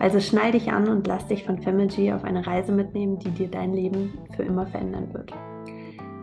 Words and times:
Also 0.00 0.20
schnall 0.20 0.52
dich 0.52 0.70
an 0.70 0.88
und 0.88 1.06
lass 1.08 1.26
dich 1.26 1.44
von 1.44 1.60
Femergy 1.60 2.12
auf 2.12 2.22
eine 2.22 2.46
Reise 2.46 2.70
mitnehmen, 2.70 3.18
die 3.18 3.30
dir 3.30 3.48
dein 3.48 3.72
Leben 3.72 4.16
für 4.36 4.44
immer 4.44 4.66
verändern 4.66 5.12
wird. 5.12 5.32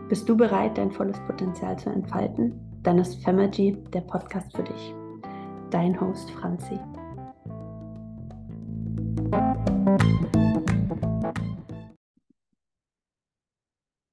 Bist 0.08 0.26
du 0.28 0.36
bereit, 0.36 0.78
dein 0.78 0.90
volles 0.90 1.18
Potenzial 1.26 1.78
zu 1.78 1.90
entfalten? 1.90 2.58
Dann 2.82 2.98
ist 2.98 3.22
Femergy 3.22 3.76
der 3.92 4.00
Podcast 4.00 4.56
für 4.56 4.62
dich. 4.62 4.94
Dein 5.70 6.00
Host 6.00 6.30
Franzi. 6.30 6.78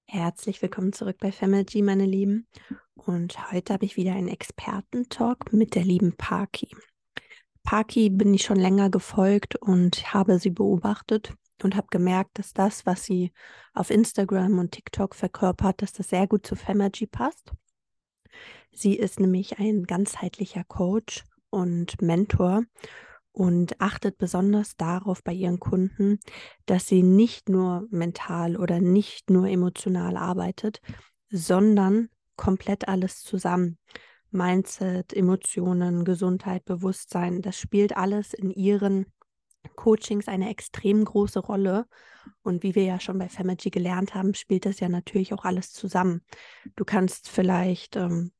Herzlich 0.07 0.61
willkommen 0.61 0.91
zurück 0.91 1.17
bei 1.19 1.31
Femergy, 1.31 1.81
meine 1.83 2.05
Lieben. 2.05 2.47
Und 2.95 3.51
heute 3.51 3.73
habe 3.73 3.85
ich 3.85 3.95
wieder 3.95 4.13
einen 4.13 4.27
Expertentalk 4.27 5.53
mit 5.53 5.75
der 5.75 5.83
lieben 5.85 6.15
Parky. 6.17 6.67
Parky 7.63 8.09
bin 8.09 8.33
ich 8.33 8.43
schon 8.43 8.57
länger 8.57 8.89
gefolgt 8.89 9.55
und 9.55 10.13
habe 10.13 10.37
sie 10.39 10.49
beobachtet 10.49 11.33
und 11.63 11.75
habe 11.75 11.87
gemerkt, 11.89 12.37
dass 12.37 12.53
das, 12.53 12.85
was 12.85 13.03
sie 13.03 13.31
auf 13.73 13.89
Instagram 13.89 14.59
und 14.59 14.71
TikTok 14.71 15.15
verkörpert, 15.15 15.81
dass 15.81 15.93
das 15.93 16.09
sehr 16.09 16.27
gut 16.27 16.45
zu 16.45 16.55
Femergy 16.55 17.07
passt. 17.07 17.53
Sie 18.71 18.95
ist 18.95 19.19
nämlich 19.19 19.59
ein 19.59 19.83
ganzheitlicher 19.83 20.63
Coach 20.63 21.23
und 21.49 22.01
Mentor 22.01 22.63
und 23.31 23.79
achtet 23.79 24.17
besonders 24.17 24.75
darauf 24.77 25.23
bei 25.23 25.33
ihren 25.33 25.59
Kunden, 25.59 26.19
dass 26.65 26.87
sie 26.87 27.03
nicht 27.03 27.49
nur 27.49 27.87
mental 27.89 28.57
oder 28.57 28.79
nicht 28.79 29.29
nur 29.29 29.47
emotional 29.47 30.17
arbeitet, 30.17 30.81
sondern 31.29 32.09
komplett 32.35 32.87
alles 32.87 33.21
zusammen. 33.23 33.77
Mindset, 34.33 35.13
Emotionen, 35.13 36.05
Gesundheit, 36.05 36.65
Bewusstsein, 36.65 37.41
das 37.41 37.57
spielt 37.57 37.95
alles 37.95 38.33
in 38.33 38.51
ihren 38.51 39.05
Coachings 39.75 40.27
eine 40.27 40.49
extrem 40.49 41.03
große 41.05 41.39
Rolle. 41.39 41.85
Und 42.41 42.63
wie 42.63 42.75
wir 42.75 42.83
ja 42.83 42.99
schon 42.99 43.17
bei 43.17 43.29
Femergy 43.29 43.69
gelernt 43.69 44.15
haben, 44.15 44.33
spielt 44.33 44.65
das 44.65 44.79
ja 44.79 44.89
natürlich 44.89 45.33
auch 45.33 45.45
alles 45.45 45.71
zusammen. 45.71 46.21
Du 46.75 46.85
kannst 46.85 47.29
vielleicht 47.29 47.95
ähm, 47.95 48.31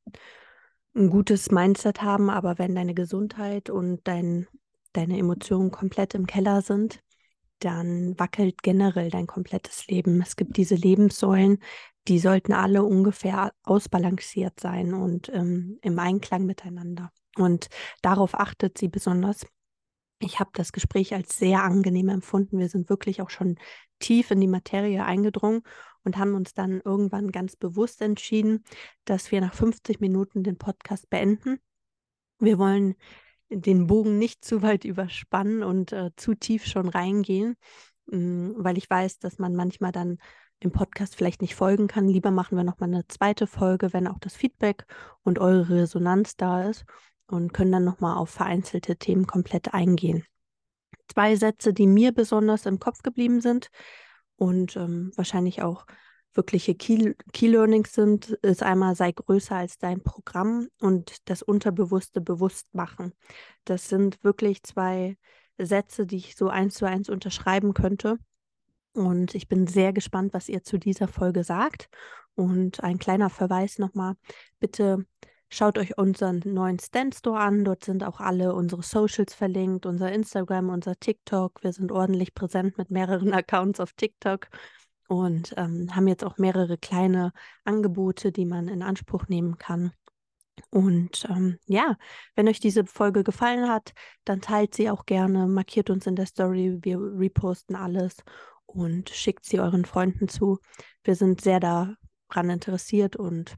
ein 0.94 1.10
gutes 1.10 1.50
Mindset 1.50 2.02
haben, 2.02 2.30
aber 2.30 2.58
wenn 2.58 2.74
deine 2.74 2.94
Gesundheit 2.94 3.70
und 3.70 4.00
dein, 4.04 4.46
deine 4.92 5.18
Emotionen 5.18 5.70
komplett 5.70 6.14
im 6.14 6.26
Keller 6.26 6.62
sind, 6.62 7.00
dann 7.58 8.18
wackelt 8.18 8.62
generell 8.62 9.10
dein 9.10 9.26
komplettes 9.26 9.86
Leben. 9.86 10.20
Es 10.22 10.36
gibt 10.36 10.56
diese 10.56 10.74
Lebenssäulen, 10.74 11.58
die 12.08 12.18
sollten 12.18 12.52
alle 12.52 12.84
ungefähr 12.84 13.52
ausbalanciert 13.62 14.60
sein 14.60 14.94
und 14.94 15.30
ähm, 15.30 15.78
im 15.82 15.98
Einklang 15.98 16.44
miteinander. 16.44 17.10
Und 17.36 17.68
darauf 18.02 18.34
achtet 18.34 18.78
sie 18.78 18.88
besonders. 18.88 19.46
Ich 20.20 20.38
habe 20.38 20.50
das 20.54 20.72
Gespräch 20.72 21.14
als 21.14 21.38
sehr 21.38 21.62
angenehm 21.62 22.08
empfunden. 22.08 22.58
Wir 22.58 22.68
sind 22.68 22.88
wirklich 22.88 23.20
auch 23.20 23.30
schon 23.30 23.58
tief 23.98 24.30
in 24.30 24.40
die 24.40 24.48
Materie 24.48 25.04
eingedrungen 25.04 25.62
und 26.04 26.18
haben 26.18 26.34
uns 26.34 26.54
dann 26.54 26.80
irgendwann 26.84 27.32
ganz 27.32 27.56
bewusst 27.56 28.02
entschieden, 28.02 28.64
dass 29.04 29.32
wir 29.32 29.40
nach 29.40 29.54
50 29.54 30.00
Minuten 30.00 30.44
den 30.44 30.58
Podcast 30.58 31.08
beenden. 31.10 31.58
Wir 32.38 32.58
wollen 32.58 32.94
den 33.48 33.86
Bogen 33.86 34.18
nicht 34.18 34.44
zu 34.44 34.62
weit 34.62 34.84
überspannen 34.84 35.62
und 35.62 35.92
äh, 35.92 36.10
zu 36.16 36.34
tief 36.34 36.66
schon 36.66 36.88
reingehen, 36.88 37.56
mh, 38.06 38.18
mm, 38.18 38.54
weil 38.58 38.78
ich 38.78 38.88
weiß, 38.88 39.18
dass 39.18 39.38
man 39.38 39.54
manchmal 39.54 39.92
dann 39.92 40.18
im 40.60 40.72
Podcast 40.72 41.16
vielleicht 41.16 41.42
nicht 41.42 41.54
folgen 41.54 41.88
kann. 41.88 42.08
Lieber 42.08 42.30
machen 42.30 42.56
wir 42.56 42.64
nochmal 42.64 42.88
eine 42.88 43.06
zweite 43.06 43.46
Folge, 43.46 43.92
wenn 43.92 44.06
auch 44.06 44.18
das 44.18 44.34
Feedback 44.34 44.86
und 45.22 45.38
eure 45.38 45.68
Resonanz 45.68 46.36
da 46.36 46.68
ist 46.68 46.84
und 47.26 47.52
können 47.52 47.72
dann 47.72 47.84
nochmal 47.84 48.16
auf 48.16 48.30
vereinzelte 48.30 48.96
Themen 48.96 49.26
komplett 49.26 49.74
eingehen. 49.74 50.24
Zwei 51.08 51.36
Sätze, 51.36 51.72
die 51.72 51.86
mir 51.86 52.12
besonders 52.12 52.66
im 52.66 52.78
Kopf 52.78 53.02
geblieben 53.02 53.40
sind 53.40 53.68
und 54.36 54.76
ähm, 54.76 55.12
wahrscheinlich 55.16 55.62
auch 55.62 55.86
wirkliche 56.32 56.74
Key, 56.74 57.14
Key 57.32 57.48
Learnings 57.48 57.92
sind, 57.92 58.30
ist 58.42 58.62
einmal 58.62 58.96
sei 58.96 59.12
größer 59.12 59.56
als 59.56 59.78
dein 59.78 60.02
Programm 60.02 60.68
und 60.80 61.28
das 61.28 61.42
Unterbewusste 61.42 62.20
bewusst 62.20 62.74
machen. 62.74 63.12
Das 63.64 63.88
sind 63.88 64.22
wirklich 64.24 64.62
zwei 64.62 65.16
Sätze, 65.58 66.06
die 66.06 66.16
ich 66.16 66.36
so 66.36 66.48
eins 66.48 66.74
zu 66.74 66.86
eins 66.86 67.08
unterschreiben 67.08 67.74
könnte. 67.74 68.18
Und 68.94 69.34
ich 69.34 69.48
bin 69.48 69.66
sehr 69.66 69.92
gespannt, 69.92 70.32
was 70.32 70.48
ihr 70.48 70.62
zu 70.62 70.78
dieser 70.78 71.08
Folge 71.08 71.44
sagt. 71.44 71.88
Und 72.34 72.82
ein 72.82 72.98
kleiner 72.98 73.30
Verweis 73.30 73.78
nochmal, 73.78 74.14
bitte 74.58 75.04
schaut 75.48 75.78
euch 75.78 75.98
unseren 75.98 76.42
neuen 76.44 76.78
Stand 76.78 77.14
Store 77.14 77.38
an. 77.38 77.64
Dort 77.64 77.84
sind 77.84 78.02
auch 78.02 78.20
alle 78.20 78.54
unsere 78.54 78.82
Socials 78.82 79.34
verlinkt, 79.34 79.86
unser 79.86 80.10
Instagram, 80.12 80.70
unser 80.70 80.96
TikTok. 80.96 81.62
Wir 81.62 81.72
sind 81.72 81.92
ordentlich 81.92 82.34
präsent 82.34 82.78
mit 82.78 82.90
mehreren 82.90 83.32
Accounts 83.34 83.80
auf 83.80 83.92
TikTok 83.92 84.48
und 85.08 85.54
ähm, 85.56 85.94
haben 85.94 86.08
jetzt 86.08 86.24
auch 86.24 86.38
mehrere 86.38 86.78
kleine 86.78 87.32
Angebote, 87.64 88.32
die 88.32 88.46
man 88.46 88.68
in 88.68 88.82
Anspruch 88.82 89.28
nehmen 89.28 89.58
kann. 89.58 89.92
Und 90.70 91.26
ähm, 91.28 91.58
ja, 91.66 91.96
wenn 92.34 92.48
euch 92.48 92.60
diese 92.60 92.84
Folge 92.84 93.22
gefallen 93.24 93.68
hat, 93.68 93.92
dann 94.24 94.40
teilt 94.40 94.74
sie 94.74 94.90
auch 94.90 95.04
gerne, 95.06 95.46
markiert 95.46 95.90
uns 95.90 96.06
in 96.06 96.16
der 96.16 96.26
Story, 96.26 96.78
wir 96.82 96.98
reposten 96.98 97.76
alles 97.76 98.16
und 98.74 99.10
schickt 99.10 99.44
sie 99.44 99.60
euren 99.60 99.84
Freunden 99.84 100.28
zu. 100.28 100.58
Wir 101.02 101.14
sind 101.14 101.40
sehr 101.40 101.60
daran 101.60 102.50
interessiert 102.50 103.16
und 103.16 103.56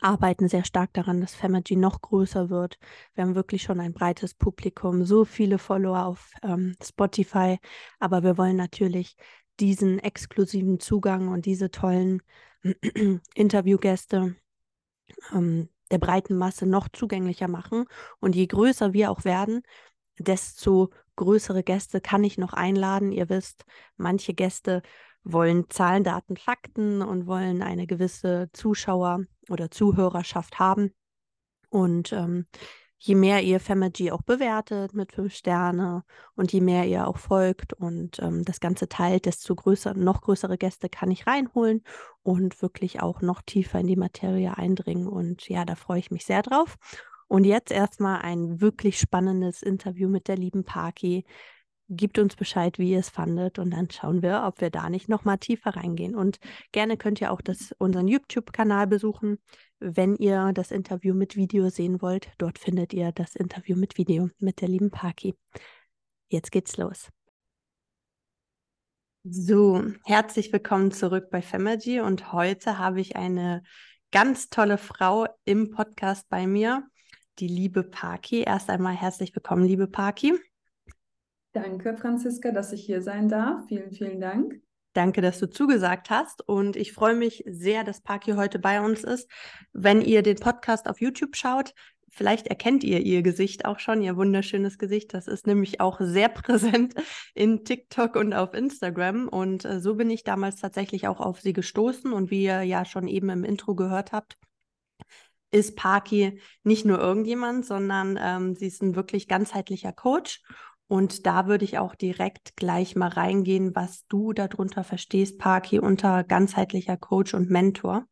arbeiten 0.00 0.48
sehr 0.48 0.64
stark 0.64 0.92
daran, 0.92 1.20
dass 1.20 1.34
Femergy 1.34 1.76
noch 1.76 2.00
größer 2.00 2.50
wird. 2.50 2.78
Wir 3.14 3.24
haben 3.24 3.34
wirklich 3.34 3.62
schon 3.62 3.80
ein 3.80 3.92
breites 3.92 4.34
Publikum, 4.34 5.04
so 5.04 5.24
viele 5.24 5.58
Follower 5.58 6.04
auf 6.04 6.30
ähm, 6.42 6.76
Spotify, 6.82 7.58
aber 7.98 8.22
wir 8.22 8.36
wollen 8.38 8.56
natürlich 8.56 9.16
diesen 9.60 9.98
exklusiven 9.98 10.78
Zugang 10.78 11.28
und 11.28 11.46
diese 11.46 11.70
tollen 11.70 12.22
Interviewgäste 13.34 14.36
ähm, 15.32 15.68
der 15.90 15.98
breiten 15.98 16.36
Masse 16.36 16.66
noch 16.66 16.88
zugänglicher 16.88 17.48
machen. 17.48 17.86
Und 18.20 18.36
je 18.36 18.46
größer 18.46 18.92
wir 18.92 19.10
auch 19.10 19.24
werden, 19.24 19.62
desto 20.18 20.90
größere 21.18 21.62
Gäste 21.62 22.00
kann 22.00 22.24
ich 22.24 22.38
noch 22.38 22.54
einladen. 22.54 23.12
Ihr 23.12 23.28
wisst, 23.28 23.64
manche 23.96 24.32
Gäste 24.32 24.82
wollen 25.24 25.68
Zahlen, 25.68 26.04
Daten, 26.04 26.36
Fakten 26.36 27.02
und 27.02 27.26
wollen 27.26 27.60
eine 27.62 27.86
gewisse 27.86 28.48
Zuschauer- 28.52 29.24
oder 29.50 29.70
Zuhörerschaft 29.70 30.58
haben. 30.58 30.94
Und 31.70 32.12
ähm, 32.12 32.46
je 32.96 33.14
mehr 33.14 33.42
ihr 33.42 33.60
Femergy 33.60 34.10
auch 34.10 34.22
bewertet 34.22 34.94
mit 34.94 35.12
fünf 35.12 35.34
Sterne 35.34 36.04
und 36.34 36.52
je 36.52 36.60
mehr 36.60 36.86
ihr 36.86 37.06
auch 37.06 37.18
folgt 37.18 37.72
und 37.72 38.20
ähm, 38.20 38.44
das 38.44 38.60
Ganze 38.60 38.88
teilt, 38.88 39.26
desto 39.26 39.54
größer, 39.54 39.94
noch 39.94 40.20
größere 40.20 40.56
Gäste 40.56 40.88
kann 40.88 41.10
ich 41.10 41.26
reinholen 41.26 41.82
und 42.22 42.62
wirklich 42.62 43.02
auch 43.02 43.20
noch 43.20 43.42
tiefer 43.42 43.80
in 43.80 43.86
die 43.86 43.96
Materie 43.96 44.56
eindringen. 44.56 45.06
Und 45.06 45.48
ja, 45.48 45.64
da 45.64 45.74
freue 45.74 45.98
ich 45.98 46.10
mich 46.10 46.24
sehr 46.24 46.42
drauf. 46.42 46.76
Und 47.28 47.44
jetzt 47.44 47.70
erstmal 47.70 48.22
ein 48.22 48.60
wirklich 48.60 48.98
spannendes 48.98 49.62
Interview 49.62 50.08
mit 50.08 50.28
der 50.28 50.36
lieben 50.36 50.64
Parky. 50.64 51.24
Gebt 51.90 52.18
uns 52.18 52.36
Bescheid, 52.36 52.78
wie 52.78 52.92
ihr 52.92 52.98
es 52.98 53.08
fandet 53.08 53.58
und 53.58 53.70
dann 53.70 53.90
schauen 53.90 54.20
wir, 54.20 54.44
ob 54.46 54.60
wir 54.60 54.70
da 54.70 54.90
nicht 54.90 55.08
noch 55.08 55.24
mal 55.24 55.38
tiefer 55.38 55.76
reingehen. 55.76 56.14
Und 56.14 56.38
gerne 56.72 56.96
könnt 56.96 57.20
ihr 57.20 57.32
auch 57.32 57.40
das, 57.40 57.72
unseren 57.78 58.08
YouTube-Kanal 58.08 58.86
besuchen, 58.86 59.38
wenn 59.78 60.16
ihr 60.16 60.52
das 60.52 60.70
Interview 60.70 61.14
mit 61.14 61.36
Video 61.36 61.70
sehen 61.70 62.02
wollt. 62.02 62.30
Dort 62.38 62.58
findet 62.58 62.92
ihr 62.92 63.12
das 63.12 63.36
Interview 63.36 63.76
mit 63.76 63.96
Video 63.96 64.28
mit 64.38 64.60
der 64.60 64.68
lieben 64.68 64.90
Parky. 64.90 65.34
Jetzt 66.28 66.50
geht's 66.50 66.76
los. 66.76 67.08
So, 69.24 69.82
herzlich 70.04 70.52
willkommen 70.52 70.90
zurück 70.90 71.28
bei 71.30 71.42
Femergy 71.42 72.00
und 72.00 72.32
heute 72.32 72.78
habe 72.78 73.00
ich 73.00 73.16
eine 73.16 73.62
ganz 74.10 74.48
tolle 74.48 74.78
Frau 74.78 75.26
im 75.44 75.70
Podcast 75.70 76.28
bei 76.30 76.46
mir, 76.46 76.88
die 77.38 77.48
liebe 77.48 77.82
Parky. 77.82 78.42
Erst 78.42 78.70
einmal 78.70 78.94
herzlich 78.94 79.34
willkommen, 79.34 79.64
liebe 79.64 79.86
Parky. 79.86 80.34
Danke, 81.52 81.96
Franziska, 81.96 82.50
dass 82.50 82.72
ich 82.72 82.84
hier 82.84 83.02
sein 83.02 83.28
darf. 83.28 83.66
Vielen, 83.68 83.92
vielen 83.92 84.20
Dank. 84.20 84.60
Danke, 84.92 85.20
dass 85.20 85.38
du 85.38 85.48
zugesagt 85.48 86.10
hast. 86.10 86.46
Und 86.46 86.76
ich 86.76 86.92
freue 86.92 87.14
mich 87.14 87.44
sehr, 87.46 87.84
dass 87.84 88.00
Parky 88.00 88.32
heute 88.32 88.58
bei 88.58 88.80
uns 88.80 89.04
ist. 89.04 89.30
Wenn 89.72 90.02
ihr 90.02 90.22
den 90.22 90.36
Podcast 90.36 90.88
auf 90.88 91.00
YouTube 91.00 91.36
schaut, 91.36 91.72
vielleicht 92.10 92.48
erkennt 92.48 92.82
ihr 92.84 93.00
ihr 93.00 93.22
Gesicht 93.22 93.64
auch 93.64 93.78
schon, 93.78 94.02
ihr 94.02 94.16
wunderschönes 94.16 94.78
Gesicht. 94.78 95.14
Das 95.14 95.28
ist 95.28 95.46
nämlich 95.46 95.80
auch 95.80 96.00
sehr 96.00 96.28
präsent 96.28 96.94
in 97.34 97.64
TikTok 97.64 98.16
und 98.16 98.34
auf 98.34 98.54
Instagram. 98.54 99.28
Und 99.28 99.64
äh, 99.64 99.80
so 99.80 99.94
bin 99.94 100.10
ich 100.10 100.24
damals 100.24 100.56
tatsächlich 100.56 101.06
auch 101.06 101.20
auf 101.20 101.40
sie 101.40 101.52
gestoßen. 101.52 102.12
Und 102.12 102.30
wie 102.30 102.42
ihr 102.42 102.62
ja 102.62 102.84
schon 102.84 103.06
eben 103.06 103.28
im 103.30 103.44
Intro 103.44 103.74
gehört 103.74 104.12
habt, 104.12 104.36
ist 105.50 105.76
Parky 105.76 106.40
nicht 106.62 106.84
nur 106.84 106.98
irgendjemand, 106.98 107.64
sondern 107.64 108.18
ähm, 108.20 108.54
sie 108.54 108.66
ist 108.66 108.82
ein 108.82 108.96
wirklich 108.96 109.28
ganzheitlicher 109.28 109.92
Coach 109.92 110.42
und 110.88 111.26
da 111.26 111.46
würde 111.46 111.66
ich 111.66 111.78
auch 111.78 111.94
direkt 111.94 112.56
gleich 112.56 112.96
mal 112.96 113.08
reingehen, 113.08 113.76
was 113.76 114.06
du 114.08 114.32
darunter 114.32 114.84
verstehst, 114.84 115.38
Parky, 115.38 115.78
unter 115.78 116.24
ganzheitlicher 116.24 116.96
Coach 116.96 117.34
und 117.34 117.50
Mentor. 117.50 118.06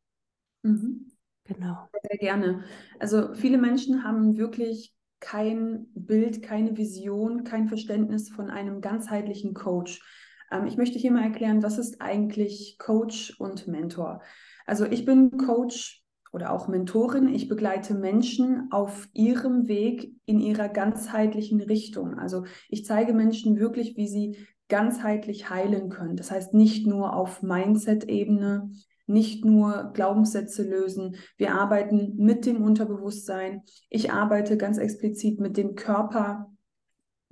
Mhm. 0.62 1.10
Genau. 1.44 1.88
Sehr 2.08 2.18
gerne. 2.18 2.64
Also 2.98 3.34
viele 3.34 3.56
Menschen 3.56 4.04
haben 4.04 4.36
wirklich 4.36 4.92
kein 5.20 5.86
Bild, 5.94 6.42
keine 6.42 6.76
Vision, 6.76 7.44
kein 7.44 7.68
Verständnis 7.68 8.28
von 8.28 8.50
einem 8.50 8.82
ganzheitlichen 8.82 9.54
Coach. 9.54 10.02
Ähm, 10.50 10.66
ich 10.66 10.76
möchte 10.76 10.98
hier 10.98 11.12
mal 11.12 11.24
erklären, 11.24 11.62
was 11.62 11.78
ist 11.78 12.02
eigentlich 12.02 12.76
Coach 12.78 13.34
und 13.38 13.66
Mentor? 13.68 14.20
Also 14.66 14.84
ich 14.84 15.06
bin 15.06 15.38
Coach 15.38 16.04
oder 16.32 16.52
auch 16.52 16.68
Mentorin. 16.68 17.28
Ich 17.28 17.48
begleite 17.48 17.94
Menschen 17.94 18.68
auf 18.70 19.08
ihrem 19.12 19.68
Weg 19.68 20.12
in 20.24 20.40
ihrer 20.40 20.68
ganzheitlichen 20.68 21.60
Richtung. 21.60 22.18
Also 22.18 22.44
ich 22.68 22.84
zeige 22.84 23.12
Menschen 23.12 23.58
wirklich, 23.58 23.96
wie 23.96 24.08
sie 24.08 24.36
ganzheitlich 24.68 25.50
heilen 25.50 25.88
können. 25.88 26.16
Das 26.16 26.30
heißt 26.30 26.54
nicht 26.54 26.86
nur 26.86 27.14
auf 27.14 27.42
Mindset-Ebene, 27.42 28.70
nicht 29.06 29.44
nur 29.44 29.92
Glaubenssätze 29.94 30.68
lösen. 30.68 31.16
Wir 31.36 31.54
arbeiten 31.54 32.16
mit 32.16 32.44
dem 32.44 32.62
Unterbewusstsein. 32.62 33.62
Ich 33.88 34.10
arbeite 34.10 34.56
ganz 34.56 34.78
explizit 34.78 35.40
mit 35.40 35.56
dem 35.56 35.76
Körper. 35.76 36.52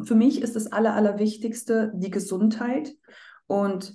Für 0.00 0.14
mich 0.14 0.40
ist 0.40 0.54
das 0.54 0.70
Aller, 0.70 0.94
Allerwichtigste 0.94 1.92
die 1.96 2.10
Gesundheit. 2.10 2.94
Und 3.46 3.92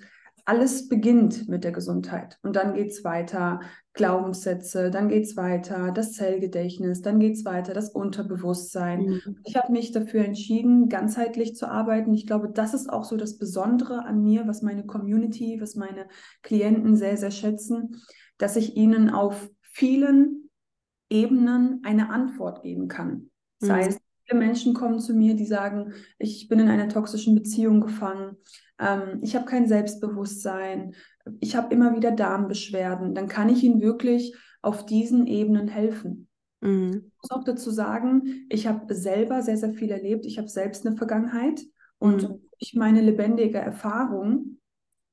alles 0.50 0.88
beginnt 0.88 1.48
mit 1.48 1.64
der 1.64 1.72
Gesundheit 1.72 2.40
und 2.42 2.56
dann 2.56 2.74
geht 2.74 2.90
es 2.90 3.04
weiter, 3.04 3.60
Glaubenssätze, 3.94 4.90
dann 4.90 5.08
geht 5.08 5.26
es 5.26 5.38
weiter, 5.38 5.92
das 5.92 6.14
Zellgedächtnis, 6.14 7.04
dann 7.04 7.20
geht 7.20 7.36
es 7.36 7.46
weiter, 7.46 7.76
das 7.76 7.92
Unterbewusstsein. 7.92 9.02
Mhm. 9.02 9.38
Ich 9.46 9.56
habe 9.56 9.72
mich 9.72 9.92
dafür 9.92 10.26
entschieden, 10.26 10.90
ganzheitlich 10.90 11.56
zu 11.56 11.70
arbeiten. 11.70 12.16
Ich 12.16 12.26
glaube, 12.26 12.50
das 12.52 12.74
ist 12.74 12.90
auch 12.90 13.04
so 13.04 13.16
das 13.16 13.38
Besondere 13.38 14.06
an 14.06 14.24
mir, 14.24 14.48
was 14.48 14.64
meine 14.64 14.88
Community, 14.88 15.60
was 15.62 15.76
meine 15.76 16.08
Klienten 16.42 16.96
sehr, 16.96 17.18
sehr 17.18 17.30
schätzen, 17.30 18.02
dass 18.40 18.56
ich 18.56 18.76
ihnen 18.76 19.12
auf 19.12 19.52
vielen 19.62 20.50
Ebenen 21.12 21.82
eine 21.84 22.10
Antwort 22.10 22.64
geben 22.64 22.88
kann. 22.88 23.30
Sei 23.60 23.84
mhm. 23.84 23.90
es, 23.90 23.98
viele 24.30 24.40
Menschen 24.40 24.74
kommen 24.74 25.00
zu 25.00 25.14
mir, 25.14 25.36
die 25.36 25.46
sagen, 25.46 25.94
ich 26.20 26.48
bin 26.48 26.60
in 26.60 26.70
einer 26.70 26.90
toxischen 26.90 27.36
Beziehung 27.36 27.82
gefangen 27.82 28.38
ähm, 28.80 29.20
ich 29.22 29.36
habe 29.36 29.46
kein 29.46 29.68
Selbstbewusstsein, 29.68 30.96
ich 31.42 31.56
habe 31.56 31.74
immer 31.74 31.96
wieder 31.96 32.12
Darmbeschwerden, 32.12 33.14
dann 33.14 33.28
kann 33.28 33.50
ich 33.50 33.64
ihnen 33.64 33.82
wirklich 33.82 34.36
auf 34.62 34.86
diesen 34.86 35.28
Ebenen 35.28 35.68
helfen. 35.68 36.28
Mhm. 36.62 36.92
Ich 37.06 37.22
muss 37.22 37.32
auch 37.32 37.44
dazu 37.44 37.72
sagen, 37.72 38.46
ich 38.50 38.68
habe 38.68 38.94
selber 38.96 39.42
sehr, 39.42 39.58
sehr 39.58 39.74
viel 39.74 39.92
erlebt. 39.92 40.26
Ich 40.26 40.38
habe 40.38 40.48
selbst 40.48 40.86
eine 40.86 40.96
Vergangenheit 40.96 41.62
und 41.98 42.24
mhm. 42.24 42.42
durch 42.60 42.74
meine 42.74 43.02
lebendige 43.02 43.60
Erfahrung 43.60 44.58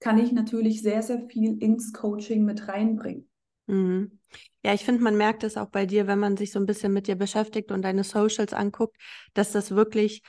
kann 0.01 0.19
ich 0.19 0.33
natürlich 0.33 0.83
sehr, 0.83 1.03
sehr 1.03 1.27
viel 1.29 1.61
ins 1.63 1.93
Coaching 1.93 2.45
mit 2.45 2.69
reinbringen. 2.69 3.29
Mhm. 3.67 4.19
Ja, 4.65 4.75
ich 4.75 4.85
finde, 4.85 5.03
man 5.03 5.17
merkt 5.17 5.45
es 5.45 5.57
auch 5.57 5.69
bei 5.71 5.87
dir, 5.87 6.07
wenn 6.07 6.19
man 6.19 6.37
sich 6.37 6.53
so 6.53 6.59
ein 6.59 6.67
bisschen 6.67 6.93
mit 6.93 7.07
dir 7.07 7.17
beschäftigt 7.17 7.71
und 7.71 7.83
deine 7.83 8.05
Socials 8.05 8.53
anguckt, 8.53 8.97
dass 9.35 9.53
das 9.53 9.71
wirklich 9.73 10.23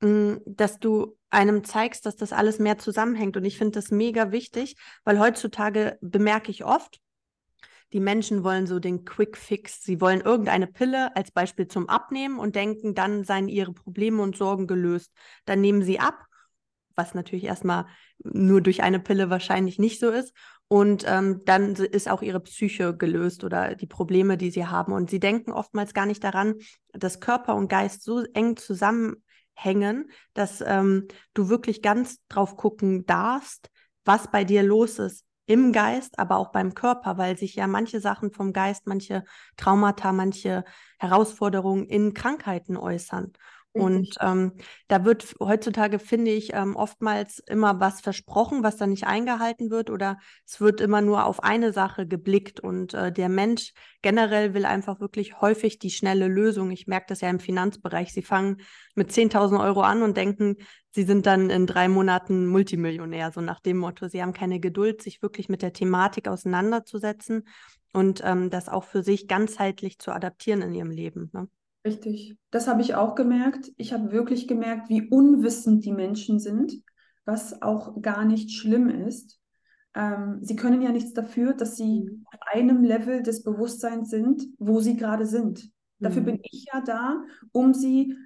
Mm, 0.00 0.36
dass 0.44 0.78
du 0.78 1.16
einem 1.30 1.64
zeigst, 1.64 2.06
dass 2.06 2.16
das 2.16 2.32
alles 2.32 2.58
mehr 2.58 2.78
zusammenhängt. 2.78 3.36
Und 3.36 3.44
ich 3.44 3.58
finde 3.58 3.72
das 3.72 3.90
mega 3.90 4.30
wichtig, 4.32 4.76
weil 5.04 5.18
heutzutage 5.18 5.98
bemerke 6.00 6.50
ich 6.50 6.64
oft, 6.64 7.00
die 7.92 8.00
Menschen 8.00 8.44
wollen 8.44 8.66
so 8.66 8.78
den 8.78 9.04
Quick 9.04 9.36
Fix. 9.36 9.82
Sie 9.82 10.00
wollen 10.00 10.20
irgendeine 10.20 10.66
Pille 10.66 11.14
als 11.16 11.30
Beispiel 11.30 11.68
zum 11.68 11.88
Abnehmen 11.88 12.38
und 12.38 12.56
denken, 12.56 12.94
dann 12.94 13.24
seien 13.24 13.48
ihre 13.48 13.72
Probleme 13.72 14.22
und 14.22 14.36
Sorgen 14.36 14.66
gelöst. 14.66 15.12
Dann 15.44 15.60
nehmen 15.60 15.82
sie 15.82 16.00
ab, 16.00 16.24
was 16.96 17.14
natürlich 17.14 17.44
erstmal 17.44 17.86
nur 18.18 18.60
durch 18.60 18.82
eine 18.82 19.00
Pille 19.00 19.30
wahrscheinlich 19.30 19.78
nicht 19.78 20.00
so 20.00 20.10
ist. 20.10 20.32
Und 20.68 21.04
ähm, 21.06 21.42
dann 21.44 21.74
ist 21.76 22.08
auch 22.08 22.22
ihre 22.22 22.40
Psyche 22.40 22.96
gelöst 22.96 23.44
oder 23.44 23.76
die 23.76 23.86
Probleme, 23.86 24.36
die 24.36 24.50
sie 24.50 24.66
haben. 24.66 24.92
Und 24.92 25.10
sie 25.10 25.20
denken 25.20 25.52
oftmals 25.52 25.94
gar 25.94 26.06
nicht 26.06 26.24
daran, 26.24 26.56
dass 26.92 27.20
Körper 27.20 27.54
und 27.54 27.68
Geist 27.68 28.02
so 28.02 28.24
eng 28.34 28.56
zusammen 28.56 29.22
hängen, 29.54 30.10
dass 30.34 30.60
ähm, 30.60 31.06
du 31.34 31.48
wirklich 31.48 31.82
ganz 31.82 32.18
drauf 32.28 32.56
gucken 32.56 33.06
darfst, 33.06 33.70
was 34.04 34.30
bei 34.30 34.44
dir 34.44 34.62
los 34.62 34.98
ist 34.98 35.24
im 35.46 35.72
Geist, 35.72 36.18
aber 36.18 36.36
auch 36.36 36.50
beim 36.50 36.74
Körper, 36.74 37.18
weil 37.18 37.38
sich 37.38 37.54
ja 37.54 37.68
manche 37.68 38.00
Sachen 38.00 38.32
vom 38.32 38.52
Geist, 38.52 38.86
manche 38.86 39.24
Traumata, 39.56 40.12
manche 40.12 40.64
Herausforderungen 40.98 41.86
in 41.86 42.14
Krankheiten 42.14 42.76
äußern. 42.76 43.32
Und 43.76 44.16
ähm, 44.20 44.52
da 44.88 45.04
wird 45.04 45.34
heutzutage, 45.38 45.98
finde 45.98 46.30
ich, 46.30 46.54
ähm, 46.54 46.76
oftmals 46.76 47.40
immer 47.40 47.78
was 47.78 48.00
versprochen, 48.00 48.62
was 48.62 48.76
dann 48.76 48.90
nicht 48.90 49.06
eingehalten 49.06 49.70
wird 49.70 49.90
oder 49.90 50.18
es 50.46 50.60
wird 50.60 50.80
immer 50.80 51.02
nur 51.02 51.26
auf 51.26 51.42
eine 51.42 51.72
Sache 51.72 52.06
geblickt 52.06 52.58
und 52.60 52.94
äh, 52.94 53.12
der 53.12 53.28
Mensch 53.28 53.72
generell 54.02 54.54
will 54.54 54.64
einfach 54.64 55.00
wirklich 55.00 55.40
häufig 55.40 55.78
die 55.78 55.90
schnelle 55.90 56.26
Lösung. 56.26 56.70
Ich 56.70 56.86
merke 56.86 57.06
das 57.08 57.20
ja 57.20 57.28
im 57.28 57.40
Finanzbereich. 57.40 58.12
Sie 58.12 58.22
fangen 58.22 58.62
mit 58.94 59.10
10.000 59.10 59.62
Euro 59.62 59.82
an 59.82 60.02
und 60.02 60.16
denken, 60.16 60.56
sie 60.92 61.04
sind 61.04 61.26
dann 61.26 61.50
in 61.50 61.66
drei 61.66 61.88
Monaten 61.88 62.46
Multimillionär, 62.46 63.30
so 63.30 63.40
nach 63.40 63.60
dem 63.60 63.76
Motto. 63.76 64.08
Sie 64.08 64.22
haben 64.22 64.32
keine 64.32 64.58
Geduld, 64.58 65.02
sich 65.02 65.22
wirklich 65.22 65.48
mit 65.48 65.60
der 65.60 65.72
Thematik 65.72 66.28
auseinanderzusetzen 66.28 67.46
und 67.92 68.22
ähm, 68.24 68.48
das 68.48 68.68
auch 68.68 68.84
für 68.84 69.02
sich 69.02 69.28
ganzheitlich 69.28 69.98
zu 69.98 70.12
adaptieren 70.12 70.62
in 70.62 70.74
ihrem 70.74 70.90
Leben. 70.90 71.30
Ne? 71.32 71.48
Richtig. 71.86 72.36
Das 72.50 72.66
habe 72.66 72.82
ich 72.82 72.96
auch 72.96 73.14
gemerkt. 73.14 73.70
Ich 73.76 73.92
habe 73.92 74.10
wirklich 74.10 74.48
gemerkt, 74.48 74.88
wie 74.88 75.08
unwissend 75.08 75.84
die 75.84 75.92
Menschen 75.92 76.40
sind, 76.40 76.72
was 77.24 77.62
auch 77.62 78.02
gar 78.02 78.24
nicht 78.24 78.50
schlimm 78.50 78.88
ist. 78.88 79.38
Ähm, 79.94 80.40
sie 80.42 80.56
können 80.56 80.82
ja 80.82 80.90
nichts 80.90 81.12
dafür, 81.12 81.54
dass 81.54 81.76
sie 81.76 82.00
mhm. 82.10 82.24
auf 82.26 82.40
einem 82.52 82.82
Level 82.82 83.22
des 83.22 83.44
Bewusstseins 83.44 84.10
sind, 84.10 84.42
wo 84.58 84.80
sie 84.80 84.96
gerade 84.96 85.26
sind. 85.26 85.70
Dafür 86.00 86.22
mhm. 86.22 86.26
bin 86.26 86.38
ich 86.42 86.66
ja 86.72 86.80
da, 86.80 87.22
um 87.52 87.72
sie 87.72 88.16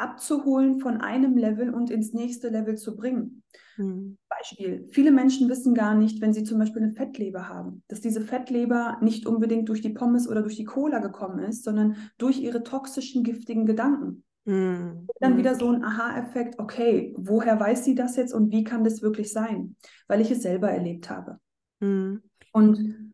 abzuholen 0.00 0.80
von 0.80 1.00
einem 1.00 1.36
Level 1.36 1.72
und 1.72 1.90
ins 1.90 2.12
nächste 2.12 2.48
Level 2.48 2.76
zu 2.76 2.96
bringen. 2.96 3.42
Mhm. 3.76 4.18
Beispiel, 4.28 4.86
viele 4.90 5.10
Menschen 5.10 5.48
wissen 5.48 5.74
gar 5.74 5.94
nicht, 5.94 6.20
wenn 6.20 6.32
sie 6.32 6.44
zum 6.44 6.58
Beispiel 6.58 6.82
eine 6.82 6.92
Fettleber 6.92 7.48
haben, 7.48 7.82
dass 7.88 8.00
diese 8.00 8.20
Fettleber 8.20 8.98
nicht 9.00 9.26
unbedingt 9.26 9.68
durch 9.68 9.80
die 9.80 9.90
Pommes 9.90 10.28
oder 10.28 10.42
durch 10.42 10.56
die 10.56 10.64
Cola 10.64 10.98
gekommen 10.98 11.40
ist, 11.40 11.64
sondern 11.64 11.96
durch 12.18 12.40
ihre 12.40 12.62
toxischen, 12.62 13.22
giftigen 13.22 13.66
Gedanken. 13.66 14.24
Mhm. 14.44 15.06
Dann 15.20 15.36
wieder 15.36 15.54
so 15.54 15.70
ein 15.70 15.84
Aha-Effekt, 15.84 16.58
okay, 16.58 17.14
woher 17.16 17.58
weiß 17.58 17.84
sie 17.84 17.94
das 17.94 18.16
jetzt 18.16 18.32
und 18.32 18.50
wie 18.50 18.64
kann 18.64 18.84
das 18.84 19.02
wirklich 19.02 19.32
sein? 19.32 19.76
Weil 20.08 20.20
ich 20.20 20.30
es 20.30 20.42
selber 20.42 20.70
erlebt 20.70 21.10
habe. 21.10 21.38
Mhm. 21.80 22.22
Und 22.52 23.09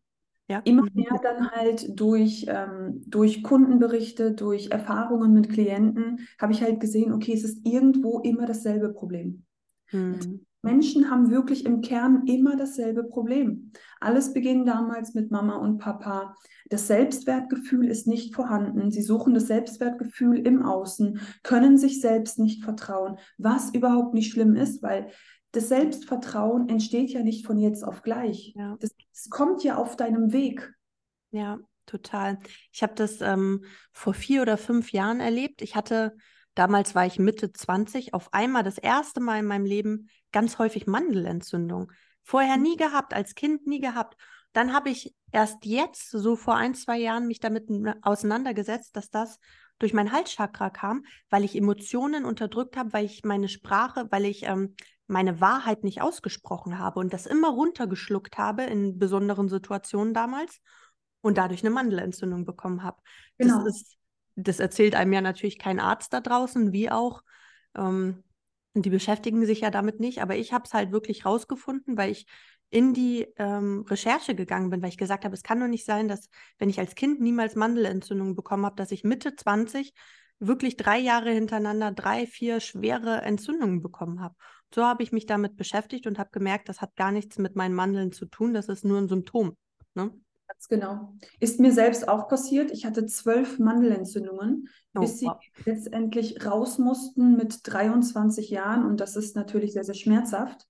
Ja. 0.47 0.61
Immer 0.63 0.83
mhm. 0.83 0.91
mehr 0.93 1.19
dann 1.21 1.51
halt 1.51 1.99
durch, 1.99 2.45
ähm, 2.47 3.03
durch 3.05 3.43
Kundenberichte, 3.43 4.31
durch 4.31 4.71
Erfahrungen 4.71 5.33
mit 5.33 5.49
Klienten, 5.49 6.27
habe 6.39 6.53
ich 6.53 6.61
halt 6.61 6.79
gesehen, 6.79 7.11
okay, 7.11 7.33
es 7.33 7.43
ist 7.43 7.65
irgendwo 7.65 8.19
immer 8.19 8.45
dasselbe 8.45 8.93
Problem. 8.93 9.43
Mhm. 9.91 10.45
Menschen 10.63 11.09
haben 11.09 11.29
wirklich 11.29 11.65
im 11.65 11.81
Kern 11.81 12.23
immer 12.25 12.57
dasselbe 12.57 13.03
Problem. 13.03 13.71
Alles 13.99 14.33
beginnt 14.33 14.67
damals 14.67 15.13
mit 15.13 15.31
Mama 15.31 15.55
und 15.55 15.77
Papa. 15.77 16.35
Das 16.69 16.87
Selbstwertgefühl 16.87 17.87
ist 17.87 18.07
nicht 18.07 18.35
vorhanden. 18.35 18.91
Sie 18.91 19.01
suchen 19.01 19.33
das 19.33 19.47
Selbstwertgefühl 19.47 20.39
im 20.39 20.63
Außen, 20.63 21.21
können 21.43 21.77
sich 21.77 22.01
selbst 22.01 22.39
nicht 22.39 22.63
vertrauen, 22.63 23.17
was 23.37 23.73
überhaupt 23.73 24.13
nicht 24.13 24.31
schlimm 24.31 24.55
ist, 24.55 24.83
weil 24.83 25.07
das 25.57 25.69
Selbstvertrauen 25.69 26.69
entsteht 26.69 27.09
ja 27.09 27.23
nicht 27.23 27.45
von 27.45 27.57
jetzt 27.57 27.83
auf 27.83 28.03
gleich. 28.03 28.53
Ja. 28.55 28.77
Das, 28.79 28.91
das 29.11 29.29
kommt 29.31 29.63
ja 29.63 29.77
auf 29.77 29.95
deinem 29.95 30.31
Weg. 30.31 30.71
Ja, 31.31 31.57
total. 31.87 32.37
Ich 32.71 32.83
habe 32.83 32.93
das 32.93 33.21
ähm, 33.21 33.65
vor 33.91 34.13
vier 34.13 34.43
oder 34.43 34.57
fünf 34.57 34.91
Jahren 34.91 35.19
erlebt. 35.19 35.63
Ich 35.63 35.75
hatte, 35.75 36.15
damals 36.53 36.93
war 36.93 37.07
ich 37.07 37.17
Mitte 37.17 37.51
20, 37.51 38.13
auf 38.13 38.33
einmal 38.35 38.61
das 38.61 38.77
erste 38.77 39.19
Mal 39.19 39.39
in 39.39 39.45
meinem 39.45 39.65
Leben 39.65 40.09
ganz 40.31 40.59
häufig 40.59 40.85
Mandelentzündung. 40.85 41.91
Vorher 42.21 42.57
mhm. 42.57 42.63
nie 42.63 42.77
gehabt, 42.77 43.15
als 43.15 43.33
Kind 43.33 43.65
nie 43.65 43.79
gehabt. 43.79 44.15
Dann 44.53 44.73
habe 44.73 44.91
ich 44.91 45.15
erst 45.31 45.65
jetzt, 45.65 46.11
so 46.11 46.35
vor 46.35 46.55
ein, 46.55 46.75
zwei 46.75 46.99
Jahren, 46.99 47.25
mich 47.25 47.39
damit 47.39 47.67
auseinandergesetzt, 48.03 48.95
dass 48.95 49.09
das 49.09 49.39
durch 49.79 49.93
mein 49.93 50.11
Halschakra 50.11 50.69
kam, 50.69 51.03
weil 51.31 51.43
ich 51.43 51.55
Emotionen 51.55 52.25
unterdrückt 52.25 52.77
habe, 52.77 52.93
weil 52.93 53.05
ich 53.05 53.23
meine 53.23 53.49
Sprache, 53.49 54.07
weil 54.11 54.25
ich 54.25 54.43
ähm, 54.43 54.75
meine 55.07 55.41
Wahrheit 55.41 55.83
nicht 55.83 56.01
ausgesprochen 56.01 56.77
habe 56.77 56.99
und 56.99 57.13
das 57.13 57.25
immer 57.25 57.49
runtergeschluckt 57.49 58.37
habe 58.37 58.63
in 58.63 58.99
besonderen 58.99 59.49
Situationen 59.49 60.13
damals 60.13 60.59
und 61.21 61.37
dadurch 61.37 61.61
eine 61.63 61.69
Mandelentzündung 61.69 62.45
bekommen 62.45 62.83
habe. 62.83 63.01
Genau. 63.37 63.63
Das, 63.63 63.75
ist, 63.75 63.97
das 64.35 64.59
erzählt 64.59 64.95
einem 64.95 65.13
ja 65.13 65.21
natürlich 65.21 65.57
kein 65.57 65.79
Arzt 65.79 66.13
da 66.13 66.21
draußen, 66.21 66.71
wie 66.71 66.91
auch. 66.91 67.23
Ähm, 67.75 68.23
die 68.83 68.91
beschäftigen 68.91 69.43
sich 69.45 69.61
ja 69.61 69.71
damit 69.71 69.99
nicht, 69.99 70.21
aber 70.21 70.35
ich 70.35 70.53
habe 70.53 70.65
es 70.65 70.73
halt 70.73 70.91
wirklich 70.91 71.25
rausgefunden, 71.25 71.97
weil 71.97 72.11
ich 72.11 72.27
in 72.69 72.93
die 72.93 73.25
ähm, 73.37 73.85
Recherche 73.89 74.35
gegangen 74.35 74.69
bin, 74.69 74.81
weil 74.81 74.89
ich 74.89 74.97
gesagt 74.97 75.25
habe, 75.25 75.33
es 75.33 75.43
kann 75.43 75.59
doch 75.59 75.67
nicht 75.67 75.85
sein, 75.85 76.07
dass 76.07 76.29
wenn 76.59 76.69
ich 76.69 76.79
als 76.79 76.95
Kind 76.95 77.21
niemals 77.21 77.55
Mandelentzündung 77.55 78.35
bekommen 78.35 78.65
habe, 78.65 78.75
dass 78.75 78.91
ich 78.91 79.03
Mitte 79.03 79.35
20 79.35 79.93
wirklich 80.39 80.77
drei 80.77 80.99
Jahre 80.99 81.31
hintereinander 81.31 81.91
drei, 81.91 82.27
vier 82.27 82.59
schwere 82.59 83.21
Entzündungen 83.21 83.81
bekommen 83.81 84.21
habe. 84.21 84.35
So 84.73 84.83
habe 84.83 85.03
ich 85.03 85.11
mich 85.11 85.25
damit 85.25 85.55
beschäftigt 85.55 86.07
und 86.07 86.19
habe 86.19 86.29
gemerkt, 86.31 86.69
das 86.69 86.81
hat 86.81 86.95
gar 86.95 87.11
nichts 87.11 87.37
mit 87.37 87.55
meinen 87.55 87.73
Mandeln 87.73 88.11
zu 88.11 88.25
tun, 88.25 88.53
das 88.53 88.67
ist 88.67 88.85
nur 88.85 88.97
ein 88.97 89.07
Symptom. 89.07 89.55
Ne? 89.95 90.11
Ganz 90.47 90.67
genau. 90.69 91.13
Ist 91.39 91.59
mir 91.59 91.73
selbst 91.73 92.07
auch 92.07 92.27
passiert. 92.29 92.71
Ich 92.71 92.85
hatte 92.85 93.05
zwölf 93.05 93.59
Mandelentzündungen, 93.59 94.69
oh, 94.95 95.01
bis 95.01 95.19
sie 95.19 95.25
wow. 95.25 95.37
letztendlich 95.65 96.45
raus 96.45 96.77
mussten 96.77 97.35
mit 97.35 97.59
23 97.63 98.49
Jahren. 98.49 98.85
Und 98.85 99.01
das 99.01 99.15
ist 99.15 99.35
natürlich 99.35 99.73
sehr, 99.73 99.83
sehr 99.83 99.93
schmerzhaft. 99.93 100.67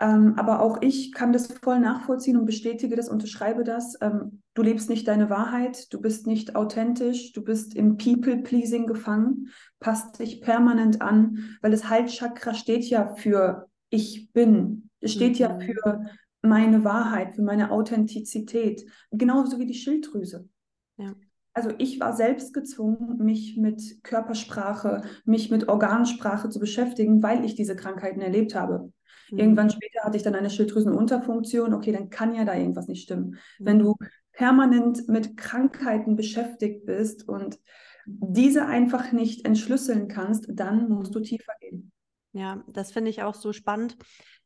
Ähm, 0.00 0.34
aber 0.38 0.62
auch 0.62 0.78
ich 0.80 1.12
kann 1.12 1.32
das 1.32 1.52
voll 1.62 1.78
nachvollziehen 1.78 2.38
und 2.38 2.46
bestätige 2.46 2.96
das, 2.96 3.10
unterschreibe 3.10 3.64
das. 3.64 3.98
Ähm, 4.00 4.40
du 4.54 4.62
lebst 4.62 4.88
nicht 4.88 5.06
deine 5.06 5.28
Wahrheit, 5.28 5.92
du 5.92 6.00
bist 6.00 6.26
nicht 6.26 6.56
authentisch, 6.56 7.32
du 7.34 7.44
bist 7.44 7.76
im 7.76 7.98
People-Pleasing 7.98 8.86
gefangen, 8.86 9.48
passt 9.78 10.18
dich 10.18 10.40
permanent 10.40 11.02
an, 11.02 11.58
weil 11.60 11.70
das 11.70 11.90
Halschakra 11.90 12.54
steht 12.54 12.86
ja 12.86 13.14
für 13.14 13.68
ich 13.90 14.32
bin. 14.32 14.88
Es 15.00 15.12
steht 15.12 15.34
mhm. 15.34 15.38
ja 15.38 15.58
für 15.58 16.06
meine 16.40 16.82
Wahrheit, 16.82 17.34
für 17.34 17.42
meine 17.42 17.70
Authentizität, 17.70 18.86
genauso 19.10 19.58
wie 19.58 19.66
die 19.66 19.74
Schilddrüse. 19.74 20.48
Ja. 20.96 21.14
Also 21.52 21.72
ich 21.76 22.00
war 22.00 22.14
selbst 22.14 22.54
gezwungen, 22.54 23.18
mich 23.18 23.58
mit 23.58 24.02
Körpersprache, 24.02 25.02
mich 25.24 25.50
mit 25.50 25.68
Organsprache 25.68 26.48
zu 26.48 26.58
beschäftigen, 26.58 27.22
weil 27.22 27.44
ich 27.44 27.54
diese 27.54 27.76
Krankheiten 27.76 28.20
erlebt 28.20 28.54
habe. 28.54 28.92
Mhm. 29.32 29.38
Irgendwann 29.38 29.70
später 29.70 30.02
hatte 30.02 30.16
ich 30.16 30.22
dann 30.22 30.34
eine 30.34 30.50
Schilddrüsenunterfunktion. 30.50 31.74
Okay, 31.74 31.92
dann 31.92 32.10
kann 32.10 32.34
ja 32.34 32.44
da 32.44 32.54
irgendwas 32.54 32.88
nicht 32.88 33.02
stimmen. 33.02 33.38
Mhm. 33.58 33.66
Wenn 33.66 33.78
du 33.78 33.96
permanent 34.32 35.08
mit 35.08 35.36
Krankheiten 35.36 36.16
beschäftigt 36.16 36.86
bist 36.86 37.28
und 37.28 37.58
diese 38.06 38.66
einfach 38.66 39.12
nicht 39.12 39.44
entschlüsseln 39.44 40.08
kannst, 40.08 40.46
dann 40.48 40.88
musst 40.88 41.14
du 41.14 41.20
tiefer 41.20 41.52
gehen. 41.60 41.92
Ja, 42.32 42.64
das 42.68 42.92
finde 42.92 43.10
ich 43.10 43.22
auch 43.22 43.34
so 43.34 43.52
spannend. 43.52 43.96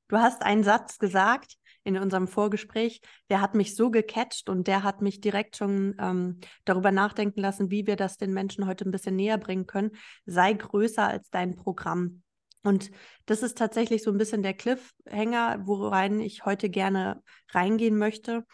Du 0.08 0.18
hast 0.18 0.42
einen 0.42 0.64
Satz 0.64 0.98
gesagt 0.98 1.54
in 1.84 1.98
unserem 1.98 2.28
Vorgespräch, 2.28 3.00
der 3.30 3.40
hat 3.40 3.54
mich 3.54 3.76
so 3.76 3.90
gecatcht 3.90 4.48
und 4.48 4.66
der 4.66 4.82
hat 4.82 5.02
mich 5.02 5.20
direkt 5.20 5.56
schon 5.56 5.94
ähm, 6.00 6.40
darüber 6.64 6.90
nachdenken 6.90 7.40
lassen, 7.40 7.70
wie 7.70 7.86
wir 7.86 7.96
das 7.96 8.16
den 8.16 8.32
Menschen 8.32 8.66
heute 8.66 8.84
ein 8.84 8.90
bisschen 8.90 9.16
näher 9.16 9.38
bringen 9.38 9.66
können. 9.66 9.92
Sei 10.24 10.54
größer 10.54 11.06
als 11.06 11.30
dein 11.30 11.54
Programm. 11.54 12.22
Und 12.64 12.90
das 13.26 13.42
ist 13.42 13.58
tatsächlich 13.58 14.02
so 14.02 14.10
ein 14.10 14.18
bisschen 14.18 14.42
der 14.42 14.54
Cliffhanger, 14.54 15.60
worein 15.64 16.18
ich 16.18 16.44
heute 16.46 16.70
gerne 16.70 17.22
reingehen 17.52 17.96
möchte, 17.96 18.44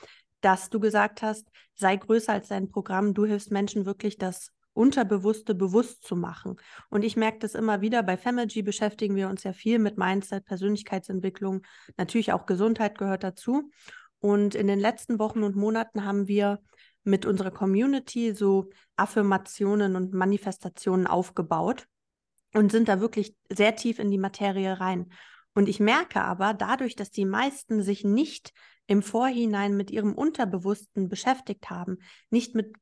dass 0.40 0.68
du 0.68 0.80
gesagt 0.80 1.22
hast, 1.22 1.48
sei 1.74 1.96
größer 1.96 2.32
als 2.32 2.48
dein 2.48 2.68
Programm. 2.68 3.14
Du 3.14 3.24
hilfst 3.24 3.52
Menschen 3.52 3.86
wirklich, 3.86 4.18
das 4.18 4.52
Unterbewusste 4.72 5.54
bewusst 5.54 6.04
zu 6.04 6.16
machen. 6.16 6.56
Und 6.90 7.04
ich 7.04 7.16
merke 7.16 7.38
das 7.38 7.54
immer 7.54 7.80
wieder. 7.80 8.02
Bei 8.02 8.16
Family 8.16 8.62
beschäftigen 8.62 9.14
wir 9.14 9.28
uns 9.28 9.44
ja 9.44 9.52
viel 9.52 9.78
mit 9.78 9.96
Mindset, 9.96 10.44
Persönlichkeitsentwicklung. 10.44 11.62
Natürlich 11.96 12.32
auch 12.32 12.46
Gesundheit 12.46 12.98
gehört 12.98 13.22
dazu. 13.22 13.70
Und 14.18 14.54
in 14.54 14.66
den 14.66 14.80
letzten 14.80 15.18
Wochen 15.18 15.42
und 15.44 15.56
Monaten 15.56 16.04
haben 16.04 16.28
wir 16.28 16.58
mit 17.04 17.26
unserer 17.26 17.50
Community 17.50 18.34
so 18.34 18.70
Affirmationen 18.96 19.96
und 19.96 20.12
Manifestationen 20.12 21.06
aufgebaut 21.06 21.86
und 22.54 22.72
sind 22.72 22.88
da 22.88 23.00
wirklich 23.00 23.34
sehr 23.48 23.76
tief 23.76 23.98
in 23.98 24.10
die 24.10 24.18
Materie 24.18 24.80
rein. 24.80 25.10
Und 25.54 25.68
ich 25.68 25.80
merke 25.80 26.22
aber, 26.22 26.54
dadurch, 26.54 26.96
dass 26.96 27.10
die 27.10 27.24
meisten 27.24 27.82
sich 27.82 28.04
nicht 28.04 28.52
im 28.86 29.02
Vorhinein 29.02 29.76
mit 29.76 29.90
ihrem 29.90 30.14
Unterbewussten 30.14 31.08
beschäftigt 31.08 31.70
haben, 31.70 31.98
nicht 32.30 32.54
mit 32.54 32.74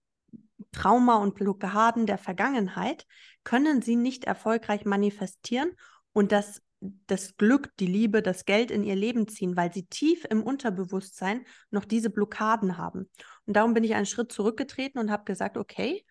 Trauma 0.73 1.17
und 1.17 1.35
Blockaden 1.35 2.07
der 2.07 2.19
Vergangenheit, 2.19 3.07
können 3.45 3.83
sie 3.83 3.97
nicht 3.97 4.25
erfolgreich 4.25 4.85
manifestieren 4.85 5.73
und 6.13 6.33
das, 6.33 6.63
das 6.81 7.37
Glück, 7.37 7.71
die 7.79 7.87
Liebe, 7.87 8.23
das 8.23 8.45
Geld 8.45 8.71
in 8.71 8.85
ihr 8.85 8.97
Leben 8.97 9.29
ziehen, 9.29 9.57
weil 9.57 9.73
sie 9.73 9.87
tief 9.87 10.25
im 10.29 10.43
Unterbewusstsein 10.43 11.45
noch 11.71 11.85
diese 11.85 12.11
Blockaden 12.11 12.77
haben. 12.77 13.11
Und 13.47 13.57
darum 13.57 13.75
bin 13.75 13.85
ich 13.85 13.95
einen 13.95 14.07
Schritt 14.07 14.33
zurückgetreten 14.33 15.01
und 15.01 15.11
habe 15.11 15.25
gesagt, 15.25 15.57
okay, 15.57 16.05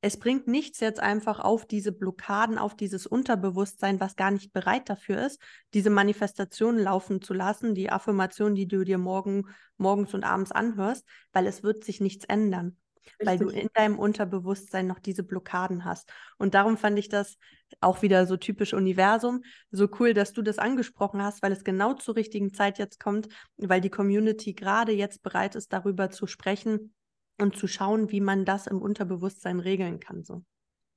es 0.00 0.18
bringt 0.18 0.46
nichts 0.46 0.80
jetzt 0.80 1.00
einfach 1.00 1.40
auf 1.40 1.66
diese 1.66 1.92
Blockaden, 1.92 2.58
auf 2.58 2.76
dieses 2.76 3.06
Unterbewusstsein, 3.06 3.98
was 3.98 4.16
gar 4.16 4.30
nicht 4.30 4.52
bereit 4.52 4.88
dafür 4.88 5.26
ist, 5.26 5.40
diese 5.74 5.90
Manifestationen 5.90 6.80
laufen 6.82 7.22
zu 7.22 7.34
lassen, 7.34 7.74
die 7.74 7.90
Affirmation, 7.90 8.54
die 8.54 8.68
du 8.68 8.84
dir 8.84 8.98
morgen, 8.98 9.44
morgens 9.78 10.14
und 10.14 10.24
abends 10.24 10.52
anhörst, 10.52 11.06
weil 11.32 11.46
es 11.46 11.62
wird 11.62 11.84
sich 11.84 12.00
nichts 12.00 12.24
ändern. 12.24 12.76
Richtig. 13.06 13.26
Weil 13.26 13.38
du 13.38 13.48
in 13.50 13.68
deinem 13.72 13.98
Unterbewusstsein 14.00 14.88
noch 14.88 14.98
diese 14.98 15.22
Blockaden 15.22 15.84
hast. 15.84 16.12
Und 16.38 16.54
darum 16.54 16.76
fand 16.76 16.98
ich 16.98 17.08
das 17.08 17.38
auch 17.80 18.02
wieder 18.02 18.26
so 18.26 18.36
typisch 18.36 18.74
Universum. 18.74 19.44
So 19.70 19.88
cool, 20.00 20.12
dass 20.12 20.32
du 20.32 20.42
das 20.42 20.58
angesprochen 20.58 21.22
hast, 21.22 21.40
weil 21.40 21.52
es 21.52 21.62
genau 21.62 21.94
zur 21.94 22.16
richtigen 22.16 22.52
Zeit 22.52 22.78
jetzt 22.78 22.98
kommt, 22.98 23.28
weil 23.58 23.80
die 23.80 23.90
Community 23.90 24.54
gerade 24.54 24.90
jetzt 24.90 25.22
bereit 25.22 25.54
ist, 25.54 25.72
darüber 25.72 26.10
zu 26.10 26.26
sprechen, 26.26 26.95
und 27.40 27.56
zu 27.56 27.66
schauen, 27.66 28.10
wie 28.10 28.20
man 28.20 28.44
das 28.44 28.66
im 28.66 28.80
Unterbewusstsein 28.80 29.60
regeln 29.60 30.00
kann. 30.00 30.24
So. 30.24 30.42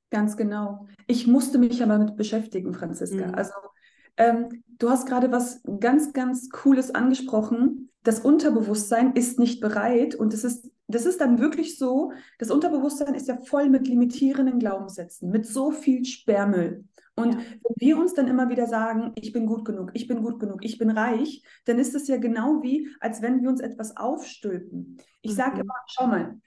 Ganz 0.10 0.38
genau. 0.38 0.88
Ich 1.08 1.28
musste 1.28 1.58
mich 1.58 1.84
aber 1.84 1.98
damit 1.98 2.16
beschäftigen, 2.16 2.74
Franziska. 2.74 3.28
Mhm. 3.28 3.36
Also 3.36 3.54
ähm, 4.18 4.64
du 4.68 4.90
hast 4.90 5.08
gerade 5.08 5.32
was 5.32 5.62
ganz, 5.80 6.14
ganz 6.14 6.50
Cooles 6.50 6.94
angesprochen. 6.94 7.90
Das 8.04 8.20
Unterbewusstsein 8.20 9.14
ist 9.14 9.40
nicht 9.40 9.62
bereit 9.62 10.16
und 10.16 10.34
es 10.34 10.44
ist, 10.44 10.70
das 10.90 11.06
ist 11.06 11.22
dann 11.22 11.40
wirklich 11.40 11.78
so, 11.78 12.12
das 12.40 12.52
Unterbewusstsein 12.52 13.14
ist 13.14 13.28
ja 13.28 13.38
voll 13.38 13.70
mit 13.70 13.88
limitierenden 13.88 14.60
Glaubenssätzen, 14.60 15.30
mit 15.30 15.46
so 15.46 15.72
viel 15.72 16.04
Sperrmüll. 16.04 16.86
Und 17.16 17.34
ja. 17.34 17.38
wenn 17.38 17.76
wir 17.76 17.98
uns 17.98 18.14
dann 18.14 18.28
immer 18.28 18.50
wieder 18.50 18.66
sagen, 18.66 19.12
ich 19.16 19.32
bin 19.32 19.46
gut 19.46 19.66
genug, 19.66 19.92
ich 19.94 20.08
bin 20.08 20.24
gut 20.24 20.40
genug, 20.40 20.64
ich 20.64 20.78
bin 20.78 20.90
reich, 20.90 21.44
dann 21.66 21.78
ist 21.78 21.94
es 21.94 22.08
ja 22.08 22.18
genau 22.18 22.64
wie, 22.64 22.90
als 23.02 23.22
wenn 23.22 23.42
wir 23.42 23.50
uns 23.50 23.60
etwas 23.60 23.98
aufstülpen. 23.98 24.98
Ich 25.22 25.32
mhm. 25.32 25.36
sage 25.36 25.62
immer, 25.62 25.76
schau 25.88 26.08
mal, 26.08 26.40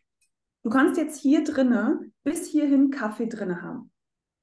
du 0.63 0.71
kannst 0.71 0.97
jetzt 0.97 1.21
hier 1.21 1.45
drinne 1.45 2.11
bis 2.25 2.47
hierhin 2.47 2.91
Kaffee 2.91 3.29
drinne 3.29 3.63
haben. 3.63 3.93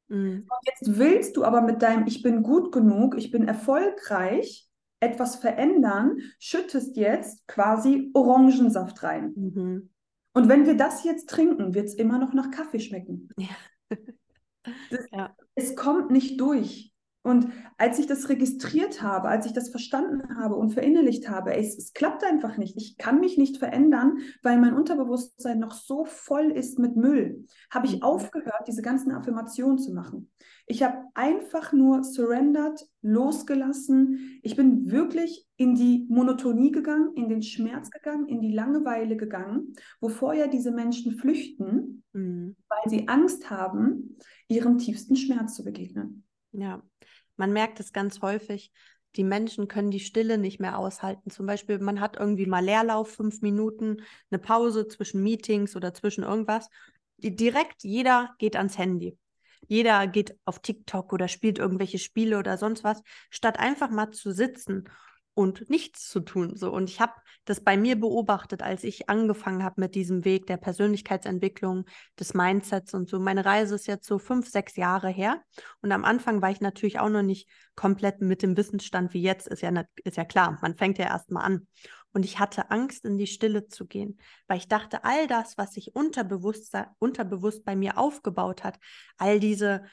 Mhm. 0.08 0.46
Und 0.48 0.68
jetzt 0.68 1.00
willst 1.00 1.36
du 1.36 1.44
aber 1.44 1.62
mit 1.62 1.82
deinem 1.82 2.08
Ich 2.08 2.22
bin 2.22 2.44
gut 2.44 2.72
genug, 2.72 3.18
ich 3.18 3.32
bin 3.32 3.48
erfolgreich 3.48 4.69
etwas 5.00 5.38
verändern, 5.38 6.18
schüttest 6.40 6.98
jetzt 6.98 7.48
quasi 7.48 8.12
Orangensaft 8.14 9.04
rein. 9.04 9.34
Mhm. 9.36 9.90
Und 10.34 10.48
wenn 10.50 10.66
wir 10.66 10.76
das 10.76 11.04
jetzt 11.04 11.30
trinken, 11.30 11.74
wird 11.74 11.88
es 11.88 11.96
immer 11.96 12.20
noch 12.20 12.34
nach 12.34 12.52
Kaffee 12.52 12.80
schmecken. 12.80 13.30
Ja. 13.38 13.50
Das, 14.90 15.06
ja. 15.12 15.36
Es 15.56 15.76
kommt 15.76 16.12
nicht 16.12 16.40
durch. 16.40 16.89
Und 17.22 17.50
als 17.78 18.00
ich 18.00 18.08
das 18.08 18.30
registriert 18.30 19.02
habe, 19.02 19.28
als 19.28 19.46
ich 19.46 19.52
das 19.52 19.70
verstanden 19.70 20.38
habe 20.38 20.56
und 20.56 20.72
verinnerlicht 20.72 21.30
habe, 21.30 21.54
es, 21.54 21.78
es, 21.78 21.92
klappt 21.94 22.24
einfach 22.24 22.58
nicht. 22.58 22.78
Ich 22.78 22.98
kann 22.98 23.20
mich 23.20 23.38
nicht 23.38 23.58
verändern, 23.58 24.20
weil 24.42 24.58
mein 24.58 24.74
Unterbewusstsein 24.74 25.60
noch 25.60 25.74
so 25.74 26.06
voll 26.06 26.50
ist 26.52 26.80
mit 26.80 26.96
Müll, 26.96 27.46
habe 27.72 27.88
ich 27.88 27.98
mhm. 27.98 28.04
aufgehört, 28.04 28.68
diese 28.68 28.82
ganzen 28.82 29.12
Affirmationen 29.12 29.78
zu 29.78 29.94
machen. 29.94 30.32
Ich 30.66 30.82
habe 30.82 30.98
einfach 31.14 31.74
nur 31.74 32.04
surrendered, 32.04 32.88
losgelassen. 33.02 34.40
Ich 34.42 34.56
bin 34.56 34.90
wirklich 34.90 35.46
in 35.58 35.76
die 35.76 36.06
Monotonie 36.10 36.72
gegangen, 36.72 37.12
in 37.16 37.28
den 37.28 37.42
Schmerz 37.42 37.92
gegangen, 37.92 38.28
in 38.28 38.40
die 38.40 38.54
Langeweile 38.54 39.18
gegangen, 39.18 39.74
wo 40.00 40.08
vorher 40.08 40.48
diese 40.48 40.72
Menschen 40.72 41.18
flüchten, 41.18 42.04
mhm. 42.14 42.56
weil 42.70 42.90
sie 42.90 43.10
Angst 43.10 43.50
haben, 43.50 44.18
ihrem 44.48 44.78
tiefsten 44.78 45.18
Schmerz 45.18 45.56
zu 45.56 45.66
begegnen. 45.66 46.24
Ja, 46.52 46.82
man 47.38 47.54
merkt 47.54 47.80
es 47.80 47.94
ganz 47.94 48.22
häufig, 48.22 48.72
die 49.16 49.24
Menschen 49.24 49.68
können 49.68 49.92
die 49.92 50.00
Stille 50.00 50.38
nicht 50.38 50.60
mehr 50.60 50.78
aushalten. 50.78 51.32
Zum 51.32 51.46
Beispiel, 51.46 51.80
man 51.80 52.00
hat 52.00 52.18
irgendwie 52.18 52.46
mal 52.46 52.64
Leerlauf, 52.64 53.10
fünf 53.12 53.42
Minuten, 53.42 54.04
eine 54.30 54.40
Pause 54.40 54.88
zwischen 54.88 55.24
Meetings 55.24 55.76
oder 55.76 55.94
zwischen 55.94 56.24
irgendwas. 56.24 56.70
Direkt 57.18 57.84
jeder 57.84 58.36
geht 58.38 58.56
ans 58.56 58.78
Handy. 58.78 59.18
Jeder 59.68 60.08
geht 60.08 60.38
auf 60.46 60.60
TikTok 60.60 61.12
oder 61.12 61.28
spielt 61.28 61.60
irgendwelche 61.60 62.00
Spiele 62.00 62.38
oder 62.40 62.58
sonst 62.58 62.84
was, 62.84 63.02
statt 63.30 63.60
einfach 63.60 63.90
mal 63.90 64.12
zu 64.12 64.32
sitzen 64.32 64.90
und 65.40 65.70
nichts 65.70 66.10
zu 66.10 66.20
tun. 66.20 66.58
So. 66.58 66.70
Und 66.70 66.90
ich 66.90 67.00
habe 67.00 67.14
das 67.46 67.62
bei 67.62 67.78
mir 67.78 67.98
beobachtet, 67.98 68.62
als 68.62 68.84
ich 68.84 69.08
angefangen 69.08 69.64
habe 69.64 69.80
mit 69.80 69.96
diesem 69.96 70.26
Weg 70.26 70.48
der 70.48 70.58
Persönlichkeitsentwicklung, 70.58 71.86
des 72.20 72.34
Mindsets 72.34 72.94
und 72.94 73.08
so. 73.08 73.22
Meine 73.22 73.46
Reise 73.46 73.76
ist 73.76 73.88
jetzt 73.88 74.06
so 74.06 74.20
fünf, 74.20 74.50
sechs 74.50 74.76
Jahre 74.76 75.08
her. 75.08 75.42
Und 75.82 75.94
am 75.94 76.04
Anfang 76.04 76.42
war 76.42 76.52
ich 76.52 76.60
natürlich 76.60 77.00
auch 77.00 77.08
noch 77.08 77.22
nicht 77.22 77.48
komplett 77.76 78.20
mit 78.20 78.44
dem 78.44 78.58
Wissensstand 78.58 79.14
wie 79.14 79.22
jetzt. 79.22 79.48
Ist 79.48 79.62
ja, 79.62 79.72
ist 80.04 80.18
ja 80.18 80.26
klar, 80.26 80.60
man 80.62 80.76
fängt 80.76 80.98
ja 80.98 81.06
erst 81.06 81.32
mal 81.32 81.40
an. 81.40 81.68
Und 82.12 82.26
ich 82.26 82.40
hatte 82.40 82.70
Angst, 82.70 83.06
in 83.06 83.18
die 83.18 83.26
Stille 83.26 83.70
zu 83.70 83.88
gehen, 83.88 84.20
weil 84.48 84.58
ich 84.58 84.68
dachte, 84.68 85.06
all 85.06 85.28
das, 85.28 85.58
was 85.58 85.74
sich 85.74 85.96
unterbewusst, 85.96 86.76
unterbewusst 86.98 87.64
bei 87.64 87.78
mir 87.78 87.98
aufgebaut 87.98 88.66
hat, 88.66 88.78
all 89.18 89.40
diese 89.40 89.86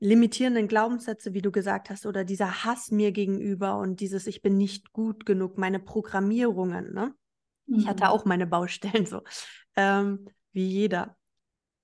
limitierenden 0.00 0.68
Glaubenssätze, 0.68 1.34
wie 1.34 1.42
du 1.42 1.50
gesagt 1.50 1.90
hast, 1.90 2.06
oder 2.06 2.24
dieser 2.24 2.64
Hass 2.64 2.90
mir 2.90 3.12
gegenüber 3.12 3.78
und 3.78 4.00
dieses 4.00 4.26
Ich 4.26 4.42
bin 4.42 4.56
nicht 4.56 4.92
gut 4.92 5.26
genug, 5.26 5.58
meine 5.58 5.80
Programmierungen. 5.80 6.92
Ne? 6.92 7.14
Mhm. 7.66 7.78
Ich 7.78 7.86
hatte 7.86 8.04
mhm. 8.04 8.10
auch 8.10 8.24
meine 8.24 8.46
Baustellen 8.46 9.06
so, 9.06 9.22
ähm, 9.76 10.28
wie 10.52 10.66
jeder. 10.66 11.16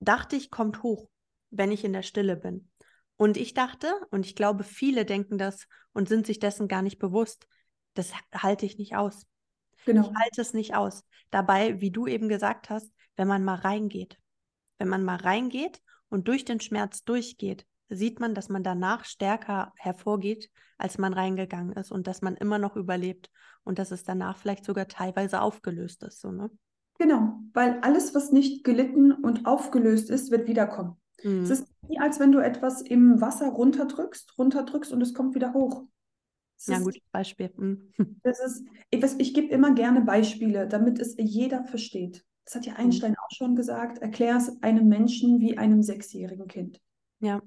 Dachte 0.01 0.37
ich, 0.37 0.51
kommt 0.51 0.83
hoch, 0.83 1.09
wenn 1.51 1.73
ich 1.73 1.85
in 1.85 1.93
der 1.93 2.03
Stille 2.03 2.37
bin. 2.37 2.71
Und 3.17 3.37
ich 3.37 3.55
dachte, 3.55 3.95
und 4.11 4.27
ich 4.27 4.35
glaube, 4.35 4.65
viele 4.65 5.05
denken 5.05 5.39
das 5.39 5.67
und 5.93 6.09
sind 6.09 6.27
sich 6.27 6.41
dessen 6.41 6.69
gar 6.69 6.83
nicht 6.83 6.99
bewusst, 6.99 7.47
das 7.95 8.13
halte 8.35 8.67
ich 8.67 8.77
nicht 8.77 8.97
aus. 8.97 9.27
Genau. 9.87 10.03
Ich 10.03 10.17
halte 10.17 10.41
es 10.41 10.53
nicht 10.53 10.75
aus. 10.75 11.05
Dabei, 11.31 11.81
wie 11.81 11.91
du 11.91 12.07
eben 12.07 12.29
gesagt 12.29 12.71
hast, 12.71 12.93
wenn 13.17 13.29
man 13.29 13.45
mal 13.45 13.57
reingeht, 13.57 14.19
wenn 14.79 14.89
man 14.89 15.05
mal 15.05 15.17
reingeht 15.17 15.81
und 16.09 16.27
durch 16.27 16.45
den 16.45 16.61
Schmerz 16.61 17.05
durchgeht, 17.05 17.67
sieht 17.89 18.21
man, 18.21 18.35
dass 18.35 18.49
man 18.49 18.63
danach 18.63 19.05
stärker 19.05 19.73
hervorgeht, 19.77 20.51
als 20.79 20.99
man 20.99 21.13
reingegangen 21.13 21.73
ist 21.73 21.93
und 21.93 22.07
dass 22.07 22.23
man 22.23 22.37
immer 22.37 22.59
noch 22.59 22.77
überlebt 22.77 23.31
und 23.63 23.79
dass 23.79 23.91
es 23.91 24.05
danach 24.05 24.37
vielleicht 24.37 24.65
sogar 24.65 24.89
teilweise 24.89 25.41
aufgelöst 25.41 26.03
ist. 26.03 26.21
So, 26.21 26.31
ne? 26.31 26.51
Genau, 26.99 27.41
weil 27.53 27.79
alles, 27.81 28.15
was 28.15 28.33
nicht 28.33 28.65
gelitten 28.65 29.13
und 29.13 29.47
aufgelöst 29.47 30.11
ist, 30.11 30.31
wird 30.31 30.49
wiederkommen. 30.49 30.97
Mhm. 31.23 31.43
Es 31.43 31.51
ist 31.51 31.67
wie 31.89 31.99
als 31.99 32.21
wenn 32.21 32.33
du 32.33 32.39
etwas 32.39 32.81
im 32.83 33.21
Wasser 33.21 33.49
runterdrückst, 33.49 34.39
runterdrückst 34.39 34.93
und 34.93 35.03
es 35.03 35.15
kommt 35.15 35.35
wieder 35.35 35.53
hoch. 35.53 35.85
Das 36.57 36.67
ja, 36.67 36.77
ist, 36.79 36.85
gutes 36.85 37.03
Beispiel. 37.13 37.53
Mhm. 37.57 37.91
Das 38.23 38.41
ist, 38.41 38.65
ich, 38.91 39.03
ich 39.19 39.35
gebe 39.35 39.49
immer 39.49 39.75
gerne 39.75 40.01
Beispiele, 40.01 40.67
damit 40.67 40.99
es 40.99 41.15
jeder 41.19 41.65
versteht. 41.65 42.25
Das 42.45 42.55
hat 42.55 42.67
ja 42.67 42.73
mhm. 42.73 42.79
Einstein 42.79 43.11
mhm. 43.13 43.17
auch 43.19 43.35
schon 43.35 43.57
gesagt. 43.57 43.99
Erklär 43.99 44.37
es 44.37 44.63
einem 44.63 44.89
Menschen 44.89 45.41
wie 45.41 45.59
einem 45.59 45.83
sechsjährigen 45.83 46.47
Kind. 46.47 46.81
Ja. 47.21 47.41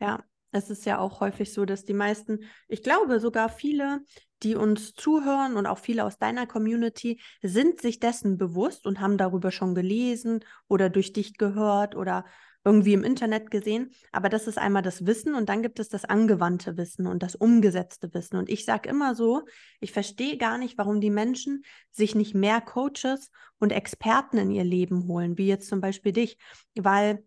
Ja, 0.00 0.24
es 0.52 0.70
ist 0.70 0.84
ja 0.84 0.98
auch 0.98 1.20
häufig 1.20 1.52
so, 1.52 1.64
dass 1.64 1.84
die 1.84 1.94
meisten, 1.94 2.40
ich 2.68 2.82
glaube 2.82 3.20
sogar 3.20 3.48
viele, 3.48 4.00
die 4.42 4.54
uns 4.56 4.94
zuhören 4.94 5.56
und 5.56 5.66
auch 5.66 5.78
viele 5.78 6.04
aus 6.04 6.18
deiner 6.18 6.46
Community 6.46 7.20
sind 7.42 7.80
sich 7.80 8.00
dessen 8.00 8.38
bewusst 8.38 8.86
und 8.86 9.00
haben 9.00 9.18
darüber 9.18 9.50
schon 9.50 9.74
gelesen 9.74 10.40
oder 10.66 10.88
durch 10.88 11.12
dich 11.12 11.36
gehört 11.36 11.94
oder 11.94 12.24
irgendwie 12.64 12.92
im 12.92 13.04
Internet 13.04 13.50
gesehen. 13.50 13.90
Aber 14.12 14.28
das 14.28 14.46
ist 14.46 14.58
einmal 14.58 14.82
das 14.82 15.06
Wissen 15.06 15.34
und 15.34 15.48
dann 15.48 15.62
gibt 15.62 15.78
es 15.78 15.88
das 15.88 16.04
angewandte 16.04 16.76
Wissen 16.76 17.06
und 17.06 17.22
das 17.22 17.34
umgesetzte 17.34 18.12
Wissen. 18.12 18.36
Und 18.36 18.50
ich 18.50 18.64
sage 18.64 18.88
immer 18.88 19.14
so, 19.14 19.42
ich 19.80 19.92
verstehe 19.92 20.36
gar 20.36 20.58
nicht, 20.58 20.76
warum 20.76 21.00
die 21.00 21.10
Menschen 21.10 21.62
sich 21.90 22.14
nicht 22.14 22.34
mehr 22.34 22.60
Coaches 22.60 23.30
und 23.58 23.72
Experten 23.72 24.36
in 24.36 24.50
ihr 24.50 24.64
Leben 24.64 25.06
holen, 25.06 25.38
wie 25.38 25.46
jetzt 25.46 25.68
zum 25.68 25.80
Beispiel 25.80 26.12
dich, 26.12 26.36
weil 26.74 27.24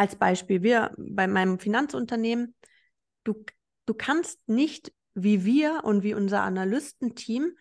als 0.00 0.16
Beispiel, 0.16 0.62
wir 0.62 0.94
bei 0.96 1.26
meinem 1.26 1.58
Finanzunternehmen, 1.58 2.54
du, 3.22 3.44
du 3.84 3.92
kannst 3.92 4.40
nicht 4.48 4.94
wie 5.12 5.44
wir 5.44 5.82
und 5.84 6.02
wie 6.02 6.14
unser 6.14 6.40
Analystenteam 6.40 7.52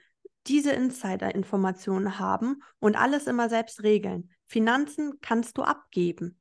diese 0.47 0.71
Insider-Informationen 0.71 2.17
haben 2.17 2.63
und 2.79 2.95
alles 2.95 3.27
immer 3.27 3.49
selbst 3.49 3.83
regeln. 3.83 4.29
Finanzen 4.45 5.19
kannst 5.19 5.57
du 5.57 5.63
abgeben. 5.63 6.39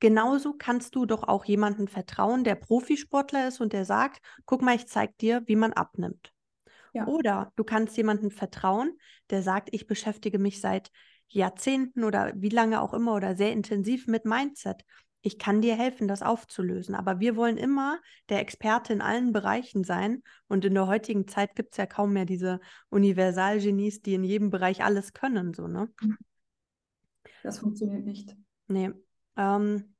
Genauso 0.00 0.52
kannst 0.52 0.96
du 0.96 1.06
doch 1.06 1.22
auch 1.22 1.44
jemandem 1.44 1.86
vertrauen, 1.86 2.42
der 2.42 2.56
Profisportler 2.56 3.46
ist 3.46 3.60
und 3.60 3.72
der 3.72 3.84
sagt, 3.84 4.20
guck 4.46 4.62
mal, 4.62 4.74
ich 4.74 4.88
zeig 4.88 5.16
dir, 5.18 5.44
wie 5.46 5.54
man 5.54 5.72
abnimmt. 5.72 6.32
Ja. 6.92 7.06
Oder 7.06 7.52
du 7.54 7.62
kannst 7.62 7.96
jemandem 7.96 8.32
vertrauen, 8.32 8.98
der 9.30 9.42
sagt, 9.42 9.68
ich 9.70 9.86
beschäftige 9.86 10.40
mich 10.40 10.60
seit 10.60 10.90
Jahrzehnten 11.28 12.02
oder 12.02 12.32
wie 12.34 12.48
lange 12.48 12.80
auch 12.80 12.92
immer 12.92 13.14
oder 13.14 13.36
sehr 13.36 13.52
intensiv 13.52 14.08
mit 14.08 14.24
Mindset 14.24 14.84
ich 15.22 15.38
kann 15.38 15.60
dir 15.60 15.76
helfen, 15.76 16.06
das 16.06 16.22
aufzulösen. 16.22 16.94
Aber 16.94 17.18
wir 17.18 17.36
wollen 17.36 17.56
immer 17.56 17.98
der 18.28 18.40
Experte 18.40 18.92
in 18.92 19.00
allen 19.00 19.32
Bereichen 19.32 19.82
sein. 19.82 20.22
Und 20.46 20.64
in 20.64 20.74
der 20.74 20.86
heutigen 20.86 21.26
Zeit 21.26 21.56
gibt 21.56 21.72
es 21.72 21.78
ja 21.78 21.86
kaum 21.86 22.12
mehr 22.12 22.26
diese 22.26 22.60
Universalgenies, 22.90 24.02
die 24.02 24.14
in 24.14 24.24
jedem 24.24 24.50
Bereich 24.50 24.84
alles 24.84 25.12
können. 25.12 25.52
So, 25.52 25.66
ne? 25.66 25.88
Das 27.42 27.58
funktioniert 27.58 28.04
nicht. 28.04 28.36
Nee. 28.68 28.90
Ähm, 29.36 29.95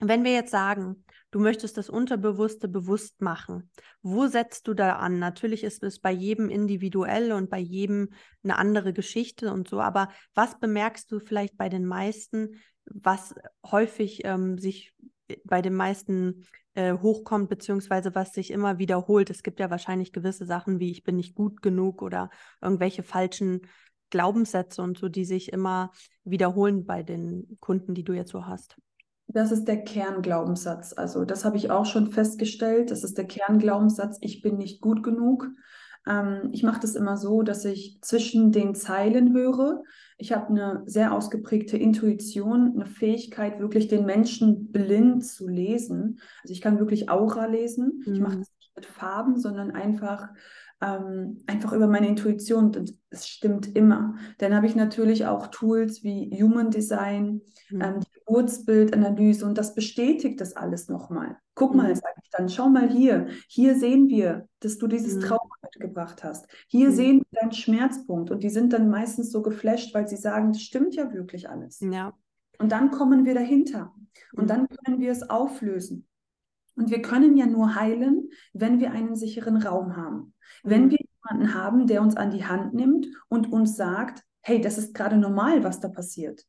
wenn 0.00 0.24
wir 0.24 0.32
jetzt 0.32 0.50
sagen, 0.50 1.04
du 1.30 1.40
möchtest 1.40 1.76
das 1.76 1.90
Unterbewusste 1.90 2.68
bewusst 2.68 3.20
machen, 3.20 3.70
wo 4.02 4.26
setzt 4.26 4.68
du 4.68 4.74
da 4.74 4.96
an? 4.96 5.18
Natürlich 5.18 5.64
ist 5.64 5.82
es 5.82 6.00
bei 6.00 6.12
jedem 6.12 6.48
individuell 6.48 7.32
und 7.32 7.50
bei 7.50 7.58
jedem 7.58 8.10
eine 8.42 8.56
andere 8.58 8.92
Geschichte 8.92 9.52
und 9.52 9.68
so, 9.68 9.80
aber 9.80 10.08
was 10.34 10.58
bemerkst 10.58 11.10
du 11.10 11.18
vielleicht 11.18 11.56
bei 11.56 11.68
den 11.68 11.84
meisten, 11.84 12.60
was 12.84 13.34
häufig 13.66 14.22
ähm, 14.24 14.58
sich 14.58 14.94
bei 15.44 15.60
den 15.60 15.74
meisten 15.74 16.46
äh, 16.74 16.94
hochkommt, 16.94 17.48
beziehungsweise 17.48 18.14
was 18.14 18.32
sich 18.32 18.50
immer 18.50 18.78
wiederholt. 18.78 19.30
Es 19.30 19.42
gibt 19.42 19.60
ja 19.60 19.68
wahrscheinlich 19.68 20.12
gewisse 20.12 20.46
Sachen 20.46 20.78
wie 20.78 20.90
ich 20.90 21.02
bin 21.02 21.16
nicht 21.16 21.34
gut 21.34 21.60
genug 21.60 22.02
oder 22.02 22.30
irgendwelche 22.62 23.02
falschen 23.02 23.62
Glaubenssätze 24.10 24.80
und 24.80 24.96
so, 24.96 25.08
die 25.08 25.24
sich 25.24 25.52
immer 25.52 25.90
wiederholen 26.24 26.86
bei 26.86 27.02
den 27.02 27.58
Kunden, 27.60 27.94
die 27.94 28.04
du 28.04 28.12
jetzt 28.12 28.30
so 28.30 28.46
hast. 28.46 28.76
Das 29.28 29.52
ist 29.52 29.66
der 29.66 29.84
Kernglaubenssatz. 29.84 30.94
Also 30.96 31.24
das 31.24 31.44
habe 31.44 31.58
ich 31.58 31.70
auch 31.70 31.84
schon 31.84 32.10
festgestellt. 32.10 32.90
Das 32.90 33.04
ist 33.04 33.18
der 33.18 33.26
Kernglaubenssatz, 33.26 34.18
ich 34.20 34.42
bin 34.42 34.56
nicht 34.56 34.80
gut 34.80 35.02
genug. 35.02 35.48
Ähm, 36.06 36.48
ich 36.52 36.62
mache 36.62 36.80
das 36.80 36.94
immer 36.94 37.16
so, 37.16 37.42
dass 37.42 37.64
ich 37.64 37.98
zwischen 38.00 38.52
den 38.52 38.74
Zeilen 38.74 39.34
höre. 39.34 39.82
Ich 40.16 40.32
habe 40.32 40.48
eine 40.48 40.82
sehr 40.86 41.12
ausgeprägte 41.12 41.76
Intuition, 41.76 42.72
eine 42.74 42.86
Fähigkeit, 42.86 43.60
wirklich 43.60 43.86
den 43.88 44.06
Menschen 44.06 44.72
blind 44.72 45.24
zu 45.24 45.46
lesen. 45.46 46.20
Also 46.42 46.52
ich 46.52 46.60
kann 46.60 46.78
wirklich 46.78 47.10
Aura 47.10 47.46
lesen. 47.46 48.02
Mhm. 48.06 48.14
Ich 48.14 48.20
mache 48.20 48.38
das 48.38 48.48
nicht 48.58 48.72
mit 48.74 48.86
Farben, 48.86 49.38
sondern 49.38 49.70
einfach 49.70 50.28
ähm, 50.80 51.42
einfach 51.46 51.72
über 51.72 51.86
meine 51.88 52.08
Intuition 52.08 52.76
und 52.76 52.94
es 53.10 53.26
stimmt 53.26 53.74
immer. 53.74 54.14
Dann 54.38 54.54
habe 54.54 54.66
ich 54.66 54.76
natürlich 54.76 55.26
auch 55.26 55.48
Tools 55.48 56.04
wie 56.04 56.30
Human 56.40 56.70
Design, 56.70 57.42
mhm. 57.70 57.80
ähm, 57.80 58.00
die 58.00 58.20
Geburtsbildanalyse 58.20 59.44
und 59.44 59.58
das 59.58 59.74
bestätigt 59.74 60.40
das 60.40 60.54
alles 60.54 60.88
nochmal. 60.88 61.36
Guck 61.54 61.72
mhm. 61.72 61.78
mal, 61.78 61.96
sage 61.96 62.20
ich 62.22 62.30
dann, 62.30 62.48
schau 62.48 62.68
mal 62.68 62.88
hier, 62.88 63.28
hier 63.48 63.76
sehen 63.76 64.08
wir, 64.08 64.48
dass 64.60 64.78
du 64.78 64.86
dieses 64.86 65.16
mhm. 65.16 65.20
Trauma 65.20 65.54
mitgebracht 65.62 66.22
hast. 66.22 66.46
Hier 66.68 66.90
mhm. 66.90 66.94
sehen 66.94 67.22
wir 67.30 67.40
deinen 67.40 67.52
Schmerzpunkt 67.52 68.30
und 68.30 68.42
die 68.42 68.50
sind 68.50 68.72
dann 68.72 68.88
meistens 68.88 69.32
so 69.32 69.42
geflasht, 69.42 69.94
weil 69.94 70.06
sie 70.06 70.16
sagen, 70.16 70.52
das 70.52 70.62
stimmt 70.62 70.94
ja 70.94 71.12
wirklich 71.12 71.50
alles. 71.50 71.80
Ja. 71.80 72.14
Und 72.60 72.72
dann 72.72 72.90
kommen 72.90 73.24
wir 73.24 73.34
dahinter 73.34 73.94
und 74.32 74.44
mhm. 74.44 74.48
dann 74.48 74.68
können 74.68 75.00
wir 75.00 75.10
es 75.10 75.28
auflösen. 75.28 76.06
Und 76.78 76.90
wir 76.90 77.02
können 77.02 77.36
ja 77.36 77.46
nur 77.46 77.74
heilen, 77.74 78.30
wenn 78.52 78.78
wir 78.78 78.92
einen 78.92 79.16
sicheren 79.16 79.56
Raum 79.56 79.96
haben. 79.96 80.34
Wenn 80.62 80.86
mhm. 80.86 80.90
wir 80.92 80.98
jemanden 80.98 81.54
haben, 81.54 81.86
der 81.86 82.02
uns 82.02 82.16
an 82.16 82.30
die 82.30 82.44
Hand 82.44 82.72
nimmt 82.72 83.06
und 83.28 83.52
uns 83.52 83.76
sagt, 83.76 84.22
hey, 84.42 84.60
das 84.60 84.78
ist 84.78 84.94
gerade 84.94 85.16
normal, 85.16 85.64
was 85.64 85.80
da 85.80 85.88
passiert. 85.88 86.44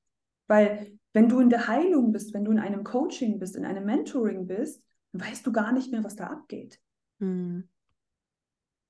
Weil 0.48 1.00
wenn 1.13 1.30
du 1.30 1.39
in 1.39 1.50
der 1.50 1.68
Heilung 1.68 2.12
bist, 2.12 2.34
wenn 2.34 2.46
du 2.46 2.52
in 2.52 2.60
einem 2.60 2.84
Coaching 2.84 3.39
bist, 3.39 3.56
in 3.56 3.65
einem 3.65 3.86
Mentoring 3.86 4.46
bist, 4.46 4.84
weißt 5.13 5.46
du 5.46 5.52
gar 5.52 5.72
nicht 5.72 5.92
mehr, 5.92 6.04
was 6.04 6.15
da 6.15 6.28
abgeht. 6.28 6.80
Mhm. 7.18 7.68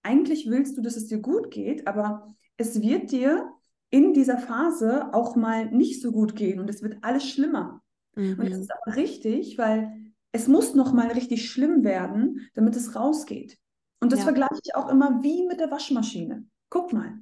Eigentlich 0.04 0.50
willst 0.50 0.78
du, 0.78 0.82
dass 0.82 0.98
es 0.98 1.08
dir 1.08 1.20
gut 1.20 1.52
geht, 1.52 1.88
aber 1.88 2.28
es 2.58 2.82
wird 2.82 3.12
dir 3.12 3.50
in 3.90 4.14
dieser 4.14 4.38
Phase 4.38 5.14
auch 5.14 5.36
mal 5.36 5.72
nicht 5.72 6.02
so 6.02 6.12
gut 6.12 6.36
gehen 6.36 6.60
und 6.60 6.70
es 6.70 6.84
wird 6.84 6.98
alles 7.02 7.28
schlimmer. 7.28 7.82
Mhm. 8.16 8.40
Und 8.40 8.50
das 8.50 8.58
mhm. 8.58 8.64
ist 8.64 8.72
aber 8.72 8.96
richtig, 8.98 9.58
weil 9.58 10.09
es 10.32 10.48
muss 10.48 10.76
noch 10.76 10.94
mal 10.94 11.12
richtig 11.12 11.50
schlimm 11.50 11.84
werden, 11.84 12.50
damit 12.54 12.76
es 12.76 12.96
rausgeht. 12.96 13.58
Und 14.00 14.12
das 14.12 14.20
ja. 14.20 14.26
vergleiche 14.26 14.60
ich 14.64 14.76
auch 14.76 14.90
immer 14.90 15.24
wie 15.24 15.46
mit 15.46 15.60
der 15.60 15.72
Waschmaschine. 15.72 16.46
Guck 16.70 16.94
mal, 16.94 17.20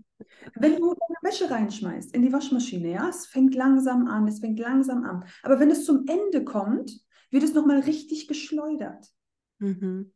wenn 0.55 0.75
du 0.75 0.93
deine 0.93 1.17
Wäsche 1.21 1.49
reinschmeißt 1.49 2.13
in 2.13 2.21
die 2.21 2.33
Waschmaschine, 2.33 2.91
ja, 2.91 3.09
es 3.09 3.27
fängt 3.27 3.55
langsam 3.55 4.07
an, 4.07 4.27
es 4.27 4.39
fängt 4.39 4.59
langsam 4.59 5.03
an. 5.03 5.25
Aber 5.43 5.59
wenn 5.59 5.71
es 5.71 5.85
zum 5.85 6.05
Ende 6.07 6.43
kommt, 6.43 6.91
wird 7.31 7.43
es 7.43 7.53
nochmal 7.53 7.79
richtig 7.79 8.27
geschleudert. 8.27 9.07
Mhm. 9.59 10.13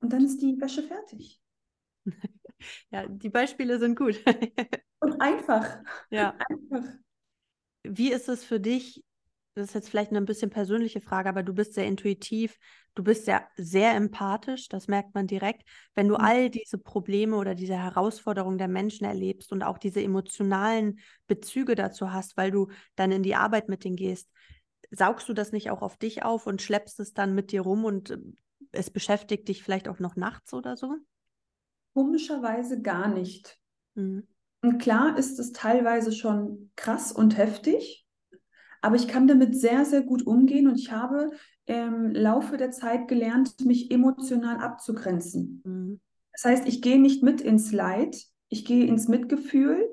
Und 0.00 0.12
dann 0.12 0.24
ist 0.24 0.38
die 0.38 0.60
Wäsche 0.60 0.82
fertig. 0.82 1.40
Ja, 2.90 3.08
die 3.08 3.28
Beispiele 3.28 3.80
sind 3.80 3.98
gut. 3.98 4.22
Und 5.00 5.20
einfach. 5.20 5.82
Ja. 6.10 6.36
Einfach. 6.48 6.94
Wie 7.82 8.12
ist 8.12 8.28
es 8.28 8.44
für 8.44 8.60
dich, 8.60 9.04
das 9.54 9.68
ist 9.68 9.74
jetzt 9.74 9.90
vielleicht 9.90 10.10
eine 10.10 10.18
ein 10.18 10.24
bisschen 10.24 10.50
persönliche 10.50 11.00
Frage, 11.00 11.28
aber 11.28 11.42
du 11.42 11.52
bist 11.52 11.74
sehr 11.74 11.86
intuitiv, 11.86 12.58
du 12.94 13.04
bist 13.04 13.26
ja 13.26 13.46
sehr 13.56 13.94
empathisch, 13.94 14.68
das 14.68 14.88
merkt 14.88 15.14
man 15.14 15.26
direkt. 15.26 15.68
Wenn 15.94 16.08
du 16.08 16.14
mhm. 16.14 16.20
all 16.20 16.50
diese 16.50 16.78
Probleme 16.78 17.36
oder 17.36 17.54
diese 17.54 17.76
Herausforderungen 17.76 18.58
der 18.58 18.68
Menschen 18.68 19.04
erlebst 19.04 19.52
und 19.52 19.62
auch 19.62 19.78
diese 19.78 20.02
emotionalen 20.02 21.00
Bezüge 21.26 21.74
dazu 21.74 22.12
hast, 22.12 22.36
weil 22.36 22.50
du 22.50 22.68
dann 22.96 23.12
in 23.12 23.22
die 23.22 23.34
Arbeit 23.34 23.68
mit 23.68 23.84
denen 23.84 23.96
gehst, 23.96 24.30
saugst 24.90 25.28
du 25.28 25.34
das 25.34 25.52
nicht 25.52 25.70
auch 25.70 25.82
auf 25.82 25.96
dich 25.96 26.22
auf 26.22 26.46
und 26.46 26.62
schleppst 26.62 27.00
es 27.00 27.12
dann 27.12 27.34
mit 27.34 27.52
dir 27.52 27.62
rum 27.62 27.84
und 27.84 28.10
äh, 28.10 28.18
es 28.72 28.90
beschäftigt 28.90 29.48
dich 29.48 29.62
vielleicht 29.62 29.88
auch 29.88 29.98
noch 29.98 30.16
nachts 30.16 30.54
oder 30.54 30.76
so? 30.76 30.96
Komischerweise 31.94 32.80
gar 32.80 33.08
nicht. 33.08 33.58
Mhm. 33.94 34.26
Und 34.62 34.78
klar 34.78 35.18
ist 35.18 35.38
es 35.38 35.52
teilweise 35.52 36.12
schon 36.12 36.70
krass 36.76 37.10
und 37.10 37.36
heftig, 37.36 38.01
aber 38.82 38.96
ich 38.96 39.08
kann 39.08 39.26
damit 39.26 39.56
sehr, 39.56 39.84
sehr 39.84 40.02
gut 40.02 40.26
umgehen 40.26 40.68
und 40.68 40.76
ich 40.76 40.92
habe 40.92 41.30
im 41.64 42.10
Laufe 42.10 42.56
der 42.56 42.72
Zeit 42.72 43.06
gelernt, 43.08 43.64
mich 43.64 43.90
emotional 43.90 44.58
abzugrenzen. 44.58 45.62
Mhm. 45.64 46.00
Das 46.32 46.44
heißt, 46.44 46.66
ich 46.66 46.82
gehe 46.82 47.00
nicht 47.00 47.22
mit 47.22 47.40
ins 47.40 47.72
Leid, 47.72 48.16
ich 48.48 48.64
gehe 48.64 48.86
ins 48.86 49.06
Mitgefühl 49.06 49.88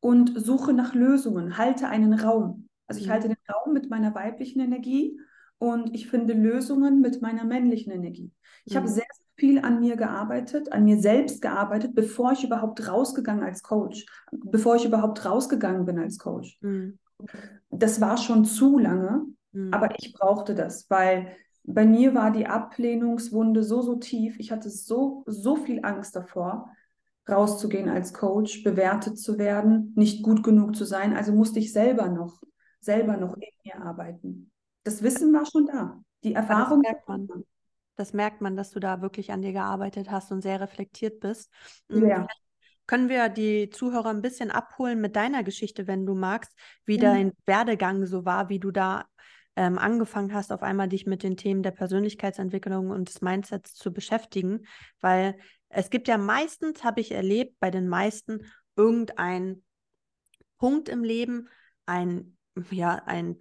und 0.00 0.32
suche 0.40 0.72
nach 0.72 0.94
Lösungen, 0.94 1.58
halte 1.58 1.88
einen 1.88 2.14
Raum. 2.14 2.68
Also 2.86 3.00
ich 3.00 3.08
mhm. 3.08 3.12
halte 3.12 3.28
den 3.28 3.36
Raum 3.52 3.74
mit 3.74 3.90
meiner 3.90 4.14
weiblichen 4.14 4.60
Energie 4.60 5.20
und 5.58 5.94
ich 5.94 6.08
finde 6.08 6.32
Lösungen 6.32 7.02
mit 7.02 7.20
meiner 7.20 7.44
männlichen 7.44 7.92
Energie. 7.92 8.32
Ich 8.64 8.72
mhm. 8.72 8.78
habe 8.78 8.88
sehr, 8.88 9.04
sehr 9.12 9.26
viel 9.36 9.58
an 9.58 9.80
mir 9.80 9.96
gearbeitet, 9.96 10.72
an 10.72 10.84
mir 10.84 10.98
selbst 10.98 11.42
gearbeitet, 11.42 11.94
bevor 11.94 12.32
ich 12.32 12.42
überhaupt 12.42 12.88
rausgegangen 12.88 13.44
als 13.44 13.62
Coach, 13.62 14.06
bevor 14.32 14.76
ich 14.76 14.86
überhaupt 14.86 15.26
rausgegangen 15.26 15.84
bin 15.84 15.98
als 15.98 16.16
Coach. 16.16 16.56
Mhm 16.62 16.98
das 17.70 18.00
war 18.00 18.16
schon 18.16 18.44
zu 18.44 18.78
lange, 18.78 19.24
mhm. 19.52 19.72
aber 19.72 19.98
ich 19.98 20.12
brauchte 20.12 20.54
das, 20.54 20.88
weil 20.90 21.36
bei 21.64 21.84
mir 21.84 22.14
war 22.14 22.30
die 22.30 22.46
Ablehnungswunde 22.46 23.62
so, 23.62 23.82
so 23.82 23.96
tief. 23.96 24.36
Ich 24.38 24.50
hatte 24.50 24.70
so, 24.70 25.22
so 25.26 25.56
viel 25.56 25.84
Angst 25.84 26.16
davor, 26.16 26.70
rauszugehen 27.28 27.88
als 27.88 28.12
Coach, 28.14 28.64
bewertet 28.64 29.18
zu 29.18 29.38
werden, 29.38 29.92
nicht 29.96 30.22
gut 30.22 30.42
genug 30.42 30.74
zu 30.74 30.84
sein. 30.84 31.16
Also 31.16 31.32
musste 31.32 31.58
ich 31.58 31.72
selber 31.72 32.08
noch, 32.08 32.42
selber 32.80 33.16
noch 33.16 33.36
in 33.36 33.48
mir 33.64 33.80
arbeiten. 33.82 34.50
Das 34.84 35.02
Wissen 35.02 35.32
war 35.32 35.46
schon 35.46 35.66
da. 35.66 36.00
Die 36.24 36.34
Erfahrung. 36.34 36.82
Das 36.82 36.92
merkt 36.92 37.08
man. 37.08 37.28
Das 37.96 38.12
merkt 38.14 38.40
man, 38.40 38.56
dass 38.56 38.70
du 38.70 38.80
da 38.80 39.02
wirklich 39.02 39.30
an 39.30 39.42
dir 39.42 39.52
gearbeitet 39.52 40.10
hast 40.10 40.32
und 40.32 40.40
sehr 40.40 40.60
reflektiert 40.60 41.20
bist. 41.20 41.52
Ja. 41.90 42.26
Können 42.86 43.08
wir 43.08 43.28
die 43.28 43.70
Zuhörer 43.70 44.10
ein 44.10 44.22
bisschen 44.22 44.50
abholen 44.50 45.00
mit 45.00 45.16
deiner 45.16 45.44
Geschichte, 45.44 45.86
wenn 45.86 46.06
du 46.06 46.14
magst, 46.14 46.52
wie 46.84 46.96
mhm. 46.96 47.02
dein 47.02 47.32
Werdegang 47.46 48.06
so 48.06 48.24
war, 48.24 48.48
wie 48.48 48.58
du 48.58 48.70
da 48.70 49.06
ähm, 49.56 49.78
angefangen 49.78 50.34
hast, 50.34 50.52
auf 50.52 50.62
einmal 50.62 50.88
dich 50.88 51.06
mit 51.06 51.22
den 51.22 51.36
Themen 51.36 51.62
der 51.62 51.72
Persönlichkeitsentwicklung 51.72 52.90
und 52.90 53.08
des 53.08 53.20
Mindsets 53.20 53.74
zu 53.74 53.92
beschäftigen? 53.92 54.66
Weil 55.00 55.36
es 55.68 55.90
gibt 55.90 56.08
ja 56.08 56.18
meistens, 56.18 56.82
habe 56.82 57.00
ich 57.00 57.12
erlebt, 57.12 57.56
bei 57.60 57.70
den 57.70 57.88
meisten 57.88 58.46
irgendein 58.76 59.62
Punkt 60.58 60.88
im 60.88 61.04
Leben, 61.04 61.48
ein 61.86 62.36
ja, 62.70 63.02
ein, 63.06 63.36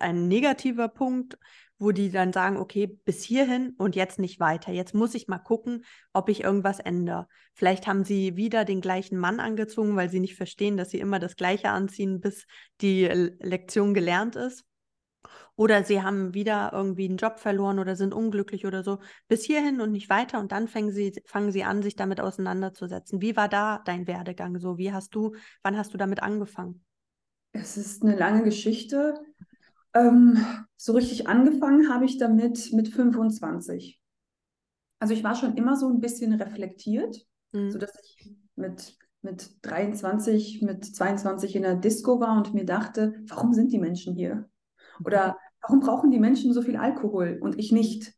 ein 0.00 0.28
negativer 0.28 0.88
Punkt, 0.88 1.38
wo 1.84 1.92
die 1.92 2.10
dann 2.10 2.32
sagen, 2.32 2.56
okay, 2.56 2.86
bis 2.86 3.22
hierhin 3.22 3.74
und 3.78 3.94
jetzt 3.94 4.18
nicht 4.18 4.40
weiter. 4.40 4.72
Jetzt 4.72 4.94
muss 4.94 5.14
ich 5.14 5.28
mal 5.28 5.38
gucken, 5.38 5.84
ob 6.12 6.28
ich 6.28 6.42
irgendwas 6.42 6.80
ändere. 6.80 7.28
Vielleicht 7.52 7.86
haben 7.86 8.04
sie 8.04 8.36
wieder 8.36 8.64
den 8.64 8.80
gleichen 8.80 9.18
Mann 9.18 9.38
angezogen, 9.38 9.94
weil 9.94 10.08
sie 10.08 10.18
nicht 10.18 10.34
verstehen, 10.34 10.76
dass 10.76 10.90
sie 10.90 10.98
immer 10.98 11.18
das 11.18 11.36
Gleiche 11.36 11.70
anziehen, 11.70 12.20
bis 12.20 12.46
die 12.80 13.04
Lektion 13.04 13.94
gelernt 13.94 14.34
ist. 14.34 14.64
Oder 15.56 15.84
sie 15.84 16.02
haben 16.02 16.34
wieder 16.34 16.70
irgendwie 16.72 17.04
einen 17.04 17.16
Job 17.16 17.38
verloren 17.38 17.78
oder 17.78 17.94
sind 17.94 18.12
unglücklich 18.12 18.66
oder 18.66 18.82
so. 18.82 18.98
Bis 19.28 19.44
hierhin 19.44 19.80
und 19.80 19.92
nicht 19.92 20.10
weiter. 20.10 20.40
Und 20.40 20.50
dann 20.50 20.66
fangen 20.66 20.90
sie, 20.90 21.12
fangen 21.26 21.52
sie 21.52 21.62
an, 21.62 21.82
sich 21.82 21.94
damit 21.94 22.20
auseinanderzusetzen. 22.20 23.22
Wie 23.22 23.36
war 23.36 23.48
da 23.48 23.80
dein 23.84 24.08
Werdegang 24.08 24.58
so? 24.58 24.78
Wie 24.78 24.92
hast 24.92 25.14
du, 25.14 25.36
wann 25.62 25.76
hast 25.76 25.94
du 25.94 25.98
damit 25.98 26.22
angefangen? 26.22 26.84
Es 27.52 27.76
ist 27.76 28.02
eine 28.02 28.16
lange 28.16 28.42
Geschichte. 28.42 29.14
Ähm, 29.94 30.44
so 30.76 30.92
richtig 30.92 31.28
angefangen 31.28 31.88
habe 31.88 32.04
ich 32.04 32.18
damit 32.18 32.72
mit 32.72 32.88
25. 32.88 34.00
Also 34.98 35.14
ich 35.14 35.24
war 35.24 35.34
schon 35.34 35.56
immer 35.56 35.76
so 35.76 35.88
ein 35.88 36.00
bisschen 36.00 36.32
reflektiert, 36.34 37.24
mhm. 37.52 37.70
sodass 37.70 37.92
ich 38.02 38.34
mit, 38.56 38.96
mit 39.22 39.50
23, 39.62 40.62
mit 40.62 40.84
22 40.84 41.56
in 41.56 41.62
der 41.62 41.76
Disco 41.76 42.20
war 42.20 42.36
und 42.36 42.54
mir 42.54 42.64
dachte, 42.64 43.14
warum 43.28 43.52
sind 43.52 43.72
die 43.72 43.78
Menschen 43.78 44.14
hier? 44.14 44.48
Oder 45.04 45.36
warum 45.60 45.80
brauchen 45.80 46.10
die 46.10 46.20
Menschen 46.20 46.52
so 46.52 46.62
viel 46.62 46.76
Alkohol 46.76 47.38
und 47.40 47.58
ich 47.58 47.72
nicht? 47.72 48.14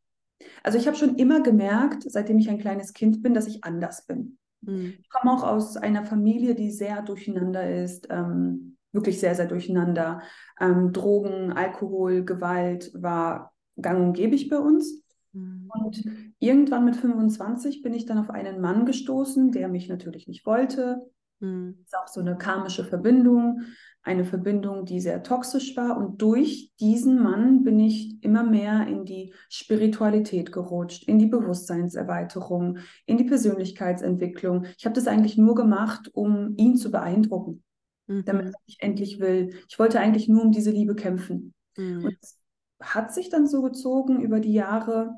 Also 0.62 0.78
ich 0.78 0.86
habe 0.86 0.96
schon 0.96 1.16
immer 1.16 1.42
gemerkt, 1.42 2.04
seitdem 2.06 2.38
ich 2.38 2.50
ein 2.50 2.58
kleines 2.58 2.92
Kind 2.92 3.22
bin, 3.22 3.34
dass 3.34 3.46
ich 3.46 3.64
anders 3.64 4.06
bin. 4.06 4.38
Mhm. 4.62 4.94
Ich 5.00 5.08
komme 5.10 5.32
auch 5.32 5.44
aus 5.44 5.76
einer 5.76 6.04
Familie, 6.04 6.54
die 6.54 6.70
sehr 6.70 7.02
durcheinander 7.02 7.82
ist. 7.82 8.08
Ähm, 8.10 8.75
wirklich 8.92 9.20
sehr, 9.20 9.35
sehr 9.35 9.46
durcheinander. 9.46 10.22
Ähm, 10.61 10.92
Drogen, 10.92 11.53
Alkohol, 11.53 12.25
Gewalt 12.25 12.90
war 12.94 13.53
gang 13.81 14.01
und 14.01 14.12
gäbig 14.14 14.49
bei 14.49 14.59
uns. 14.59 15.03
Mhm. 15.33 15.70
Und 15.72 16.05
irgendwann 16.38 16.85
mit 16.85 16.96
25 16.96 17.83
bin 17.83 17.94
ich 17.94 18.07
dann 18.07 18.18
auf 18.18 18.31
einen 18.31 18.61
Mann 18.61 18.87
gestoßen, 18.87 19.53
der 19.53 19.68
mich 19.68 19.88
natürlich 19.88 20.27
nicht 20.29 20.46
wollte. 20.46 21.03
Mhm. 21.40 21.77
Das 21.79 21.87
ist 21.87 21.99
auch 21.99 22.09
so 22.09 22.20
eine 22.20 22.37
karmische 22.37 22.85
Verbindung, 22.85 23.62
eine 24.03 24.25
Verbindung, 24.25 24.87
die 24.87 25.01
sehr 25.01 25.22
toxisch 25.22 25.77
war. 25.77 25.99
Und 25.99 26.22
durch 26.22 26.72
diesen 26.81 27.22
Mann 27.22 27.64
bin 27.64 27.79
ich 27.79 28.22
immer 28.22 28.44
mehr 28.44 28.87
in 28.87 29.05
die 29.05 29.35
Spiritualität 29.51 30.53
gerutscht, 30.53 31.05
in 31.09 31.18
die 31.18 31.27
Bewusstseinserweiterung, 31.27 32.79
in 33.05 33.18
die 33.18 33.25
Persönlichkeitsentwicklung. 33.25 34.64
Ich 34.79 34.87
habe 34.87 34.94
das 34.94 35.07
eigentlich 35.07 35.37
nur 35.37 35.55
gemacht, 35.55 36.11
um 36.14 36.55
ihn 36.57 36.77
zu 36.77 36.90
beeindrucken 36.90 37.62
mhm. 38.07 38.25
damit 38.25 38.55
ich 38.66 38.79
endlich 38.81 39.21
will. 39.21 39.55
Ich 39.69 39.79
wollte 39.79 40.01
eigentlich 40.01 40.29
nur 40.29 40.42
um 40.42 40.53
diese 40.53 40.71
Liebe 40.71 40.95
kämpfen. 40.95 41.55
Mhm. 41.77 42.05
Und 42.05 42.16
es 42.21 42.38
hat 42.81 43.12
sich 43.12 43.29
dann 43.29 43.47
so 43.47 43.62
gezogen 43.62 44.21
über 44.21 44.40
die 44.40 44.53
Jahre. 44.53 45.14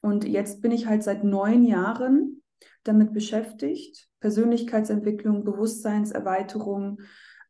Und 0.00 0.26
jetzt 0.26 0.62
bin 0.62 0.72
ich 0.72 0.86
halt 0.86 1.02
seit 1.02 1.24
neun 1.24 1.62
Jahren 1.64 2.42
damit 2.84 3.12
beschäftigt. 3.12 4.08
Persönlichkeitsentwicklung, 4.20 5.44
Bewusstseinserweiterung, 5.44 7.00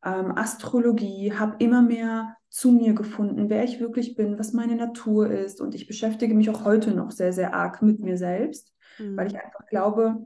ähm, 0.05 0.37
Astrologie, 0.37 1.33
habe 1.33 1.57
immer 1.59 1.83
mehr 1.83 2.37
zu 2.49 2.73
mir 2.73 2.95
gefunden, 2.95 3.49
wer 3.49 3.65
ich 3.65 3.81
wirklich 3.81 4.15
bin, 4.15 4.39
was 4.39 4.53
meine 4.53 4.77
Natur 4.77 5.31
ist. 5.31 5.61
Und 5.61 5.75
ich 5.75 5.87
beschäftige 5.87 6.35
mich 6.35 6.51
auch 6.51 6.65
heute 6.65 6.93
noch 6.93 7.11
sehr, 7.11 7.33
sehr 7.33 7.55
arg 7.55 7.83
mit 7.83 8.01
mir 8.01 8.19
selbst, 8.19 8.75
mhm. 8.99 9.17
weil 9.17 9.29
ich 9.29 9.37
einfach 9.37 9.67
glaube, 9.67 10.25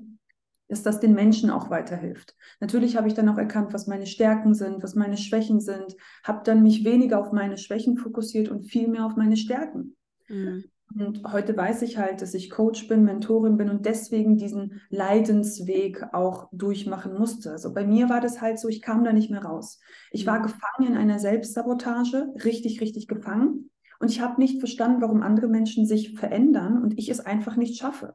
dass 0.69 0.83
das 0.83 1.01
den 1.01 1.15
Menschen 1.15 1.51
auch 1.51 1.71
weiterhilft. 1.71 2.35
Natürlich 2.61 2.97
habe 2.97 3.09
ich 3.09 3.15
dann 3.15 3.29
auch 3.29 3.39
erkannt, 3.39 3.73
was 3.73 3.87
meine 3.87 4.07
Stärken 4.07 4.55
sind, 4.55 4.83
was 4.83 4.95
meine 4.95 5.17
Schwächen 5.17 5.61
sind, 5.61 5.97
habe 6.25 6.43
dann 6.45 6.63
mich 6.63 6.85
weniger 6.85 7.21
auf 7.21 7.33
meine 7.33 7.59
Schwächen 7.59 7.97
fokussiert 7.97 8.49
und 8.49 8.65
viel 8.65 8.89
mehr 8.89 9.07
auf 9.07 9.17
meine 9.17 9.37
Stärken. 9.37 9.97
Mhm. 10.29 10.65
Und 10.95 11.25
heute 11.33 11.57
weiß 11.57 11.83
ich 11.83 11.99
halt, 11.99 12.23
dass 12.23 12.33
ich 12.33 12.49
Coach 12.49 12.87
bin, 12.87 13.05
Mentorin 13.05 13.57
bin 13.57 13.69
und 13.71 13.87
deswegen 13.87 14.37
diesen 14.37 14.81
Leidensweg 14.89 16.03
auch 16.13 16.49
durchmachen 16.53 17.15
musste. 17.15 17.51
Also 17.51 17.75
bei 17.75 17.85
mir 17.85 18.09
war 18.09 18.21
das 18.21 18.41
halt 18.41 18.59
so, 18.59 18.69
ich 18.69 18.83
kam 18.83 19.05
da 19.05 19.13
nicht 19.13 19.31
mehr 19.31 19.45
raus. 19.45 19.81
Ich 20.13 20.27
war 20.27 20.39
mhm. 20.39 20.45
gefangen 20.45 20.89
in 20.89 20.97
einer 20.97 21.19
Selbstsabotage, 21.19 22.29
richtig, 22.45 22.81
richtig 22.81 23.09
gefangen. 23.09 23.71
Und 23.99 24.11
ich 24.11 24.21
habe 24.21 24.41
nicht 24.41 24.59
verstanden, 24.59 25.01
warum 25.01 25.23
andere 25.23 25.49
Menschen 25.49 25.87
sich 25.87 26.15
verändern 26.15 26.83
und 26.83 26.99
ich 26.99 27.09
es 27.09 27.21
einfach 27.21 27.57
nicht 27.57 27.79
schaffe. 27.79 28.15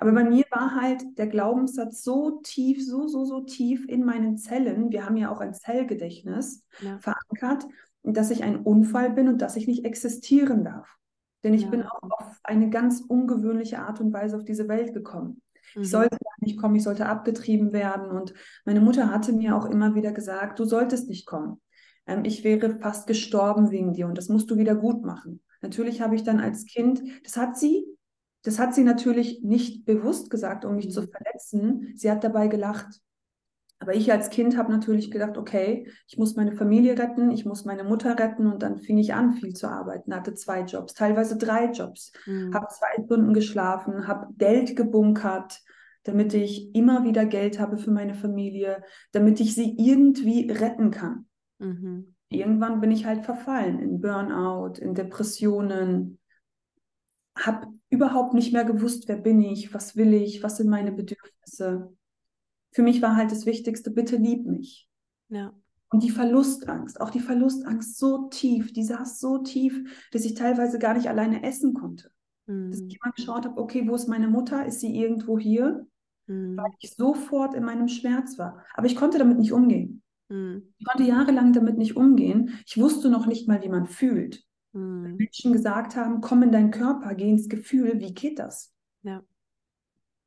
Aber 0.00 0.12
bei 0.12 0.24
mir 0.24 0.44
war 0.50 0.76
halt 0.76 1.02
der 1.18 1.26
Glaubenssatz 1.26 2.02
so 2.02 2.40
tief, 2.42 2.84
so, 2.84 3.08
so, 3.08 3.24
so 3.24 3.40
tief 3.40 3.84
in 3.88 4.04
meinen 4.04 4.36
Zellen. 4.36 4.90
Wir 4.90 5.04
haben 5.04 5.16
ja 5.16 5.30
auch 5.30 5.40
ein 5.40 5.54
Zellgedächtnis 5.54 6.64
ja. 6.80 6.98
verankert, 6.98 7.66
dass 8.04 8.30
ich 8.30 8.44
ein 8.44 8.60
Unfall 8.60 9.10
bin 9.10 9.28
und 9.28 9.42
dass 9.42 9.56
ich 9.56 9.66
nicht 9.66 9.84
existieren 9.84 10.64
darf. 10.64 10.96
Denn 11.42 11.52
ich 11.52 11.62
ja. 11.62 11.68
bin 11.68 11.82
auch 11.82 12.02
auf 12.02 12.38
eine 12.44 12.70
ganz 12.70 13.00
ungewöhnliche 13.00 13.80
Art 13.80 14.00
und 14.00 14.12
Weise 14.12 14.36
auf 14.36 14.44
diese 14.44 14.68
Welt 14.68 14.94
gekommen. 14.94 15.42
Mhm. 15.74 15.82
Ich 15.82 15.90
sollte 15.90 16.16
nicht 16.40 16.60
kommen, 16.60 16.76
ich 16.76 16.84
sollte 16.84 17.06
abgetrieben 17.06 17.72
werden. 17.72 18.10
Und 18.10 18.34
meine 18.64 18.80
Mutter 18.80 19.10
hatte 19.10 19.32
mir 19.32 19.56
auch 19.56 19.66
immer 19.66 19.94
wieder 19.94 20.12
gesagt, 20.12 20.58
du 20.58 20.64
solltest 20.64 21.08
nicht 21.08 21.26
kommen. 21.26 21.60
Ähm, 22.06 22.24
ich 22.24 22.44
wäre 22.44 22.78
fast 22.78 23.06
gestorben 23.06 23.70
wegen 23.70 23.92
dir 23.92 24.06
und 24.06 24.16
das 24.16 24.28
musst 24.28 24.50
du 24.50 24.56
wieder 24.56 24.74
gut 24.74 25.04
machen. 25.04 25.42
Natürlich 25.60 26.00
habe 26.00 26.14
ich 26.14 26.22
dann 26.22 26.38
als 26.38 26.66
Kind, 26.66 27.02
das 27.24 27.36
hat 27.36 27.56
sie, 27.56 27.84
das 28.42 28.58
hat 28.58 28.74
sie 28.74 28.84
natürlich 28.84 29.42
nicht 29.42 29.84
bewusst 29.84 30.30
gesagt, 30.30 30.64
um 30.64 30.76
mich 30.76 30.90
zu 30.90 31.02
mhm. 31.02 31.08
verletzen. 31.10 31.92
Sie 31.96 32.10
hat 32.10 32.24
dabei 32.24 32.48
gelacht. 32.48 33.00
Aber 33.80 33.94
ich 33.94 34.10
als 34.10 34.30
Kind 34.30 34.56
habe 34.56 34.72
natürlich 34.72 35.10
gedacht, 35.10 35.38
okay, 35.38 35.88
ich 36.08 36.18
muss 36.18 36.34
meine 36.34 36.52
Familie 36.52 36.98
retten, 36.98 37.30
ich 37.30 37.44
muss 37.44 37.64
meine 37.64 37.84
Mutter 37.84 38.18
retten 38.18 38.48
und 38.48 38.62
dann 38.62 38.78
fing 38.78 38.98
ich 38.98 39.14
an, 39.14 39.34
viel 39.34 39.54
zu 39.54 39.68
arbeiten, 39.68 40.14
hatte 40.14 40.34
zwei 40.34 40.62
Jobs, 40.62 40.94
teilweise 40.94 41.36
drei 41.36 41.66
Jobs, 41.70 42.12
mhm. 42.26 42.52
habe 42.52 42.66
zwei 42.68 43.04
Stunden 43.04 43.34
geschlafen, 43.34 44.08
habe 44.08 44.34
Geld 44.36 44.74
gebunkert, 44.74 45.60
damit 46.02 46.34
ich 46.34 46.74
immer 46.74 47.04
wieder 47.04 47.24
Geld 47.24 47.60
habe 47.60 47.78
für 47.78 47.92
meine 47.92 48.14
Familie, 48.14 48.82
damit 49.12 49.38
ich 49.38 49.54
sie 49.54 49.76
irgendwie 49.78 50.50
retten 50.50 50.90
kann. 50.90 51.26
Mhm. 51.58 52.16
Irgendwann 52.30 52.80
bin 52.80 52.90
ich 52.90 53.06
halt 53.06 53.24
verfallen 53.24 53.78
in 53.78 54.00
Burnout, 54.00 54.80
in 54.80 54.94
Depressionen, 54.94 56.18
habe 57.36 57.68
überhaupt 57.90 58.34
nicht 58.34 58.52
mehr 58.52 58.64
gewusst, 58.64 59.08
wer 59.08 59.16
bin 59.16 59.40
ich, 59.40 59.72
was 59.72 59.96
will 59.96 60.12
ich, 60.14 60.42
was 60.42 60.58
sind 60.58 60.68
meine 60.68 60.92
Bedürfnisse 60.92 61.96
für 62.72 62.82
mich 62.82 63.02
war 63.02 63.16
halt 63.16 63.32
das 63.32 63.46
Wichtigste, 63.46 63.90
bitte 63.90 64.16
lieb 64.16 64.46
mich. 64.46 64.88
Ja. 65.28 65.52
Und 65.90 66.02
die 66.02 66.10
Verlustangst, 66.10 67.00
auch 67.00 67.10
die 67.10 67.20
Verlustangst 67.20 67.98
so 67.98 68.28
tief, 68.28 68.72
die 68.72 68.84
saß 68.84 69.20
so 69.20 69.38
tief, 69.38 70.06
dass 70.12 70.24
ich 70.24 70.34
teilweise 70.34 70.78
gar 70.78 70.94
nicht 70.94 71.08
alleine 71.08 71.42
essen 71.42 71.72
konnte. 71.72 72.10
Mhm. 72.46 72.70
Dass 72.70 72.80
ich 72.80 72.98
immer 73.00 73.12
geschaut 73.12 73.46
habe, 73.46 73.60
okay, 73.60 73.88
wo 73.88 73.94
ist 73.94 74.08
meine 74.08 74.28
Mutter? 74.28 74.66
Ist 74.66 74.80
sie 74.80 74.94
irgendwo 74.94 75.38
hier? 75.38 75.86
Mhm. 76.26 76.56
Weil 76.58 76.70
ich 76.78 76.94
sofort 76.94 77.54
in 77.54 77.64
meinem 77.64 77.88
Schmerz 77.88 78.38
war. 78.38 78.64
Aber 78.74 78.86
ich 78.86 78.96
konnte 78.96 79.18
damit 79.18 79.38
nicht 79.38 79.52
umgehen. 79.52 80.02
Mhm. 80.28 80.74
Ich 80.76 80.86
konnte 80.86 81.04
jahrelang 81.08 81.54
damit 81.54 81.78
nicht 81.78 81.96
umgehen. 81.96 82.58
Ich 82.66 82.76
wusste 82.76 83.08
noch 83.08 83.26
nicht 83.26 83.48
mal, 83.48 83.62
wie 83.62 83.70
man 83.70 83.86
fühlt. 83.86 84.44
Mhm. 84.78 85.16
Menschen 85.16 85.52
gesagt 85.52 85.96
haben, 85.96 86.20
komm 86.20 86.42
in 86.42 86.52
deinen 86.52 86.70
Körper, 86.70 87.14
geh 87.14 87.28
ins 87.28 87.48
Gefühl, 87.48 88.00
wie 88.00 88.14
geht 88.14 88.38
das? 88.38 88.72
Ja. 89.02 89.22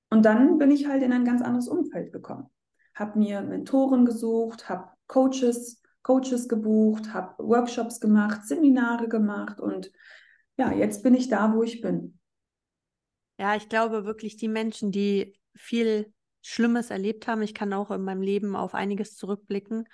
Und 0.09 0.25
dann 0.25 0.57
bin 0.57 0.71
ich 0.71 0.87
halt 0.87 1.03
in 1.03 1.13
ein 1.13 1.25
ganz 1.25 1.41
anderes 1.41 1.67
Umfeld 1.67 2.11
gekommen. 2.11 2.49
Habe 2.93 3.17
mir 3.17 3.41
Mentoren 3.41 4.05
gesucht, 4.05 4.67
habe 4.67 4.89
Coaches, 5.07 5.81
Coaches 6.03 6.49
gebucht, 6.49 7.13
habe 7.13 7.41
Workshops 7.43 7.99
gemacht, 7.99 8.45
Seminare 8.45 9.07
gemacht 9.07 9.59
und 9.59 9.91
ja, 10.57 10.71
jetzt 10.71 11.01
bin 11.01 11.15
ich 11.15 11.29
da, 11.29 11.53
wo 11.53 11.63
ich 11.63 11.81
bin. 11.81 12.19
Ja, 13.39 13.55
ich 13.55 13.69
glaube 13.69 14.05
wirklich, 14.05 14.35
die 14.35 14.49
Menschen, 14.49 14.91
die 14.91 15.39
viel 15.55 16.13
Schlimmes 16.41 16.89
erlebt 16.89 17.27
haben, 17.27 17.41
ich 17.41 17.53
kann 17.53 17.73
auch 17.73 17.91
in 17.91 18.03
meinem 18.03 18.21
Leben 18.21 18.55
auf 18.55 18.75
einiges 18.75 19.15
zurückblicken, 19.15 19.87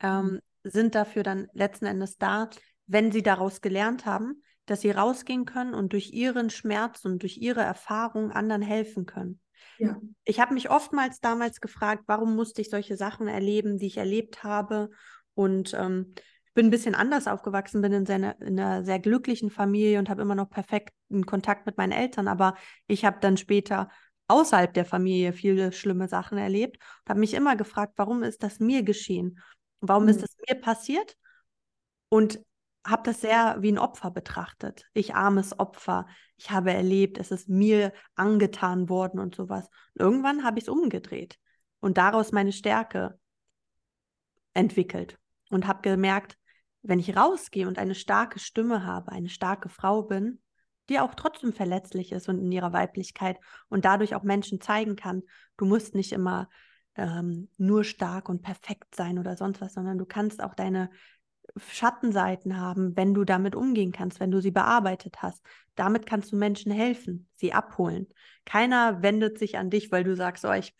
ähm, 0.00 0.40
mhm. 0.62 0.70
sind 0.70 0.94
dafür 0.94 1.22
dann 1.22 1.48
letzten 1.54 1.86
Endes 1.86 2.18
da, 2.18 2.50
wenn 2.92 3.10
sie 3.10 3.22
daraus 3.22 3.60
gelernt 3.60 4.06
haben, 4.06 4.42
dass 4.66 4.82
sie 4.82 4.90
rausgehen 4.90 5.44
können 5.44 5.74
und 5.74 5.92
durch 5.92 6.12
ihren 6.12 6.50
Schmerz 6.50 7.04
und 7.04 7.22
durch 7.22 7.38
ihre 7.38 7.62
Erfahrung 7.62 8.30
anderen 8.30 8.62
helfen 8.62 9.06
können. 9.06 9.40
Ja. 9.78 10.00
Ich 10.24 10.40
habe 10.40 10.54
mich 10.54 10.70
oftmals 10.70 11.20
damals 11.20 11.60
gefragt, 11.60 12.04
warum 12.06 12.36
musste 12.36 12.60
ich 12.60 12.70
solche 12.70 12.96
Sachen 12.96 13.26
erleben, 13.28 13.78
die 13.78 13.86
ich 13.86 13.96
erlebt 13.96 14.44
habe. 14.44 14.90
Und 15.34 15.74
ähm, 15.74 16.14
bin 16.54 16.66
ein 16.66 16.70
bisschen 16.70 16.94
anders 16.94 17.26
aufgewachsen, 17.26 17.80
bin 17.80 17.92
in, 17.92 18.06
seine, 18.06 18.36
in 18.40 18.60
einer 18.60 18.84
sehr 18.84 18.98
glücklichen 18.98 19.50
Familie 19.50 19.98
und 19.98 20.10
habe 20.10 20.20
immer 20.20 20.34
noch 20.34 20.50
perfekten 20.50 21.24
Kontakt 21.24 21.64
mit 21.64 21.78
meinen 21.78 21.92
Eltern. 21.92 22.28
Aber 22.28 22.54
ich 22.86 23.04
habe 23.04 23.18
dann 23.20 23.38
später 23.38 23.88
außerhalb 24.28 24.72
der 24.74 24.84
Familie 24.84 25.32
viele 25.32 25.72
schlimme 25.72 26.08
Sachen 26.08 26.38
erlebt 26.38 26.76
und 26.76 27.10
habe 27.10 27.20
mich 27.20 27.34
immer 27.34 27.56
gefragt, 27.56 27.94
warum 27.96 28.22
ist 28.22 28.42
das 28.42 28.60
mir 28.60 28.82
geschehen? 28.82 29.40
Warum 29.80 30.04
mhm. 30.04 30.10
ist 30.10 30.22
das 30.22 30.36
mir 30.46 30.60
passiert? 30.60 31.16
Und 32.10 32.40
habe 32.84 33.02
das 33.04 33.20
sehr 33.20 33.56
wie 33.60 33.70
ein 33.70 33.78
Opfer 33.78 34.10
betrachtet. 34.10 34.86
Ich 34.92 35.14
armes 35.14 35.58
Opfer. 35.58 36.06
Ich 36.36 36.50
habe 36.50 36.72
erlebt, 36.72 37.18
es 37.18 37.30
ist 37.30 37.48
mir 37.48 37.92
angetan 38.16 38.88
worden 38.88 39.20
und 39.20 39.34
sowas. 39.34 39.68
Und 39.94 40.00
irgendwann 40.00 40.44
habe 40.44 40.58
ich 40.58 40.64
es 40.64 40.68
umgedreht 40.68 41.38
und 41.80 41.98
daraus 41.98 42.32
meine 42.32 42.52
Stärke 42.52 43.18
entwickelt 44.54 45.18
und 45.50 45.66
habe 45.66 45.82
gemerkt, 45.82 46.36
wenn 46.82 46.98
ich 46.98 47.16
rausgehe 47.16 47.68
und 47.68 47.78
eine 47.78 47.94
starke 47.94 48.40
Stimme 48.40 48.84
habe, 48.84 49.12
eine 49.12 49.28
starke 49.28 49.68
Frau 49.68 50.02
bin, 50.02 50.42
die 50.88 50.98
auch 50.98 51.14
trotzdem 51.14 51.52
verletzlich 51.52 52.10
ist 52.10 52.28
und 52.28 52.40
in 52.40 52.50
ihrer 52.50 52.72
Weiblichkeit 52.72 53.38
und 53.68 53.84
dadurch 53.84 54.16
auch 54.16 54.24
Menschen 54.24 54.60
zeigen 54.60 54.96
kann, 54.96 55.22
du 55.56 55.64
musst 55.64 55.94
nicht 55.94 56.12
immer 56.12 56.48
ähm, 56.96 57.48
nur 57.56 57.84
stark 57.84 58.28
und 58.28 58.42
perfekt 58.42 58.94
sein 58.96 59.18
oder 59.18 59.36
sonst 59.36 59.60
was, 59.60 59.74
sondern 59.74 59.98
du 59.98 60.04
kannst 60.04 60.42
auch 60.42 60.54
deine 60.54 60.90
Schattenseiten 61.56 62.58
haben, 62.58 62.96
wenn 62.96 63.14
du 63.14 63.24
damit 63.24 63.54
umgehen 63.54 63.92
kannst, 63.92 64.20
wenn 64.20 64.30
du 64.30 64.40
sie 64.40 64.50
bearbeitet 64.50 65.22
hast. 65.22 65.44
Damit 65.74 66.06
kannst 66.06 66.32
du 66.32 66.36
Menschen 66.36 66.72
helfen, 66.72 67.28
sie 67.34 67.52
abholen. 67.52 68.08
Keiner 68.44 69.02
wendet 69.02 69.38
sich 69.38 69.58
an 69.58 69.70
dich, 69.70 69.92
weil 69.92 70.04
du 70.04 70.16
sagst, 70.16 70.44
oh, 70.44 70.52
ich 70.52 70.74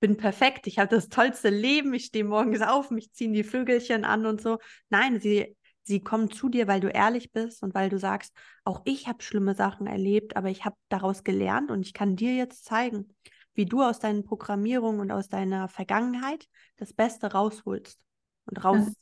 bin 0.00 0.16
perfekt, 0.16 0.66
ich 0.66 0.78
habe 0.78 0.94
das 0.94 1.08
tollste 1.08 1.48
Leben, 1.48 1.94
ich 1.94 2.06
stehe 2.06 2.24
morgens 2.24 2.60
auf, 2.60 2.90
mich 2.90 3.12
ziehen 3.12 3.32
die 3.32 3.44
Vögelchen 3.44 4.04
an 4.04 4.26
und 4.26 4.40
so. 4.40 4.58
Nein, 4.90 5.20
sie, 5.20 5.56
sie 5.82 6.00
kommen 6.00 6.30
zu 6.30 6.48
dir, 6.48 6.66
weil 6.68 6.80
du 6.80 6.88
ehrlich 6.88 7.32
bist 7.32 7.62
und 7.62 7.74
weil 7.74 7.88
du 7.88 7.98
sagst, 7.98 8.34
auch 8.64 8.82
ich 8.84 9.08
habe 9.08 9.22
schlimme 9.22 9.54
Sachen 9.54 9.86
erlebt, 9.86 10.36
aber 10.36 10.50
ich 10.50 10.64
habe 10.64 10.76
daraus 10.88 11.24
gelernt 11.24 11.70
und 11.70 11.82
ich 11.82 11.94
kann 11.94 12.16
dir 12.16 12.34
jetzt 12.34 12.64
zeigen, 12.64 13.14
wie 13.54 13.66
du 13.66 13.82
aus 13.82 13.98
deinen 13.98 14.24
Programmierungen 14.24 15.00
und 15.00 15.10
aus 15.10 15.28
deiner 15.28 15.68
Vergangenheit 15.68 16.48
das 16.76 16.92
Beste 16.92 17.32
rausholst 17.32 17.98
und 18.46 18.64
raus, 18.64 18.92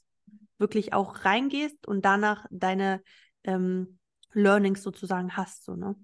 wirklich 0.63 0.95
auch 0.95 1.27
reingehst 1.27 1.87
und 1.87 2.07
danach 2.07 2.47
deine 2.51 3.03
ähm, 3.45 3.99
Learnings 4.33 4.83
sozusagen 4.83 5.37
hast. 5.37 5.67
So, 5.67 5.77
ne? 5.77 5.95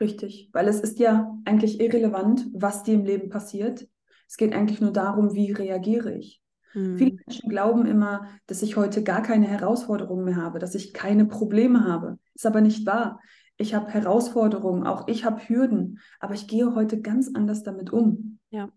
Richtig, 0.00 0.48
weil 0.54 0.68
es 0.68 0.80
ist 0.80 0.98
ja 0.98 1.36
eigentlich 1.44 1.80
irrelevant, 1.80 2.46
was 2.54 2.82
dir 2.82 2.94
im 2.94 3.04
Leben 3.04 3.28
passiert. 3.28 3.86
Es 4.26 4.38
geht 4.38 4.54
eigentlich 4.54 4.80
nur 4.80 4.92
darum, 4.92 5.34
wie 5.34 5.52
reagiere 5.52 6.14
ich. 6.14 6.40
Hm. 6.72 6.96
Viele 6.96 7.18
Menschen 7.26 7.50
glauben 7.50 7.86
immer, 7.86 8.26
dass 8.46 8.62
ich 8.62 8.76
heute 8.76 9.02
gar 9.02 9.22
keine 9.22 9.46
Herausforderungen 9.46 10.24
mehr 10.24 10.36
habe, 10.36 10.58
dass 10.58 10.74
ich 10.74 10.94
keine 10.94 11.26
Probleme 11.26 11.84
habe. 11.84 12.18
Ist 12.34 12.46
aber 12.46 12.62
nicht 12.62 12.86
wahr. 12.86 13.20
Ich 13.58 13.74
habe 13.74 13.90
Herausforderungen, 13.90 14.86
auch 14.86 15.08
ich 15.08 15.24
habe 15.24 15.48
Hürden, 15.48 16.00
aber 16.20 16.34
ich 16.34 16.46
gehe 16.46 16.74
heute 16.74 17.00
ganz 17.00 17.30
anders 17.34 17.62
damit 17.62 17.92
um. 17.92 18.38
Ja 18.50 18.70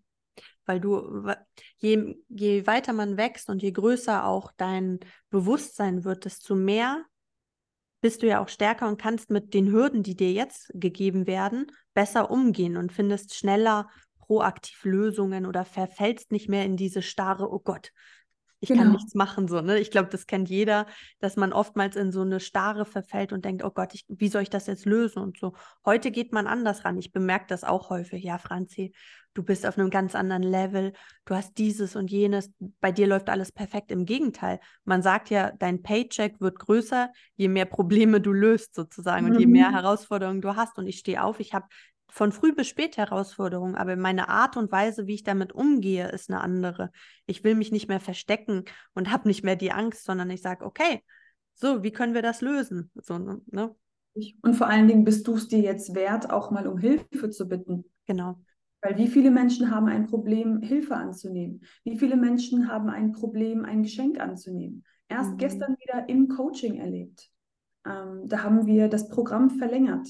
weil 0.70 0.80
du, 0.80 1.26
je, 1.78 2.14
je 2.28 2.64
weiter 2.64 2.92
man 2.92 3.16
wächst 3.16 3.50
und 3.50 3.60
je 3.60 3.72
größer 3.72 4.24
auch 4.24 4.52
dein 4.56 5.00
Bewusstsein 5.28 6.04
wird, 6.04 6.26
desto 6.26 6.54
mehr 6.54 7.04
bist 8.00 8.22
du 8.22 8.28
ja 8.28 8.40
auch 8.40 8.48
stärker 8.48 8.86
und 8.86 9.02
kannst 9.02 9.30
mit 9.30 9.52
den 9.52 9.72
Hürden, 9.72 10.04
die 10.04 10.14
dir 10.14 10.32
jetzt 10.32 10.70
gegeben 10.72 11.26
werden, 11.26 11.72
besser 11.92 12.30
umgehen 12.30 12.76
und 12.76 12.92
findest 12.92 13.34
schneller 13.34 13.90
proaktiv 14.20 14.84
Lösungen 14.84 15.44
oder 15.44 15.64
verfällst 15.64 16.30
nicht 16.30 16.48
mehr 16.48 16.64
in 16.64 16.76
diese 16.76 17.02
starre, 17.02 17.52
oh 17.52 17.58
Gott, 17.58 17.90
ich 18.60 18.68
genau. 18.68 18.82
kann 18.82 18.92
nichts 18.92 19.14
machen, 19.14 19.48
so, 19.48 19.60
ne? 19.62 19.78
Ich 19.80 19.90
glaube, 19.90 20.10
das 20.10 20.26
kennt 20.26 20.48
jeder, 20.50 20.86
dass 21.18 21.36
man 21.36 21.52
oftmals 21.52 21.96
in 21.96 22.12
so 22.12 22.20
eine 22.20 22.38
Starre 22.38 22.84
verfällt 22.84 23.32
und 23.32 23.44
denkt, 23.44 23.64
oh 23.64 23.70
Gott, 23.70 23.94
ich, 23.94 24.04
wie 24.08 24.28
soll 24.28 24.42
ich 24.42 24.50
das 24.50 24.66
jetzt 24.66 24.84
lösen 24.84 25.20
und 25.20 25.38
so. 25.38 25.54
Heute 25.84 26.10
geht 26.10 26.32
man 26.32 26.46
anders 26.46 26.84
ran. 26.84 26.98
Ich 26.98 27.10
bemerke 27.10 27.46
das 27.48 27.64
auch 27.64 27.88
häufig. 27.88 28.22
Ja, 28.22 28.38
Franzi, 28.38 28.92
du 29.34 29.42
bist 29.42 29.66
auf 29.66 29.78
einem 29.78 29.90
ganz 29.90 30.14
anderen 30.14 30.42
Level, 30.42 30.92
du 31.24 31.34
hast 31.34 31.56
dieses 31.58 31.96
und 31.96 32.10
jenes, 32.10 32.50
bei 32.80 32.92
dir 32.92 33.06
läuft 33.06 33.28
alles 33.28 33.52
perfekt. 33.52 33.90
Im 33.90 34.04
Gegenteil, 34.04 34.60
man 34.84 35.02
sagt 35.02 35.30
ja, 35.30 35.52
dein 35.52 35.82
Paycheck 35.82 36.40
wird 36.40 36.58
größer, 36.58 37.12
je 37.36 37.48
mehr 37.48 37.66
Probleme 37.66 38.20
du 38.20 38.32
löst 38.32 38.74
sozusagen 38.74 39.26
mhm. 39.26 39.32
und 39.32 39.40
je 39.40 39.46
mehr 39.46 39.70
mhm. 39.70 39.74
Herausforderungen 39.74 40.40
du 40.40 40.56
hast. 40.56 40.78
Und 40.78 40.86
ich 40.86 40.98
stehe 40.98 41.22
auf, 41.22 41.40
ich 41.40 41.54
habe 41.54 41.66
von 42.10 42.32
früh 42.32 42.52
bis 42.52 42.66
spät 42.66 42.96
Herausforderungen, 42.96 43.76
aber 43.76 43.94
meine 43.96 44.28
Art 44.28 44.56
und 44.56 44.72
Weise, 44.72 45.06
wie 45.06 45.14
ich 45.14 45.22
damit 45.22 45.52
umgehe, 45.52 46.08
ist 46.08 46.28
eine 46.28 46.40
andere. 46.40 46.90
Ich 47.26 47.44
will 47.44 47.54
mich 47.54 47.70
nicht 47.70 47.88
mehr 47.88 48.00
verstecken 48.00 48.64
und 48.94 49.12
habe 49.12 49.28
nicht 49.28 49.44
mehr 49.44 49.56
die 49.56 49.70
Angst, 49.70 50.04
sondern 50.04 50.28
ich 50.30 50.42
sage, 50.42 50.64
okay, 50.64 51.04
so, 51.54 51.82
wie 51.82 51.92
können 51.92 52.14
wir 52.14 52.22
das 52.22 52.40
lösen? 52.40 52.90
So, 52.94 53.18
ne? 53.18 53.40
ne? 53.46 53.74
Und 54.42 54.54
vor 54.54 54.66
allen 54.66 54.88
Dingen 54.88 55.04
bist 55.04 55.28
du 55.28 55.36
es 55.36 55.46
dir 55.46 55.60
jetzt 55.60 55.94
wert, 55.94 56.30
auch 56.30 56.50
mal 56.50 56.66
um 56.66 56.78
Hilfe 56.78 57.30
zu 57.30 57.46
bitten. 57.46 57.84
Genau. 58.06 58.40
Weil 58.82 58.96
wie 58.96 59.08
viele 59.08 59.30
Menschen 59.30 59.70
haben 59.70 59.88
ein 59.88 60.06
Problem, 60.06 60.62
Hilfe 60.62 60.96
anzunehmen? 60.96 61.62
Wie 61.84 61.98
viele 61.98 62.16
Menschen 62.16 62.68
haben 62.68 62.88
ein 62.88 63.12
Problem, 63.12 63.64
ein 63.64 63.82
Geschenk 63.82 64.18
anzunehmen? 64.20 64.84
Erst 65.08 65.32
mhm. 65.32 65.36
gestern 65.38 65.76
wieder 65.78 66.08
im 66.08 66.28
Coaching 66.28 66.76
erlebt. 66.76 67.30
Ähm, 67.84 68.22
da 68.26 68.42
haben 68.42 68.66
wir 68.66 68.88
das 68.88 69.08
Programm 69.08 69.50
verlängert 69.50 70.08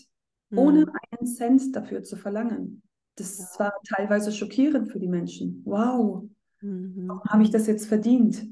ohne 0.54 0.80
mhm. 0.86 0.92
einen 1.10 1.26
Cent 1.26 1.74
dafür 1.76 2.02
zu 2.02 2.16
verlangen. 2.16 2.82
Das 3.16 3.56
ja. 3.58 3.64
war 3.64 3.72
teilweise 3.88 4.32
schockierend 4.32 4.90
für 4.90 4.98
die 4.98 5.08
Menschen. 5.08 5.62
Wow, 5.64 6.24
mhm. 6.60 7.04
warum 7.06 7.24
habe 7.24 7.42
ich 7.42 7.50
das 7.50 7.66
jetzt 7.66 7.86
verdient? 7.86 8.46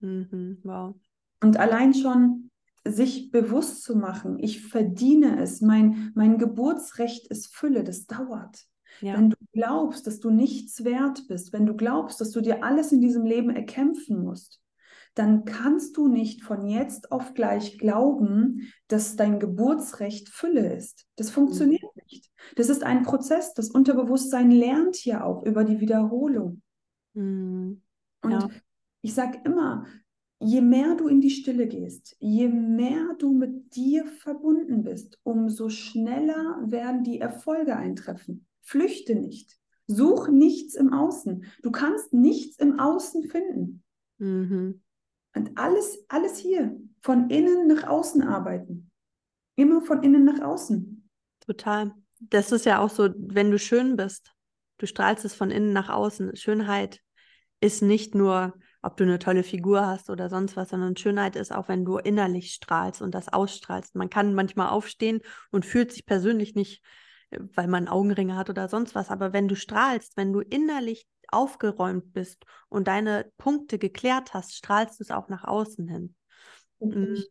Mhm. 0.00 0.58
Wow. 0.62 0.94
Und 1.42 1.56
allein 1.56 1.94
schon 1.94 2.50
sich 2.86 3.30
bewusst 3.30 3.82
zu 3.82 3.96
machen, 3.96 4.38
ich 4.38 4.66
verdiene 4.66 5.40
es, 5.40 5.60
mein, 5.60 6.12
mein 6.14 6.38
Geburtsrecht 6.38 7.28
ist 7.28 7.54
Fülle, 7.54 7.84
das 7.84 8.06
dauert. 8.06 8.66
Ja. 9.00 9.14
Wenn 9.14 9.30
du 9.30 9.36
glaubst, 9.52 10.06
dass 10.06 10.20
du 10.20 10.30
nichts 10.30 10.84
wert 10.84 11.26
bist, 11.28 11.52
wenn 11.52 11.66
du 11.66 11.74
glaubst, 11.74 12.20
dass 12.20 12.30
du 12.30 12.40
dir 12.40 12.64
alles 12.64 12.92
in 12.92 13.00
diesem 13.00 13.24
Leben 13.24 13.50
erkämpfen 13.50 14.22
musst, 14.22 14.60
dann 15.14 15.44
kannst 15.44 15.96
du 15.96 16.08
nicht 16.08 16.42
von 16.42 16.66
jetzt 16.66 17.10
auf 17.10 17.34
gleich 17.34 17.78
glauben, 17.78 18.72
dass 18.88 19.16
dein 19.16 19.40
Geburtsrecht 19.40 20.28
Fülle 20.28 20.74
ist. 20.74 21.06
Das 21.16 21.28
mhm. 21.28 21.34
funktioniert 21.34 21.82
mhm. 21.82 22.02
nicht. 22.10 22.30
Das 22.56 22.68
ist 22.68 22.84
ein 22.84 23.02
Prozess. 23.02 23.54
Das 23.54 23.70
Unterbewusstsein 23.70 24.50
lernt 24.50 25.04
ja 25.04 25.24
auch 25.24 25.44
über 25.44 25.64
die 25.64 25.80
Wiederholung. 25.80 26.62
Mhm. 27.14 27.82
Und 28.22 28.32
ja. 28.32 28.48
ich 29.02 29.14
sage 29.14 29.40
immer, 29.44 29.86
je 30.38 30.60
mehr 30.60 30.94
du 30.94 31.08
in 31.08 31.20
die 31.20 31.30
Stille 31.30 31.66
gehst, 31.66 32.16
je 32.18 32.48
mehr 32.48 33.14
du 33.18 33.32
mit 33.32 33.74
dir 33.74 34.06
verbunden 34.06 34.82
bist, 34.82 35.18
umso 35.22 35.68
schneller 35.68 36.62
werden 36.66 37.02
die 37.02 37.20
Erfolge 37.20 37.76
eintreffen. 37.76 38.46
Flüchte 38.62 39.14
nicht. 39.14 39.58
Such 39.86 40.28
nichts 40.28 40.74
im 40.74 40.92
Außen. 40.92 41.44
Du 41.62 41.70
kannst 41.70 42.12
nichts 42.12 42.58
im 42.58 42.78
Außen 42.78 43.28
finden. 43.28 43.82
Mhm. 44.18 44.82
Und 45.34 45.58
alles, 45.58 46.04
alles 46.08 46.38
hier, 46.38 46.76
von 47.02 47.30
innen 47.30 47.66
nach 47.66 47.84
außen 47.84 48.22
arbeiten. 48.22 48.90
Immer 49.56 49.82
von 49.82 50.02
innen 50.02 50.24
nach 50.24 50.40
außen. 50.40 51.08
Total. 51.40 51.92
Das 52.20 52.52
ist 52.52 52.66
ja 52.66 52.78
auch 52.78 52.90
so, 52.90 53.08
wenn 53.16 53.50
du 53.50 53.58
schön 53.58 53.96
bist, 53.96 54.32
du 54.78 54.86
strahlst 54.86 55.24
es 55.24 55.34
von 55.34 55.50
innen 55.50 55.72
nach 55.72 55.88
außen. 55.88 56.36
Schönheit 56.36 57.00
ist 57.60 57.82
nicht 57.82 58.14
nur, 58.14 58.54
ob 58.82 58.96
du 58.96 59.04
eine 59.04 59.18
tolle 59.18 59.42
Figur 59.42 59.86
hast 59.86 60.10
oder 60.10 60.28
sonst 60.28 60.56
was, 60.56 60.70
sondern 60.70 60.96
Schönheit 60.96 61.36
ist 61.36 61.52
auch, 61.52 61.68
wenn 61.68 61.84
du 61.84 61.98
innerlich 61.98 62.52
strahlst 62.52 63.02
und 63.02 63.14
das 63.14 63.28
ausstrahlst. 63.28 63.94
Man 63.94 64.10
kann 64.10 64.34
manchmal 64.34 64.68
aufstehen 64.68 65.20
und 65.50 65.66
fühlt 65.66 65.92
sich 65.92 66.06
persönlich 66.06 66.54
nicht, 66.54 66.82
weil 67.30 67.68
man 67.68 67.88
Augenringe 67.88 68.36
hat 68.36 68.50
oder 68.50 68.68
sonst 68.68 68.94
was, 68.94 69.10
aber 69.10 69.32
wenn 69.32 69.48
du 69.48 69.56
strahlst, 69.56 70.16
wenn 70.16 70.32
du 70.32 70.40
innerlich 70.40 71.06
aufgeräumt 71.28 72.12
bist 72.12 72.44
und 72.68 72.88
deine 72.88 73.30
Punkte 73.38 73.78
geklärt 73.78 74.34
hast, 74.34 74.56
strahlst 74.56 74.98
du 74.98 75.04
es 75.04 75.10
auch 75.10 75.28
nach 75.28 75.44
außen 75.44 75.88
hin. 75.88 76.14
Mhm. 76.80 77.22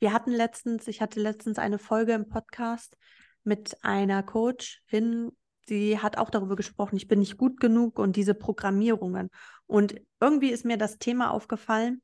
Wir 0.00 0.12
hatten 0.12 0.32
letztens, 0.32 0.88
ich 0.88 1.00
hatte 1.00 1.20
letztens 1.20 1.58
eine 1.58 1.78
Folge 1.78 2.12
im 2.12 2.28
Podcast 2.28 2.96
mit 3.44 3.76
einer 3.84 4.22
Coach 4.22 4.82
hin, 4.86 5.30
sie 5.66 5.98
hat 5.98 6.18
auch 6.18 6.30
darüber 6.30 6.56
gesprochen, 6.56 6.96
ich 6.96 7.08
bin 7.08 7.20
nicht 7.20 7.36
gut 7.36 7.60
genug 7.60 7.98
und 7.98 8.16
diese 8.16 8.34
Programmierungen. 8.34 9.30
Und 9.66 10.00
irgendwie 10.20 10.50
ist 10.50 10.64
mir 10.64 10.76
das 10.76 10.98
Thema 10.98 11.30
aufgefallen. 11.30 12.02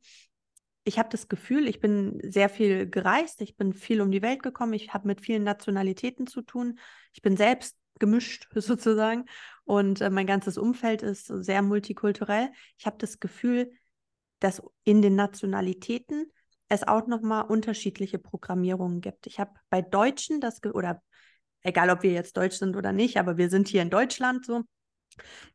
Ich 0.88 0.98
habe 0.98 1.10
das 1.10 1.28
Gefühl, 1.28 1.68
ich 1.68 1.80
bin 1.80 2.18
sehr 2.22 2.48
viel 2.48 2.88
gereist, 2.88 3.42
ich 3.42 3.58
bin 3.58 3.74
viel 3.74 4.00
um 4.00 4.10
die 4.10 4.22
Welt 4.22 4.42
gekommen, 4.42 4.72
ich 4.72 4.94
habe 4.94 5.06
mit 5.06 5.20
vielen 5.20 5.44
Nationalitäten 5.44 6.26
zu 6.26 6.40
tun. 6.40 6.78
Ich 7.12 7.20
bin 7.20 7.36
selbst 7.36 7.76
gemischt 7.98 8.48
sozusagen 8.54 9.26
und 9.64 10.00
äh, 10.00 10.08
mein 10.08 10.26
ganzes 10.26 10.56
Umfeld 10.56 11.02
ist 11.02 11.26
sehr 11.26 11.60
multikulturell. 11.60 12.50
Ich 12.78 12.86
habe 12.86 12.96
das 12.96 13.20
Gefühl, 13.20 13.70
dass 14.40 14.62
in 14.84 15.02
den 15.02 15.14
Nationalitäten 15.14 16.32
es 16.70 16.88
auch 16.88 17.06
nochmal 17.06 17.44
unterschiedliche 17.44 18.18
Programmierungen 18.18 19.02
gibt. 19.02 19.26
Ich 19.26 19.38
habe 19.38 19.52
bei 19.68 19.82
Deutschen 19.82 20.40
das, 20.40 20.64
oder 20.64 21.02
egal 21.60 21.90
ob 21.90 22.02
wir 22.02 22.12
jetzt 22.12 22.38
Deutsch 22.38 22.56
sind 22.56 22.76
oder 22.76 22.92
nicht, 22.92 23.18
aber 23.18 23.36
wir 23.36 23.50
sind 23.50 23.68
hier 23.68 23.82
in 23.82 23.90
Deutschland 23.90 24.46
so, 24.46 24.62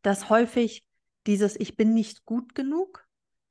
dass 0.04 0.30
häufig 0.30 0.86
dieses 1.26 1.60
Ich 1.60 1.76
bin 1.76 1.96
nicht 1.96 2.24
gut 2.24 2.54
genug, 2.54 3.03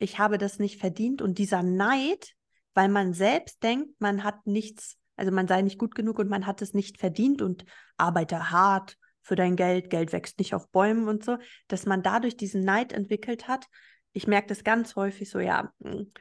ich 0.02 0.18
habe 0.18 0.38
das 0.38 0.58
nicht 0.58 0.80
verdient 0.80 1.22
und 1.22 1.38
dieser 1.38 1.62
Neid, 1.62 2.34
weil 2.74 2.88
man 2.88 3.12
selbst 3.12 3.62
denkt, 3.62 4.00
man 4.00 4.24
hat 4.24 4.46
nichts 4.46 4.98
also 5.16 5.30
man 5.30 5.46
sei 5.46 5.62
nicht 5.62 5.78
gut 5.78 5.94
genug 5.94 6.18
und 6.18 6.28
man 6.28 6.46
hat 6.46 6.62
es 6.62 6.74
nicht 6.74 6.98
verdient 6.98 7.42
und 7.42 7.64
arbeite 7.96 8.50
hart 8.50 8.96
für 9.20 9.36
dein 9.36 9.56
Geld, 9.56 9.90
Geld 9.90 10.12
wächst 10.12 10.38
nicht 10.38 10.54
auf 10.54 10.68
Bäumen 10.70 11.08
und 11.08 11.24
so, 11.24 11.38
dass 11.68 11.86
man 11.86 12.02
dadurch 12.02 12.36
diesen 12.36 12.64
Neid 12.64 12.92
entwickelt 12.92 13.46
hat. 13.46 13.66
Ich 14.12 14.26
merke 14.26 14.48
das 14.48 14.64
ganz 14.64 14.96
häufig 14.96 15.30
so, 15.30 15.38
ja, 15.38 15.72
hm, 15.82 16.12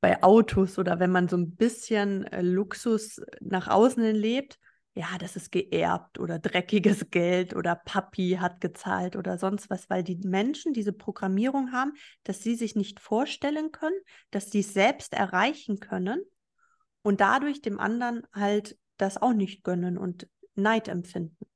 bei 0.00 0.22
Autos 0.22 0.78
oder 0.78 0.98
wenn 0.98 1.12
man 1.12 1.28
so 1.28 1.36
ein 1.36 1.54
bisschen 1.54 2.24
äh, 2.24 2.42
Luxus 2.42 3.20
nach 3.40 3.68
außen 3.68 4.02
lebt, 4.14 4.58
ja, 4.94 5.06
das 5.18 5.36
ist 5.36 5.52
geerbt 5.52 6.18
oder 6.18 6.38
dreckiges 6.38 7.10
Geld 7.10 7.54
oder 7.54 7.76
Papi 7.76 8.38
hat 8.40 8.60
gezahlt 8.60 9.14
oder 9.14 9.38
sonst 9.38 9.70
was, 9.70 9.88
weil 9.88 10.02
die 10.02 10.16
Menschen 10.16 10.72
diese 10.72 10.92
Programmierung 10.92 11.72
haben, 11.72 11.92
dass 12.24 12.42
sie 12.42 12.56
sich 12.56 12.74
nicht 12.74 12.98
vorstellen 12.98 13.70
können, 13.70 13.98
dass 14.30 14.50
sie 14.50 14.60
es 14.60 14.74
selbst 14.74 15.14
erreichen 15.14 15.78
können 15.78 16.20
und 17.02 17.20
dadurch 17.20 17.62
dem 17.62 17.78
anderen 17.78 18.22
halt 18.32 18.76
das 18.96 19.20
auch 19.20 19.32
nicht 19.32 19.62
gönnen 19.62 19.96
und 19.96 20.28
Neid 20.54 20.88
empfinden. 20.88 21.46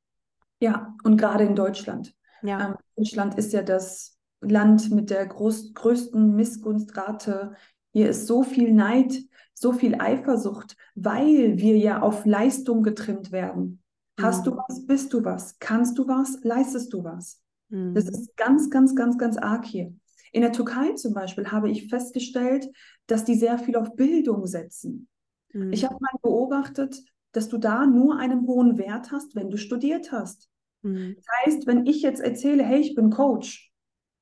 Ja, 0.60 0.94
und 1.02 1.16
gerade 1.16 1.44
in 1.44 1.56
Deutschland. 1.56 2.14
Ja. 2.42 2.68
Ähm, 2.68 2.76
Deutschland 2.96 3.34
ist 3.36 3.52
ja 3.52 3.62
das 3.62 4.16
Land 4.40 4.90
mit 4.90 5.10
der 5.10 5.26
groß, 5.26 5.74
größten 5.74 6.34
Missgunstrate. 6.36 7.54
Hier 7.92 8.10
ist 8.10 8.26
so 8.26 8.42
viel 8.42 8.72
Neid, 8.72 9.14
so 9.54 9.72
viel 9.72 9.94
Eifersucht, 10.00 10.76
weil 10.94 11.58
wir 11.58 11.78
ja 11.78 12.02
auf 12.02 12.26
Leistung 12.26 12.82
getrimmt 12.82 13.32
werden. 13.32 13.82
Hast 14.20 14.46
du 14.46 14.56
was, 14.56 14.86
bist 14.86 15.12
du 15.12 15.24
was? 15.24 15.58
Kannst 15.58 15.98
du 15.98 16.06
was, 16.06 16.38
leistest 16.42 16.92
du 16.92 17.02
was? 17.02 17.40
Mhm. 17.68 17.94
Das 17.94 18.08
ist 18.08 18.36
ganz, 18.36 18.70
ganz, 18.70 18.94
ganz, 18.94 19.18
ganz 19.18 19.36
arg 19.36 19.64
hier. 19.64 19.92
In 20.32 20.42
der 20.42 20.52
Türkei 20.52 20.92
zum 20.92 21.14
Beispiel 21.14 21.50
habe 21.50 21.70
ich 21.70 21.88
festgestellt, 21.88 22.68
dass 23.06 23.24
die 23.24 23.34
sehr 23.34 23.58
viel 23.58 23.76
auf 23.76 23.94
Bildung 23.96 24.46
setzen. 24.46 25.08
Mhm. 25.52 25.72
Ich 25.72 25.84
habe 25.84 25.96
mal 26.00 26.18
beobachtet, 26.22 27.02
dass 27.32 27.48
du 27.48 27.58
da 27.58 27.86
nur 27.86 28.18
einen 28.18 28.46
hohen 28.46 28.78
Wert 28.78 29.10
hast, 29.10 29.34
wenn 29.34 29.50
du 29.50 29.56
studiert 29.56 30.12
hast. 30.12 30.48
Mhm. 30.82 31.16
Das 31.16 31.26
heißt, 31.44 31.66
wenn 31.66 31.86
ich 31.86 32.02
jetzt 32.02 32.20
erzähle, 32.20 32.62
hey, 32.62 32.80
ich 32.80 32.94
bin 32.94 33.10
Coach, 33.10 33.72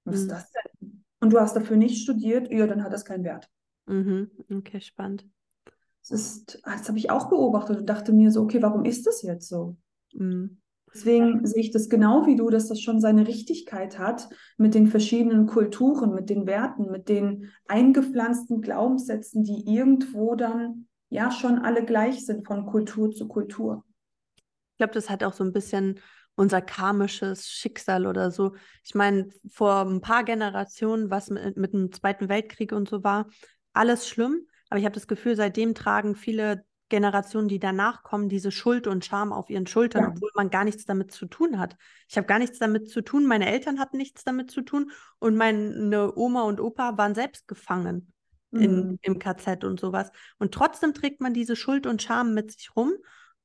was 0.04 0.16
ist 0.16 0.24
mhm. 0.26 0.30
das 0.30 0.52
denn? 0.52 1.04
Und 1.20 1.32
du 1.32 1.38
hast 1.38 1.54
dafür 1.54 1.76
nicht 1.76 2.02
studiert, 2.02 2.50
ja, 2.50 2.66
dann 2.66 2.82
hat 2.82 2.92
das 2.92 3.04
keinen 3.04 3.24
Wert. 3.24 3.48
Mhm. 3.86 4.30
Okay, 4.50 4.80
spannend. 4.80 5.26
Das, 6.00 6.10
ist, 6.10 6.60
ah, 6.64 6.76
das 6.76 6.88
habe 6.88 6.98
ich 6.98 7.10
auch 7.10 7.28
beobachtet 7.28 7.78
und 7.78 7.86
dachte 7.86 8.12
mir 8.12 8.30
so, 8.30 8.42
okay, 8.42 8.60
warum 8.60 8.84
ist 8.84 9.06
das 9.06 9.22
jetzt 9.22 9.48
so? 9.48 9.76
Mhm. 10.12 10.58
Deswegen 10.94 11.46
sehe 11.46 11.62
ich 11.62 11.70
das 11.70 11.88
genau 11.88 12.26
wie 12.26 12.36
du, 12.36 12.50
dass 12.50 12.68
das 12.68 12.80
schon 12.80 13.00
seine 13.00 13.26
Richtigkeit 13.26 13.98
hat 13.98 14.28
mit 14.58 14.74
den 14.74 14.88
verschiedenen 14.88 15.46
Kulturen, 15.46 16.12
mit 16.12 16.28
den 16.28 16.46
Werten, 16.46 16.90
mit 16.90 17.08
den 17.08 17.50
eingepflanzten 17.66 18.60
Glaubenssätzen, 18.60 19.42
die 19.42 19.64
irgendwo 19.66 20.34
dann 20.34 20.88
ja 21.08 21.30
schon 21.30 21.58
alle 21.58 21.84
gleich 21.84 22.26
sind 22.26 22.46
von 22.46 22.66
Kultur 22.66 23.10
zu 23.10 23.26
Kultur. 23.26 23.84
Ich 24.36 24.78
glaube, 24.78 24.92
das 24.92 25.08
hat 25.08 25.24
auch 25.24 25.32
so 25.32 25.44
ein 25.44 25.52
bisschen 25.52 26.00
unser 26.34 26.60
karmisches 26.60 27.46
Schicksal 27.46 28.06
oder 28.06 28.30
so. 28.30 28.54
Ich 28.84 28.94
meine, 28.94 29.28
vor 29.50 29.86
ein 29.86 30.00
paar 30.00 30.24
Generationen, 30.24 31.10
was 31.10 31.30
mit, 31.30 31.56
mit 31.56 31.72
dem 31.72 31.92
Zweiten 31.92 32.28
Weltkrieg 32.28 32.72
und 32.72 32.88
so 32.88 33.02
war, 33.04 33.28
alles 33.72 34.08
schlimm. 34.08 34.46
Aber 34.70 34.78
ich 34.78 34.84
habe 34.84 34.94
das 34.94 35.06
Gefühl, 35.06 35.36
seitdem 35.36 35.74
tragen 35.74 36.14
viele 36.14 36.64
Generationen, 36.88 37.48
die 37.48 37.58
danach 37.58 38.02
kommen, 38.02 38.28
diese 38.28 38.50
Schuld 38.50 38.86
und 38.86 39.04
Scham 39.04 39.32
auf 39.32 39.48
ihren 39.48 39.66
Schultern, 39.66 40.02
ja. 40.02 40.08
obwohl 40.10 40.30
man 40.34 40.50
gar 40.50 40.64
nichts 40.64 40.84
damit 40.84 41.10
zu 41.10 41.26
tun 41.26 41.58
hat. 41.58 41.76
Ich 42.08 42.18
habe 42.18 42.26
gar 42.26 42.38
nichts 42.38 42.58
damit 42.58 42.90
zu 42.90 43.00
tun, 43.00 43.26
meine 43.26 43.50
Eltern 43.50 43.78
hatten 43.78 43.96
nichts 43.96 44.24
damit 44.24 44.50
zu 44.50 44.60
tun 44.60 44.90
und 45.18 45.34
meine 45.34 46.12
Oma 46.14 46.42
und 46.42 46.60
Opa 46.60 46.98
waren 46.98 47.14
selbst 47.14 47.48
gefangen 47.48 48.12
in, 48.50 48.74
mhm. 48.74 48.98
im 49.00 49.18
KZ 49.18 49.64
und 49.64 49.80
sowas. 49.80 50.12
Und 50.38 50.52
trotzdem 50.52 50.92
trägt 50.92 51.20
man 51.20 51.32
diese 51.32 51.56
Schuld 51.56 51.86
und 51.86 52.02
Scham 52.02 52.34
mit 52.34 52.52
sich 52.52 52.76
rum. 52.76 52.92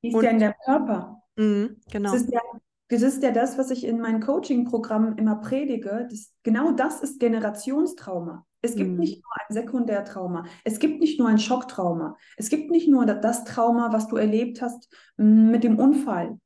Die 0.04 0.10
ist 0.10 0.16
und, 0.16 0.24
ja 0.24 0.30
in 0.32 0.40
der 0.40 0.54
Körper. 0.66 1.22
Mh, 1.38 1.70
genau. 1.90 2.12
Das 2.12 2.22
ist, 2.22 2.34
ja, 2.34 2.42
das 2.90 3.02
ist 3.02 3.24
ja 3.24 3.32
das, 3.32 3.58
was 3.58 3.72
ich 3.72 3.86
in 3.86 4.00
meinen 4.00 4.22
Coaching-Programmen 4.22 5.18
immer 5.18 5.38
predige. 5.38 6.08
Das, 6.10 6.34
genau 6.44 6.72
das 6.72 7.02
ist 7.02 7.20
Generationstrauma. 7.20 8.46
Es 8.62 8.76
gibt 8.76 8.92
mhm. 8.92 8.98
nicht 8.98 9.24
nur 9.24 9.32
ein 9.36 9.54
Sekundärtrauma. 9.54 10.46
Es 10.64 10.80
gibt 10.80 11.00
nicht 11.00 11.20
nur 11.20 11.28
ein 11.28 11.40
Schocktrauma. 11.40 12.18
Es 12.38 12.50
gibt 12.50 12.72
nicht 12.72 12.90
nur 12.90 13.06
das 13.06 13.44
Trauma, 13.44 13.94
was 13.94 14.08
du 14.08 14.16
erlebt 14.16 14.62
hast 14.62 14.90
mit 15.18 15.64
dem 15.64 15.80
Unfall. 15.80 16.40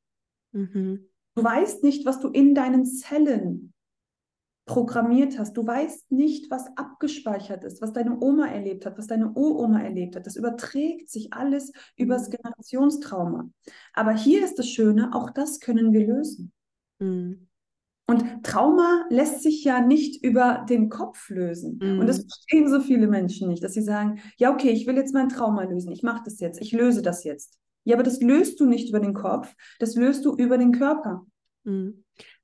Mhm. 0.52 1.08
Du 1.36 1.44
weißt 1.44 1.84
nicht, 1.84 2.06
was 2.06 2.20
du 2.20 2.28
in 2.28 2.54
deinen 2.54 2.86
Zellen 2.86 3.74
programmiert 4.66 5.40
hast. 5.40 5.58
Du 5.58 5.66
weißt 5.66 6.12
nicht, 6.12 6.52
was 6.52 6.66
abgespeichert 6.78 7.64
ist, 7.64 7.82
was 7.82 7.94
deine 7.94 8.20
Oma 8.22 8.48
erlebt 8.48 8.86
hat, 8.86 8.98
was 8.98 9.08
deine 9.08 9.32
Uroma 9.32 9.82
erlebt 9.82 10.16
hat. 10.16 10.26
Das 10.26 10.36
überträgt 10.36 11.10
sich 11.10 11.34
alles 11.34 11.72
übers 11.96 12.28
mhm. 12.28 12.34
Generationstrauma. 12.34 13.50
Aber 13.94 14.14
hier 14.14 14.44
ist 14.44 14.60
das 14.60 14.68
Schöne, 14.68 15.14
auch 15.14 15.30
das 15.30 15.60
können 15.60 15.94
wir 15.94 16.06
lösen. 16.06 16.52
Mhm. 17.00 17.48
Und 18.12 18.44
Trauma 18.44 19.06
lässt 19.10 19.42
sich 19.42 19.64
ja 19.64 19.80
nicht 19.80 20.22
über 20.22 20.66
den 20.70 20.90
Kopf 20.90 21.30
lösen. 21.30 21.80
Mhm. 21.82 22.00
Und 22.00 22.08
das 22.08 22.18
mhm. 22.18 22.28
verstehen 22.28 22.70
so 22.70 22.82
viele 22.82 23.08
Menschen 23.08 23.48
nicht, 23.48 23.64
dass 23.64 23.74
sie 23.74 23.82
sagen, 23.82 24.20
ja, 24.36 24.52
okay, 24.52 24.70
ich 24.72 24.86
will 24.86 24.98
jetzt 24.98 25.14
mein 25.14 25.30
Trauma 25.30 25.64
lösen, 25.64 25.94
ich 25.94 26.04
mache 26.04 26.22
das 26.26 26.42
jetzt, 26.42 26.60
ich 26.60 26.74
löse 26.74 27.02
das 27.02 27.24
jetzt. 27.24 27.58
Ja, 27.86 27.96
aber 27.96 28.04
das 28.04 28.20
löst 28.20 28.60
du 28.60 28.66
nicht 28.66 28.90
über 28.90 29.00
den 29.00 29.14
Kopf, 29.14 29.56
das 29.80 29.96
löst 29.96 30.26
du 30.26 30.36
über 30.36 30.58
den 30.58 30.74
Körper. 30.74 31.26
Mhm. 31.64 32.04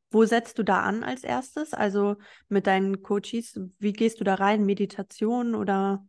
Wo 0.10 0.24
setzt 0.24 0.58
du 0.58 0.64
da 0.64 0.84
an 0.84 1.04
als 1.04 1.26
erstes? 1.26 1.74
Also 1.74 2.16
mit 2.48 2.66
deinen 2.66 3.04
Coaches, 3.04 3.60
wie 3.78 3.92
gehst 3.92 4.22
du 4.22 4.24
da 4.24 4.36
rein? 4.36 4.66
Meditation 4.66 5.54
oder? 5.54 6.08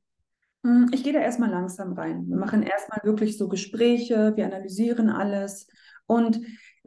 Hm, 0.64 0.88
ich 0.92 1.02
gehe 1.02 1.12
da 1.12 1.18
erstmal 1.18 1.50
langsam 1.50 1.94
rein. 1.94 2.28
Wir 2.28 2.36
machen 2.36 2.62
erstmal 2.62 3.00
wirklich 3.02 3.36
so 3.36 3.48
Gespräche, 3.48 4.34
wir 4.36 4.46
analysieren 4.46 5.10
alles. 5.10 5.66
Und 6.06 6.40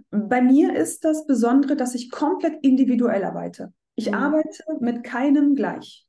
bei 0.10 0.42
mir 0.42 0.76
ist 0.76 1.06
das 1.06 1.26
Besondere, 1.26 1.76
dass 1.76 1.96
ich 1.96 2.12
komplett 2.12 2.64
individuell 2.64 3.24
arbeite. 3.24 3.74
Ich 3.96 4.10
mhm. 4.10 4.16
arbeite 4.16 4.64
mit 4.80 5.04
keinem 5.04 5.56
gleich. 5.56 6.08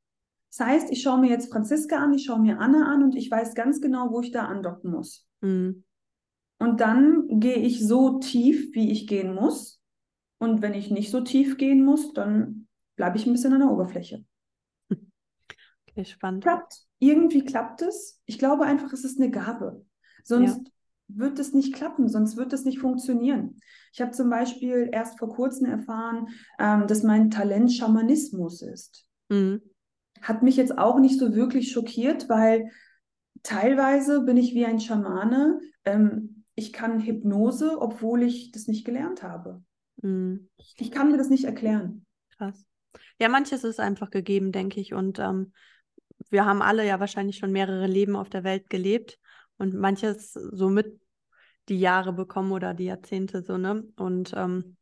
Das 0.50 0.66
heißt, 0.66 0.90
ich 0.90 1.02
schaue 1.02 1.20
mir 1.20 1.30
jetzt 1.30 1.50
Franziska 1.50 1.96
an, 1.96 2.12
ich 2.12 2.24
schaue 2.24 2.40
mir 2.40 2.58
Anna 2.58 2.92
an 2.92 3.02
und 3.02 3.16
ich 3.16 3.30
weiß 3.30 3.54
ganz 3.54 3.80
genau, 3.80 4.10
wo 4.10 4.20
ich 4.20 4.32
da 4.32 4.46
andocken 4.46 4.90
muss. 4.90 5.26
Mhm. 5.40 5.84
Und 6.58 6.80
dann 6.80 7.40
gehe 7.40 7.56
ich 7.56 7.86
so 7.86 8.18
tief, 8.18 8.74
wie 8.74 8.92
ich 8.92 9.06
gehen 9.06 9.34
muss. 9.34 9.80
Und 10.38 10.62
wenn 10.62 10.74
ich 10.74 10.90
nicht 10.90 11.10
so 11.10 11.20
tief 11.20 11.56
gehen 11.56 11.84
muss, 11.84 12.12
dann 12.12 12.68
bleibe 12.96 13.16
ich 13.16 13.26
ein 13.26 13.32
bisschen 13.32 13.52
an 13.52 13.60
der 13.60 13.70
Oberfläche. 13.70 14.24
Okay, 15.88 16.06
spannend. 16.06 16.42
Klappt. 16.42 16.86
Irgendwie 17.00 17.44
klappt 17.44 17.82
es. 17.82 18.18
Ich 18.24 18.38
glaube 18.38 18.64
einfach, 18.64 18.94
es 18.94 19.04
ist 19.04 19.20
eine 19.20 19.30
Gabe. 19.30 19.84
Sonst 20.24 20.56
ja. 20.56 20.70
Wird 21.08 21.38
es 21.38 21.52
nicht 21.52 21.74
klappen, 21.74 22.08
sonst 22.08 22.36
wird 22.36 22.52
es 22.52 22.64
nicht 22.64 22.78
funktionieren. 22.78 23.60
Ich 23.92 24.00
habe 24.00 24.12
zum 24.12 24.30
Beispiel 24.30 24.88
erst 24.92 25.18
vor 25.18 25.28
kurzem 25.28 25.66
erfahren, 25.66 26.28
ähm, 26.58 26.86
dass 26.86 27.02
mein 27.02 27.30
Talent 27.30 27.72
Schamanismus 27.72 28.62
ist. 28.62 29.06
Mhm. 29.28 29.60
Hat 30.20 30.42
mich 30.42 30.56
jetzt 30.56 30.78
auch 30.78 30.98
nicht 30.98 31.18
so 31.18 31.34
wirklich 31.34 31.72
schockiert, 31.72 32.28
weil 32.28 32.70
teilweise 33.42 34.22
bin 34.22 34.36
ich 34.36 34.54
wie 34.54 34.64
ein 34.64 34.80
Schamane. 34.80 35.60
Ähm, 35.84 36.44
ich 36.54 36.72
kann 36.72 37.00
Hypnose, 37.00 37.80
obwohl 37.80 38.22
ich 38.22 38.52
das 38.52 38.66
nicht 38.66 38.84
gelernt 38.84 39.22
habe. 39.22 39.62
Mhm. 40.00 40.48
Ich 40.76 40.90
kann 40.90 41.10
mir 41.10 41.18
das 41.18 41.28
nicht 41.28 41.44
erklären. 41.44 42.06
Krass. 42.36 42.64
Ja, 43.18 43.28
manches 43.28 43.64
ist 43.64 43.80
einfach 43.80 44.10
gegeben, 44.10 44.52
denke 44.52 44.80
ich. 44.80 44.94
Und 44.94 45.18
ähm, 45.18 45.52
wir 46.30 46.44
haben 46.44 46.62
alle 46.62 46.86
ja 46.86 47.00
wahrscheinlich 47.00 47.36
schon 47.36 47.52
mehrere 47.52 47.86
Leben 47.86 48.16
auf 48.16 48.30
der 48.30 48.44
Welt 48.44 48.70
gelebt 48.70 49.18
und 49.62 49.74
manches 49.74 50.32
so 50.32 50.68
mit 50.68 51.00
die 51.68 51.78
Jahre 51.78 52.12
bekommen 52.12 52.50
oder 52.50 52.74
die 52.74 52.86
Jahrzehnte 52.86 53.42
so, 53.42 53.56
ne? 53.56 53.84
Und 53.96 54.32
ähm, 54.36 54.76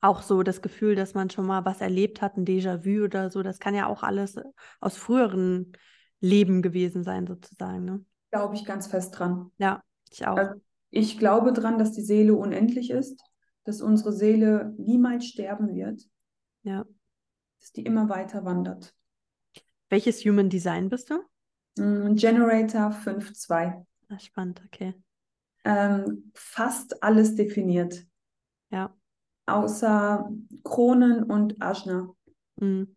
auch 0.00 0.20
so 0.22 0.42
das 0.42 0.60
Gefühl, 0.60 0.94
dass 0.94 1.14
man 1.14 1.30
schon 1.30 1.46
mal 1.46 1.64
was 1.64 1.80
erlebt 1.80 2.20
hat, 2.20 2.36
ein 2.36 2.44
Déjà-vu 2.44 3.04
oder 3.04 3.30
so, 3.30 3.42
das 3.42 3.58
kann 3.58 3.74
ja 3.74 3.86
auch 3.86 4.02
alles 4.02 4.36
aus 4.80 4.96
früheren 4.96 5.72
Leben 6.20 6.60
gewesen 6.60 7.02
sein, 7.02 7.26
sozusagen, 7.26 7.84
ne? 7.84 8.04
Glaube 8.30 8.54
ich 8.54 8.66
ganz 8.66 8.86
fest 8.86 9.18
dran. 9.18 9.50
Ja, 9.56 9.82
ich 10.10 10.26
auch. 10.26 10.36
Also 10.36 10.60
ich 10.90 11.18
glaube 11.18 11.54
dran, 11.54 11.78
dass 11.78 11.92
die 11.92 12.02
Seele 12.02 12.34
unendlich 12.34 12.90
ist, 12.90 13.18
dass 13.64 13.80
unsere 13.80 14.12
Seele 14.12 14.74
niemals 14.76 15.24
sterben 15.24 15.74
wird. 15.74 16.02
Ja. 16.62 16.84
Dass 17.60 17.72
die 17.72 17.82
immer 17.82 18.10
weiter 18.10 18.44
wandert. 18.44 18.94
Welches 19.88 20.22
Human 20.26 20.50
Design 20.50 20.90
bist 20.90 21.08
du? 21.08 21.22
Mm, 21.78 22.14
Generator 22.14 22.90
5.2. 22.90 23.84
Ah, 24.08 24.18
spannend, 24.18 24.62
okay. 24.66 24.94
Ähm, 25.64 26.30
fast 26.34 27.02
alles 27.02 27.34
definiert. 27.34 28.06
Ja. 28.70 28.94
Außer 29.46 30.30
Kronen 30.64 31.22
und 31.22 31.60
Ajna. 31.60 32.14
Mhm. 32.56 32.96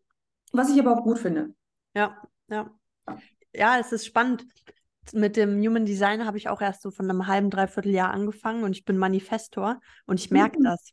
Was 0.52 0.70
ich 0.70 0.80
aber 0.80 0.98
auch 0.98 1.04
gut 1.04 1.20
finde. 1.20 1.54
Ja, 1.94 2.22
ja. 2.50 2.70
Ja, 3.54 3.80
es 3.80 3.92
ist 3.92 4.06
spannend. 4.06 4.46
Mit 5.14 5.36
dem 5.36 5.60
Human 5.62 5.86
Design 5.86 6.26
habe 6.26 6.38
ich 6.38 6.48
auch 6.48 6.62
erst 6.62 6.82
so 6.82 6.92
von 6.92 7.10
einem 7.10 7.28
halben, 7.28 7.50
dreiviertel 7.50 7.92
Jahr 7.92 8.12
angefangen 8.12 8.64
und 8.64 8.72
ich 8.74 8.86
bin 8.86 8.98
Manifestor 8.98 9.82
und 10.06 10.20
ich 10.20 10.30
merke 10.30 10.60
mhm. 10.60 10.66
das. 10.66 10.92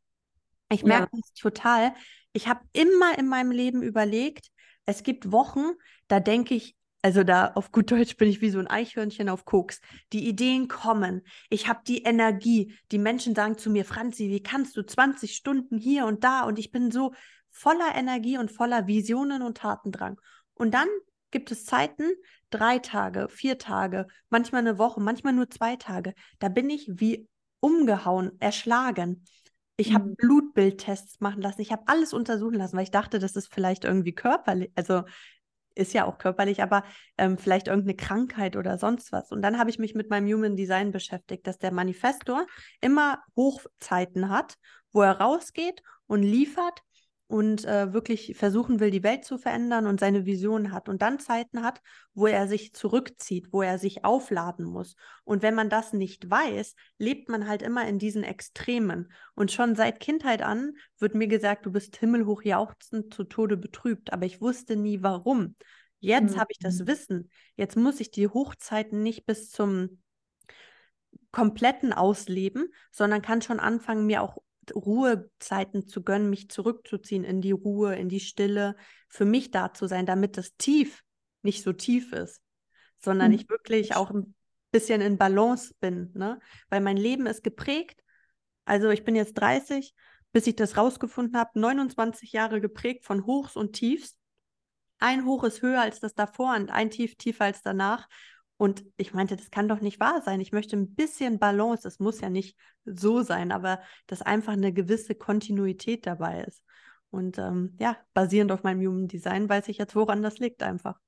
Ich 0.70 0.82
merke 0.84 1.10
ja. 1.12 1.20
das 1.20 1.32
total. 1.34 1.94
Ich 2.32 2.48
habe 2.48 2.60
immer 2.72 3.18
in 3.18 3.28
meinem 3.28 3.50
Leben 3.50 3.82
überlegt, 3.82 4.48
es 4.86 5.02
gibt 5.02 5.32
Wochen, 5.32 5.72
da 6.08 6.20
denke 6.20 6.54
ich, 6.54 6.77
also 7.02 7.22
da 7.22 7.52
auf 7.54 7.70
gut 7.70 7.90
Deutsch 7.90 8.16
bin 8.16 8.28
ich 8.28 8.40
wie 8.40 8.50
so 8.50 8.58
ein 8.58 8.66
Eichhörnchen 8.66 9.28
auf 9.28 9.44
Koks. 9.44 9.80
Die 10.12 10.28
Ideen 10.28 10.66
kommen. 10.66 11.22
Ich 11.48 11.68
habe 11.68 11.80
die 11.86 12.02
Energie. 12.02 12.76
Die 12.90 12.98
Menschen 12.98 13.34
sagen 13.34 13.56
zu 13.56 13.70
mir, 13.70 13.84
Franzi, 13.84 14.28
wie 14.28 14.42
kannst 14.42 14.76
du 14.76 14.82
20 14.82 15.34
Stunden 15.34 15.78
hier 15.78 16.06
und 16.06 16.24
da? 16.24 16.42
Und 16.42 16.58
ich 16.58 16.72
bin 16.72 16.90
so 16.90 17.12
voller 17.50 17.94
Energie 17.94 18.36
und 18.38 18.50
voller 18.50 18.86
Visionen 18.86 19.42
und 19.42 19.58
Tatendrang. 19.58 20.20
Und 20.54 20.74
dann 20.74 20.88
gibt 21.30 21.50
es 21.52 21.64
Zeiten, 21.64 22.04
drei 22.50 22.78
Tage, 22.78 23.28
vier 23.28 23.58
Tage, 23.58 24.06
manchmal 24.28 24.62
eine 24.62 24.78
Woche, 24.78 25.00
manchmal 25.00 25.34
nur 25.34 25.50
zwei 25.50 25.76
Tage. 25.76 26.14
Da 26.38 26.48
bin 26.48 26.68
ich 26.70 26.88
wie 26.88 27.28
umgehauen, 27.60 28.32
erschlagen. 28.40 29.24
Ich 29.76 29.94
habe 29.94 30.08
mhm. 30.08 30.16
Blutbildtests 30.16 31.20
machen 31.20 31.42
lassen. 31.42 31.60
Ich 31.60 31.70
habe 31.70 31.84
alles 31.86 32.12
untersuchen 32.12 32.54
lassen, 32.54 32.76
weil 32.76 32.84
ich 32.84 32.90
dachte, 32.90 33.18
das 33.18 33.36
ist 33.36 33.52
vielleicht 33.52 33.84
irgendwie 33.84 34.14
körperlich, 34.14 34.72
also 34.74 35.04
ist 35.78 35.94
ja 35.94 36.04
auch 36.04 36.18
körperlich, 36.18 36.62
aber 36.62 36.84
ähm, 37.16 37.38
vielleicht 37.38 37.68
irgendeine 37.68 37.96
Krankheit 37.96 38.56
oder 38.56 38.78
sonst 38.78 39.12
was. 39.12 39.30
Und 39.30 39.42
dann 39.42 39.58
habe 39.58 39.70
ich 39.70 39.78
mich 39.78 39.94
mit 39.94 40.10
meinem 40.10 40.26
Human 40.32 40.56
Design 40.56 40.90
beschäftigt, 40.90 41.46
dass 41.46 41.58
der 41.58 41.72
Manifestor 41.72 42.46
immer 42.80 43.22
Hochzeiten 43.36 44.28
hat, 44.28 44.56
wo 44.92 45.02
er 45.02 45.20
rausgeht 45.20 45.82
und 46.06 46.22
liefert 46.22 46.82
und 47.28 47.66
äh, 47.66 47.92
wirklich 47.92 48.36
versuchen 48.36 48.80
will, 48.80 48.90
die 48.90 49.02
Welt 49.02 49.24
zu 49.24 49.36
verändern 49.36 49.86
und 49.86 50.00
seine 50.00 50.24
Vision 50.24 50.72
hat 50.72 50.88
und 50.88 51.02
dann 51.02 51.20
Zeiten 51.20 51.62
hat, 51.62 51.82
wo 52.14 52.26
er 52.26 52.48
sich 52.48 52.72
zurückzieht, 52.72 53.52
wo 53.52 53.60
er 53.60 53.78
sich 53.78 54.04
aufladen 54.04 54.64
muss. 54.64 54.96
Und 55.24 55.42
wenn 55.42 55.54
man 55.54 55.68
das 55.68 55.92
nicht 55.92 56.28
weiß, 56.28 56.74
lebt 56.96 57.28
man 57.28 57.46
halt 57.46 57.60
immer 57.60 57.86
in 57.86 57.98
diesen 57.98 58.24
Extremen. 58.24 59.12
Und 59.34 59.52
schon 59.52 59.76
seit 59.76 60.00
Kindheit 60.00 60.40
an 60.40 60.72
wird 60.98 61.14
mir 61.14 61.28
gesagt, 61.28 61.66
du 61.66 61.70
bist 61.70 61.96
himmelhoch 61.96 62.42
jauchzend 62.42 63.12
zu 63.12 63.24
Tode 63.24 63.58
betrübt, 63.58 64.10
aber 64.12 64.24
ich 64.24 64.40
wusste 64.40 64.74
nie 64.74 65.02
warum. 65.02 65.54
Jetzt 66.00 66.36
mhm. 66.36 66.40
habe 66.40 66.50
ich 66.52 66.58
das 66.58 66.86
Wissen. 66.86 67.30
Jetzt 67.56 67.76
muss 67.76 68.00
ich 68.00 68.10
die 68.10 68.28
Hochzeiten 68.28 69.02
nicht 69.02 69.26
bis 69.26 69.50
zum 69.50 70.00
kompletten 71.30 71.92
ausleben, 71.92 72.72
sondern 72.90 73.20
kann 73.20 73.42
schon 73.42 73.60
anfangen, 73.60 74.06
mir 74.06 74.22
auch 74.22 74.38
Ruhezeiten 74.74 75.86
zu 75.86 76.02
gönnen, 76.02 76.30
mich 76.30 76.50
zurückzuziehen 76.50 77.24
in 77.24 77.40
die 77.40 77.52
Ruhe, 77.52 77.94
in 77.96 78.08
die 78.08 78.20
Stille, 78.20 78.76
für 79.08 79.24
mich 79.24 79.50
da 79.50 79.72
zu 79.72 79.86
sein, 79.86 80.06
damit 80.06 80.36
das 80.36 80.56
Tief 80.56 81.02
nicht 81.42 81.62
so 81.62 81.72
tief 81.72 82.12
ist, 82.12 82.40
sondern 82.98 83.28
mhm. 83.28 83.34
ich 83.38 83.48
wirklich 83.48 83.96
auch 83.96 84.10
ein 84.10 84.34
bisschen 84.70 85.00
in 85.00 85.18
Balance 85.18 85.74
bin, 85.80 86.10
ne? 86.14 86.40
Weil 86.68 86.80
mein 86.80 86.96
Leben 86.96 87.26
ist 87.26 87.42
geprägt. 87.42 88.02
Also 88.64 88.90
ich 88.90 89.04
bin 89.04 89.16
jetzt 89.16 89.34
30, 89.34 89.94
bis 90.32 90.46
ich 90.46 90.56
das 90.56 90.76
rausgefunden 90.76 91.38
habe, 91.38 91.58
29 91.58 92.32
Jahre 92.32 92.60
geprägt 92.60 93.04
von 93.04 93.24
Hochs 93.24 93.56
und 93.56 93.72
Tiefs. 93.72 94.18
Ein 94.98 95.24
Hoch 95.24 95.44
ist 95.44 95.62
höher 95.62 95.80
als 95.80 96.00
das 96.00 96.14
davor 96.14 96.54
und 96.54 96.70
ein 96.70 96.90
Tief 96.90 97.16
tiefer 97.16 97.44
als 97.44 97.62
danach. 97.62 98.08
Und 98.58 98.84
ich 98.96 99.14
meinte, 99.14 99.36
das 99.36 99.50
kann 99.50 99.68
doch 99.68 99.80
nicht 99.80 100.00
wahr 100.00 100.20
sein. 100.22 100.40
Ich 100.40 100.52
möchte 100.52 100.76
ein 100.76 100.94
bisschen 100.94 101.38
Balance. 101.38 101.86
Es 101.86 102.00
muss 102.00 102.20
ja 102.20 102.28
nicht 102.28 102.58
so 102.84 103.22
sein, 103.22 103.52
aber 103.52 103.80
dass 104.08 104.20
einfach 104.20 104.52
eine 104.52 104.72
gewisse 104.72 105.14
Kontinuität 105.14 106.06
dabei 106.06 106.42
ist. 106.42 106.64
Und 107.10 107.38
ähm, 107.38 107.76
ja, 107.78 107.96
basierend 108.14 108.52
auf 108.52 108.64
meinem 108.64 108.86
Human 108.86 109.08
Design 109.08 109.48
weiß 109.48 109.68
ich 109.68 109.78
jetzt, 109.78 109.94
woran 109.94 110.22
das 110.22 110.38
liegt 110.38 110.62
einfach. 110.62 110.98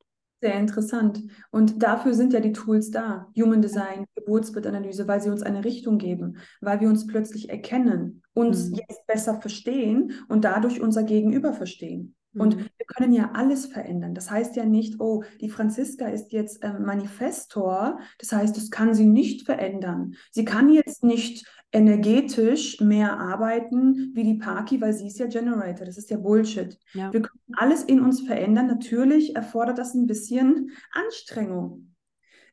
Sehr 0.41 0.55
interessant. 0.55 1.23
Und 1.51 1.83
dafür 1.83 2.15
sind 2.15 2.33
ja 2.33 2.41
die 2.41 2.53
Tools 2.53 2.91
da. 2.91 3.29
Human 3.37 3.61
Design, 3.61 4.07
Geburtsbildanalyse, 4.15 5.07
weil 5.07 5.21
sie 5.21 5.29
uns 5.29 5.43
eine 5.43 5.65
Richtung 5.65 5.99
geben, 5.99 6.39
weil 6.63 6.81
wir 6.81 6.89
uns 6.89 7.07
plötzlich 7.07 7.51
erkennen, 7.51 8.23
uns 8.33 8.71
mhm. 8.71 8.77
jetzt 8.77 9.07
besser 9.07 9.41
verstehen 9.41 10.13
und 10.29 10.45
dadurch 10.45 10.81
unser 10.81 11.03
Gegenüber 11.03 11.53
verstehen. 11.53 12.15
Und 12.35 12.57
mhm. 12.57 12.61
wir 12.77 12.87
können 12.87 13.13
ja 13.13 13.33
alles 13.35 13.67
verändern. 13.67 14.15
Das 14.15 14.31
heißt 14.31 14.55
ja 14.55 14.65
nicht, 14.65 15.01
oh, 15.01 15.25
die 15.41 15.51
Franziska 15.51 16.07
ist 16.07 16.33
jetzt 16.33 16.63
äh, 16.63 16.79
Manifestor. 16.79 17.99
Das 18.19 18.33
heißt, 18.33 18.57
das 18.57 18.71
kann 18.71 18.95
sie 18.95 19.07
nicht 19.07 19.45
verändern. 19.47 20.15
Sie 20.31 20.45
kann 20.45 20.73
jetzt 20.73 21.03
nicht 21.03 21.45
energetisch 21.73 22.81
mehr 22.81 23.19
arbeiten 23.19 24.13
wie 24.15 24.25
die 24.25 24.35
Parky, 24.35 24.81
weil 24.81 24.93
sie 24.93 25.09
ist 25.09 25.19
ja 25.19 25.27
Generator. 25.27 25.87
Das 25.87 25.99
ist 25.99 26.11
ja 26.11 26.19
Bullshit. 26.19 26.79
Ja. 26.95 27.13
Wir 27.13 27.23
können 27.23 27.41
alles 27.57 27.83
in 27.83 28.01
uns 28.01 28.21
verändern. 28.21 28.69
Natürlich 28.69 29.35
erfordert 29.35 29.79
das 29.79 29.95
ein 29.95 30.07
bisschen 30.07 30.71
Anstrengung. 30.93 31.95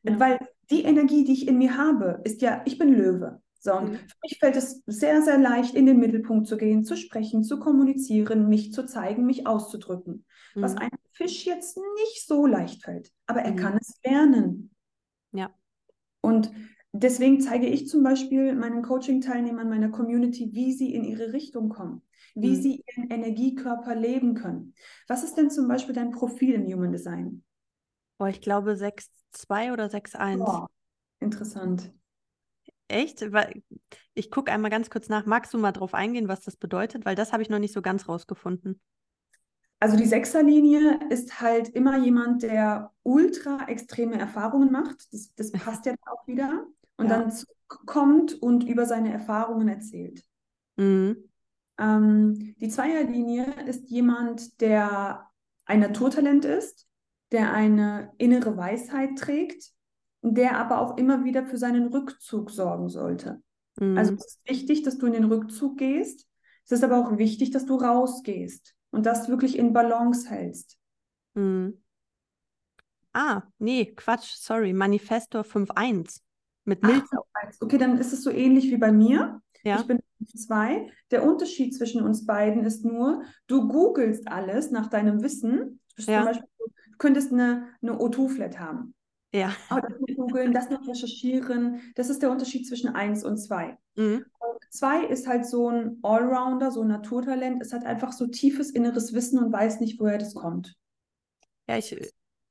Ja. 0.02 0.18
Weil 0.18 0.38
die 0.70 0.82
Energie, 0.82 1.24
die 1.24 1.32
ich 1.32 1.48
in 1.48 1.58
mir 1.58 1.76
habe, 1.76 2.20
ist 2.24 2.42
ja, 2.42 2.62
ich 2.64 2.78
bin 2.78 2.92
Löwe. 2.92 3.40
So, 3.60 3.74
und 3.74 3.90
mhm. 3.90 3.96
für 3.96 4.16
mich 4.22 4.38
fällt 4.38 4.56
es 4.56 4.82
sehr, 4.86 5.22
sehr 5.22 5.38
leicht, 5.38 5.74
in 5.74 5.86
den 5.86 5.98
Mittelpunkt 5.98 6.46
zu 6.46 6.56
gehen, 6.56 6.84
zu 6.84 6.96
sprechen, 6.96 7.42
zu 7.42 7.58
kommunizieren, 7.58 8.48
mich 8.48 8.72
zu 8.72 8.86
zeigen, 8.86 9.26
mich 9.26 9.46
auszudrücken. 9.46 10.24
Mhm. 10.54 10.62
Was 10.62 10.76
einem 10.76 10.98
Fisch 11.12 11.44
jetzt 11.46 11.76
nicht 11.76 12.26
so 12.26 12.46
leicht 12.46 12.84
fällt, 12.84 13.10
aber 13.26 13.40
er 13.42 13.52
mhm. 13.52 13.56
kann 13.56 13.78
es 13.80 14.00
lernen. 14.04 14.70
Ja. 15.32 15.52
Und 16.20 16.52
deswegen 16.92 17.40
zeige 17.40 17.66
ich 17.66 17.88
zum 17.88 18.04
Beispiel 18.04 18.54
meinen 18.54 18.82
Coaching-Teilnehmern 18.82 19.68
meiner 19.68 19.90
Community, 19.90 20.50
wie 20.52 20.72
sie 20.72 20.94
in 20.94 21.04
ihre 21.04 21.32
Richtung 21.32 21.68
kommen, 21.68 22.02
wie 22.36 22.56
mhm. 22.56 22.62
sie 22.62 22.84
ihren 22.86 23.10
Energiekörper 23.10 23.96
leben 23.96 24.34
können. 24.34 24.74
Was 25.08 25.24
ist 25.24 25.36
denn 25.36 25.50
zum 25.50 25.66
Beispiel 25.66 25.94
dein 25.94 26.12
Profil 26.12 26.54
im 26.54 26.66
Human 26.66 26.92
Design? 26.92 27.42
Oh, 28.20 28.26
ich 28.26 28.40
glaube 28.40 28.72
6.2 28.72 29.72
oder 29.72 29.86
6.1. 29.86 30.44
Oh, 30.46 30.66
interessant. 31.20 31.92
Echt? 32.88 33.24
Ich 34.14 34.30
gucke 34.30 34.50
einmal 34.50 34.70
ganz 34.70 34.90
kurz 34.90 35.08
nach. 35.08 35.26
Magst 35.26 35.52
du 35.54 35.58
mal 35.58 35.72
drauf 35.72 35.94
eingehen, 35.94 36.28
was 36.28 36.40
das 36.40 36.56
bedeutet? 36.56 37.04
Weil 37.04 37.14
das 37.14 37.32
habe 37.32 37.42
ich 37.42 37.50
noch 37.50 37.58
nicht 37.58 37.74
so 37.74 37.82
ganz 37.82 38.08
rausgefunden. 38.08 38.80
Also 39.80 39.96
die 39.96 40.06
Sechserlinie 40.06 40.98
ist 41.10 41.40
halt 41.40 41.68
immer 41.68 41.98
jemand, 41.98 42.42
der 42.42 42.92
ultra 43.04 43.68
extreme 43.68 44.18
Erfahrungen 44.18 44.72
macht. 44.72 45.12
Das, 45.12 45.32
das 45.34 45.52
passt 45.52 45.86
ja 45.86 45.94
auch 46.06 46.26
wieder. 46.26 46.66
Und 46.96 47.08
ja. 47.08 47.18
dann 47.18 47.32
kommt 47.68 48.42
und 48.42 48.64
über 48.64 48.86
seine 48.86 49.12
Erfahrungen 49.12 49.68
erzählt. 49.68 50.24
Mhm. 50.76 51.28
Ähm, 51.78 52.56
die 52.58 52.68
Zweierlinie 52.68 53.44
ist 53.66 53.88
jemand, 53.88 54.60
der 54.60 55.28
ein 55.64 55.80
Naturtalent 55.80 56.44
ist, 56.44 56.88
der 57.30 57.52
eine 57.52 58.12
innere 58.18 58.56
Weisheit 58.56 59.16
trägt, 59.16 59.72
der 60.22 60.58
aber 60.58 60.80
auch 60.80 60.96
immer 60.96 61.24
wieder 61.24 61.46
für 61.46 61.58
seinen 61.58 61.88
Rückzug 61.88 62.50
sorgen 62.50 62.88
sollte. 62.88 63.42
Mhm. 63.78 63.96
Also 63.96 64.14
es 64.14 64.26
ist 64.26 64.40
wichtig, 64.48 64.82
dass 64.82 64.98
du 64.98 65.06
in 65.06 65.12
den 65.12 65.24
Rückzug 65.24 65.78
gehst. 65.78 66.26
Es 66.64 66.72
ist 66.72 66.84
aber 66.84 66.98
auch 66.98 67.18
wichtig, 67.18 67.50
dass 67.50 67.66
du 67.66 67.76
rausgehst 67.76 68.74
und 68.90 69.06
das 69.06 69.28
wirklich 69.28 69.58
in 69.58 69.72
Balance 69.72 70.28
hältst. 70.28 70.78
Mhm. 71.34 71.82
Ah, 73.12 73.42
nee, 73.58 73.86
Quatsch, 73.94 74.36
sorry, 74.36 74.72
Manifestor 74.72 75.42
5.1 75.42 76.20
mit 76.64 76.82
Milz. 76.82 77.08
okay, 77.60 77.78
dann 77.78 77.98
ist 77.98 78.12
es 78.12 78.22
so 78.22 78.30
ähnlich 78.30 78.70
wie 78.70 78.76
bei 78.76 78.92
mir. 78.92 79.40
Ja. 79.64 79.80
Ich 79.80 79.86
bin 79.86 79.98
2. 80.36 80.90
Der 81.10 81.24
Unterschied 81.24 81.74
zwischen 81.74 82.02
uns 82.02 82.26
beiden 82.26 82.64
ist 82.64 82.84
nur, 82.84 83.22
du 83.46 83.66
googelst 83.68 84.28
alles 84.28 84.70
nach 84.70 84.88
deinem 84.88 85.22
Wissen. 85.22 85.80
Ja. 85.98 86.24
Beispiel, 86.24 86.48
du 86.58 86.96
könntest 86.98 87.32
eine, 87.32 87.68
eine 87.82 87.98
O2-Flat 87.98 88.58
haben. 88.60 88.94
Ja. 89.32 89.52
Aber 89.68 89.88
das 89.88 89.98
googeln, 90.18 90.52
das 90.52 90.68
noch 90.68 90.86
recherchieren. 90.86 91.80
Das 91.94 92.10
ist 92.10 92.22
der 92.22 92.30
Unterschied 92.30 92.66
zwischen 92.66 92.88
1 92.88 93.24
und 93.24 93.38
2. 93.38 93.78
Mhm. 93.96 94.24
2 94.70 95.06
ist 95.06 95.26
halt 95.26 95.46
so 95.46 95.68
ein 95.70 95.98
Allrounder, 96.02 96.70
so 96.70 96.82
ein 96.82 96.88
Naturtalent. 96.88 97.62
Es 97.62 97.72
hat 97.72 97.84
einfach 97.84 98.12
so 98.12 98.26
tiefes 98.26 98.70
inneres 98.70 99.14
Wissen 99.14 99.38
und 99.42 99.52
weiß 99.52 99.80
nicht, 99.80 99.98
woher 99.98 100.18
das 100.18 100.34
kommt. 100.34 100.76
Ja, 101.68 101.78
ich, 101.78 101.96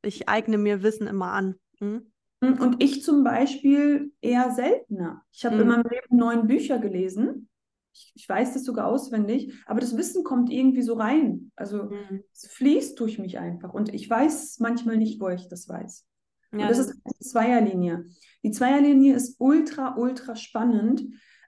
ich 0.02 0.30
eigne 0.30 0.58
mir 0.58 0.82
Wissen 0.84 1.08
immer 1.08 1.32
an. 1.32 1.56
Mhm. 1.80 2.08
Und 2.40 2.84
ich 2.84 3.04
zum 3.04 3.24
Beispiel 3.24 4.12
eher 4.22 4.52
seltener. 4.52 5.24
Ich 5.32 5.46
habe 5.46 5.56
mhm. 5.56 5.62
in 5.62 5.68
meinem 5.68 5.90
Leben 5.90 6.18
neun 6.18 6.48
Bücher 6.48 6.78
gelesen. 6.80 7.50
Ich, 7.94 8.12
ich, 8.14 8.30
weiß 8.30 8.54
das 8.54 8.64
sogar 8.64 8.86
auswendig, 8.86 9.54
aber 9.66 9.80
das 9.80 9.98
Wissen 9.98 10.24
kommt 10.24 10.52
irgendwie 10.52 10.84
so 10.84 10.94
rein. 10.94 11.52
Also 11.56 11.86
mhm. 11.86 12.24
es 12.32 12.48
fließt 12.48 13.00
durch 13.00 13.18
mich 13.18 13.40
einfach. 13.40 13.74
Und 13.74 13.92
ich 13.92 14.08
weiß 14.08 14.60
manchmal 14.60 14.98
nicht, 14.98 15.20
wo 15.20 15.30
ich 15.30 15.48
das 15.48 15.68
weiß. 15.68 16.06
Ja, 16.52 16.62
und 16.62 16.70
das 16.70 16.80
ist 16.80 16.94
die 17.06 17.26
Zweierlinie. 17.26 18.06
Die 18.44 18.52
Zweierlinie 18.52 19.16
ist 19.16 19.36
ultra, 19.40 19.96
ultra 19.98 20.36
spannend, 20.36 21.04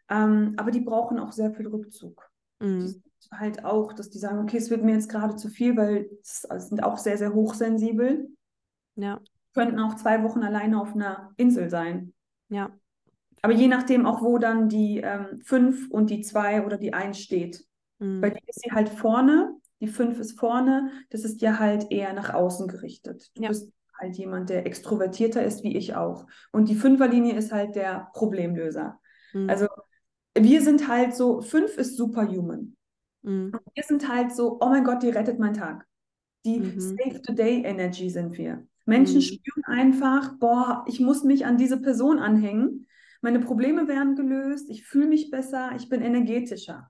ähm, 0.09 0.53
aber 0.57 0.71
die 0.71 0.81
brauchen 0.81 1.19
auch 1.19 1.31
sehr 1.31 1.53
viel 1.53 1.67
Rückzug. 1.67 2.29
Mhm. 2.59 3.01
Halt 3.31 3.63
auch, 3.63 3.93
dass 3.93 4.09
die 4.09 4.17
sagen, 4.17 4.39
okay, 4.39 4.57
es 4.57 4.69
wird 4.69 4.83
mir 4.83 4.93
jetzt 4.93 5.09
gerade 5.09 5.35
zu 5.35 5.49
viel, 5.49 5.77
weil 5.77 6.09
es 6.21 6.47
sind 6.67 6.83
auch 6.83 6.97
sehr, 6.97 7.17
sehr 7.17 7.33
hochsensibel. 7.33 8.27
Ja. 8.95 9.21
Könnten 9.53 9.79
auch 9.79 9.95
zwei 9.95 10.23
Wochen 10.23 10.43
alleine 10.43 10.81
auf 10.81 10.93
einer 10.93 11.31
Insel 11.37 11.69
sein. 11.69 12.13
Ja. 12.49 12.71
Aber 13.41 13.53
je 13.53 13.67
nachdem 13.67 14.05
auch, 14.05 14.21
wo 14.21 14.37
dann 14.37 14.67
die 14.67 14.97
ähm, 14.97 15.41
fünf 15.43 15.89
und 15.89 16.09
die 16.09 16.21
zwei 16.21 16.65
oder 16.65 16.77
die 16.77 16.93
eins 16.93 17.19
steht. 17.19 17.65
Mhm. 17.99 18.21
Bei 18.21 18.29
dir 18.29 18.41
ist 18.47 18.61
sie 18.61 18.71
halt 18.71 18.89
vorne, 18.89 19.55
die 19.79 19.87
fünf 19.87 20.19
ist 20.19 20.37
vorne, 20.37 20.91
das 21.09 21.23
ist 21.23 21.41
ja 21.41 21.59
halt 21.59 21.91
eher 21.91 22.13
nach 22.13 22.33
außen 22.33 22.67
gerichtet. 22.67 23.31
Du 23.35 23.43
ja. 23.43 23.49
bist 23.49 23.71
halt 23.99 24.15
jemand, 24.17 24.49
der 24.49 24.65
extrovertierter 24.65 25.43
ist, 25.43 25.63
wie 25.63 25.75
ich 25.75 25.95
auch. 25.95 26.25
Und 26.51 26.69
die 26.69 26.75
Fünferlinie 26.75 27.35
ist 27.35 27.51
halt 27.51 27.75
der 27.75 28.09
Problemlöser. 28.13 28.99
Mhm. 29.33 29.49
Also 29.49 29.67
wir 30.37 30.61
sind 30.61 30.87
halt 30.87 31.15
so, 31.15 31.41
fünf 31.41 31.77
ist 31.77 31.97
superhuman. 31.97 32.75
Mhm. 33.21 33.51
Und 33.53 33.75
wir 33.75 33.83
sind 33.83 34.07
halt 34.07 34.33
so, 34.33 34.57
oh 34.61 34.69
mein 34.69 34.83
Gott, 34.83 35.03
die 35.03 35.09
rettet 35.09 35.39
meinen 35.39 35.53
Tag. 35.53 35.85
Die 36.45 36.59
mhm. 36.59 36.79
Save-the-Day-Energy 36.79 38.09
sind 38.09 38.37
wir. 38.37 38.65
Menschen 38.85 39.17
mhm. 39.17 39.21
spüren 39.21 39.63
einfach, 39.65 40.37
boah, 40.39 40.85
ich 40.87 40.99
muss 40.99 41.23
mich 41.23 41.45
an 41.45 41.57
diese 41.57 41.79
Person 41.79 42.19
anhängen. 42.19 42.87
Meine 43.21 43.39
Probleme 43.39 43.87
werden 43.87 44.15
gelöst, 44.15 44.69
ich 44.69 44.85
fühle 44.85 45.07
mich 45.07 45.29
besser, 45.29 45.71
ich 45.75 45.89
bin 45.89 46.01
energetischer. 46.01 46.89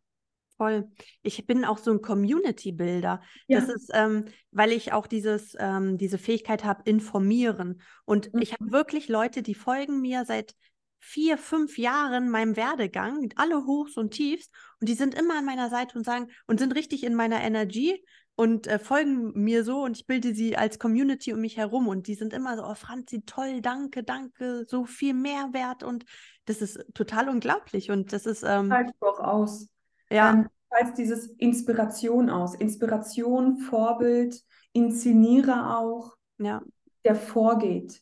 Voll. 0.59 0.91
Ich 1.21 1.47
bin 1.47 1.63
auch 1.63 1.77
so 1.77 1.89
ein 1.89 2.01
Community-Builder. 2.01 3.21
Ja. 3.47 3.61
Das 3.61 3.69
ist, 3.69 3.91
ähm, 3.93 4.25
weil 4.51 4.73
ich 4.73 4.91
auch 4.91 5.07
dieses, 5.07 5.55
ähm, 5.57 5.97
diese 5.97 6.17
Fähigkeit 6.17 6.65
habe, 6.65 6.81
informieren. 6.83 7.81
Und 8.03 8.33
mhm. 8.33 8.41
ich 8.41 8.51
habe 8.51 8.69
wirklich 8.69 9.07
Leute, 9.07 9.41
die 9.41 9.55
folgen 9.55 10.01
mir 10.01 10.25
seit 10.25 10.55
vier, 10.99 11.37
fünf 11.37 11.77
Jahren 11.77 12.29
meinem 12.29 12.57
Werdegang, 12.57 13.29
alle 13.37 13.65
Hochs 13.65 13.95
und 13.95 14.11
Tiefs, 14.11 14.51
und 14.81 14.89
die 14.89 14.95
sind 14.95 15.15
immer 15.15 15.37
an 15.37 15.45
meiner 15.45 15.69
Seite 15.69 15.97
und 15.97 16.03
sagen 16.03 16.27
und 16.45 16.59
sind 16.59 16.75
richtig 16.75 17.05
in 17.05 17.15
meiner 17.15 17.41
Energie 17.41 18.03
und 18.35 18.67
äh, 18.67 18.79
folgen 18.79 19.31
mir 19.41 19.63
so 19.63 19.83
und 19.83 19.95
ich 19.95 20.07
bilde 20.07 20.35
sie 20.35 20.57
als 20.57 20.77
Community 20.77 21.31
um 21.31 21.39
mich 21.39 21.55
herum 21.55 21.87
und 21.87 22.07
die 22.07 22.15
sind 22.15 22.33
immer 22.33 22.57
so, 22.57 22.65
oh 22.65 22.75
Franzi, 22.75 23.21
toll, 23.25 23.61
danke, 23.61 24.03
danke, 24.03 24.65
so 24.67 24.83
viel 24.83 25.13
Mehrwert 25.13 25.83
und 25.83 26.03
das 26.43 26.61
ist 26.61 26.83
total 26.93 27.29
unglaublich 27.29 27.91
und 27.91 28.11
das 28.11 28.25
ist. 28.25 28.43
Ähm, 28.43 28.73
doch 28.99 29.19
aus. 29.19 29.69
Ja. 30.11 30.33
Ähm, 30.33 30.49
heißt 30.73 30.97
dieses 30.97 31.27
Inspiration 31.37 32.29
aus. 32.29 32.55
Inspiration, 32.55 33.57
Vorbild, 33.57 34.43
Inszenierer 34.73 35.79
auch. 35.79 36.15
Ja. 36.37 36.61
Der 37.03 37.15
vorgeht. 37.15 38.01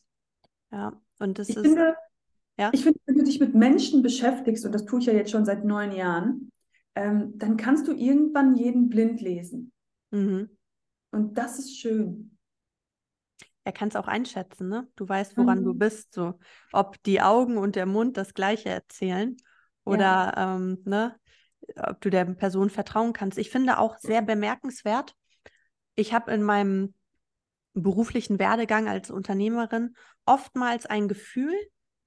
Ja, 0.70 1.00
und 1.18 1.38
das 1.38 1.48
ich 1.48 1.56
ist. 1.56 1.62
Finde, 1.62 1.96
ja? 2.58 2.70
Ich 2.72 2.82
finde, 2.82 3.00
wenn 3.06 3.16
du 3.16 3.24
dich 3.24 3.40
mit 3.40 3.54
Menschen 3.54 4.02
beschäftigst, 4.02 4.66
und 4.66 4.72
das 4.72 4.84
tue 4.84 5.00
ich 5.00 5.06
ja 5.06 5.12
jetzt 5.12 5.30
schon 5.30 5.44
seit 5.44 5.64
neun 5.64 5.92
Jahren, 5.92 6.50
ähm, 6.94 7.38
dann 7.38 7.56
kannst 7.56 7.86
du 7.86 7.92
irgendwann 7.92 8.54
jeden 8.54 8.88
blind 8.88 9.20
lesen. 9.20 9.72
Mhm. 10.10 10.50
Und 11.10 11.38
das 11.38 11.58
ist 11.58 11.78
schön. 11.78 12.36
Er 13.64 13.72
kann 13.72 13.88
es 13.88 13.96
auch 13.96 14.08
einschätzen, 14.08 14.68
ne? 14.68 14.88
Du 14.96 15.08
weißt, 15.08 15.36
woran 15.36 15.60
mhm. 15.60 15.64
du 15.64 15.74
bist, 15.74 16.14
so. 16.14 16.38
Ob 16.72 17.02
die 17.04 17.20
Augen 17.20 17.56
und 17.56 17.76
der 17.76 17.86
Mund 17.86 18.16
das 18.16 18.34
Gleiche 18.34 18.70
erzählen 18.70 19.36
oder, 19.84 20.32
ja. 20.36 20.56
ähm, 20.56 20.78
ne? 20.84 21.16
Ob 21.76 22.00
du 22.00 22.10
der 22.10 22.24
Person 22.24 22.70
vertrauen 22.70 23.12
kannst. 23.12 23.38
Ich 23.38 23.50
finde 23.50 23.78
auch 23.78 23.98
sehr 23.98 24.22
bemerkenswert, 24.22 25.14
ich 25.94 26.12
habe 26.14 26.32
in 26.32 26.42
meinem 26.42 26.94
beruflichen 27.74 28.38
Werdegang 28.38 28.88
als 28.88 29.10
Unternehmerin 29.10 29.94
oftmals 30.26 30.86
ein 30.86 31.08
Gefühl, 31.08 31.54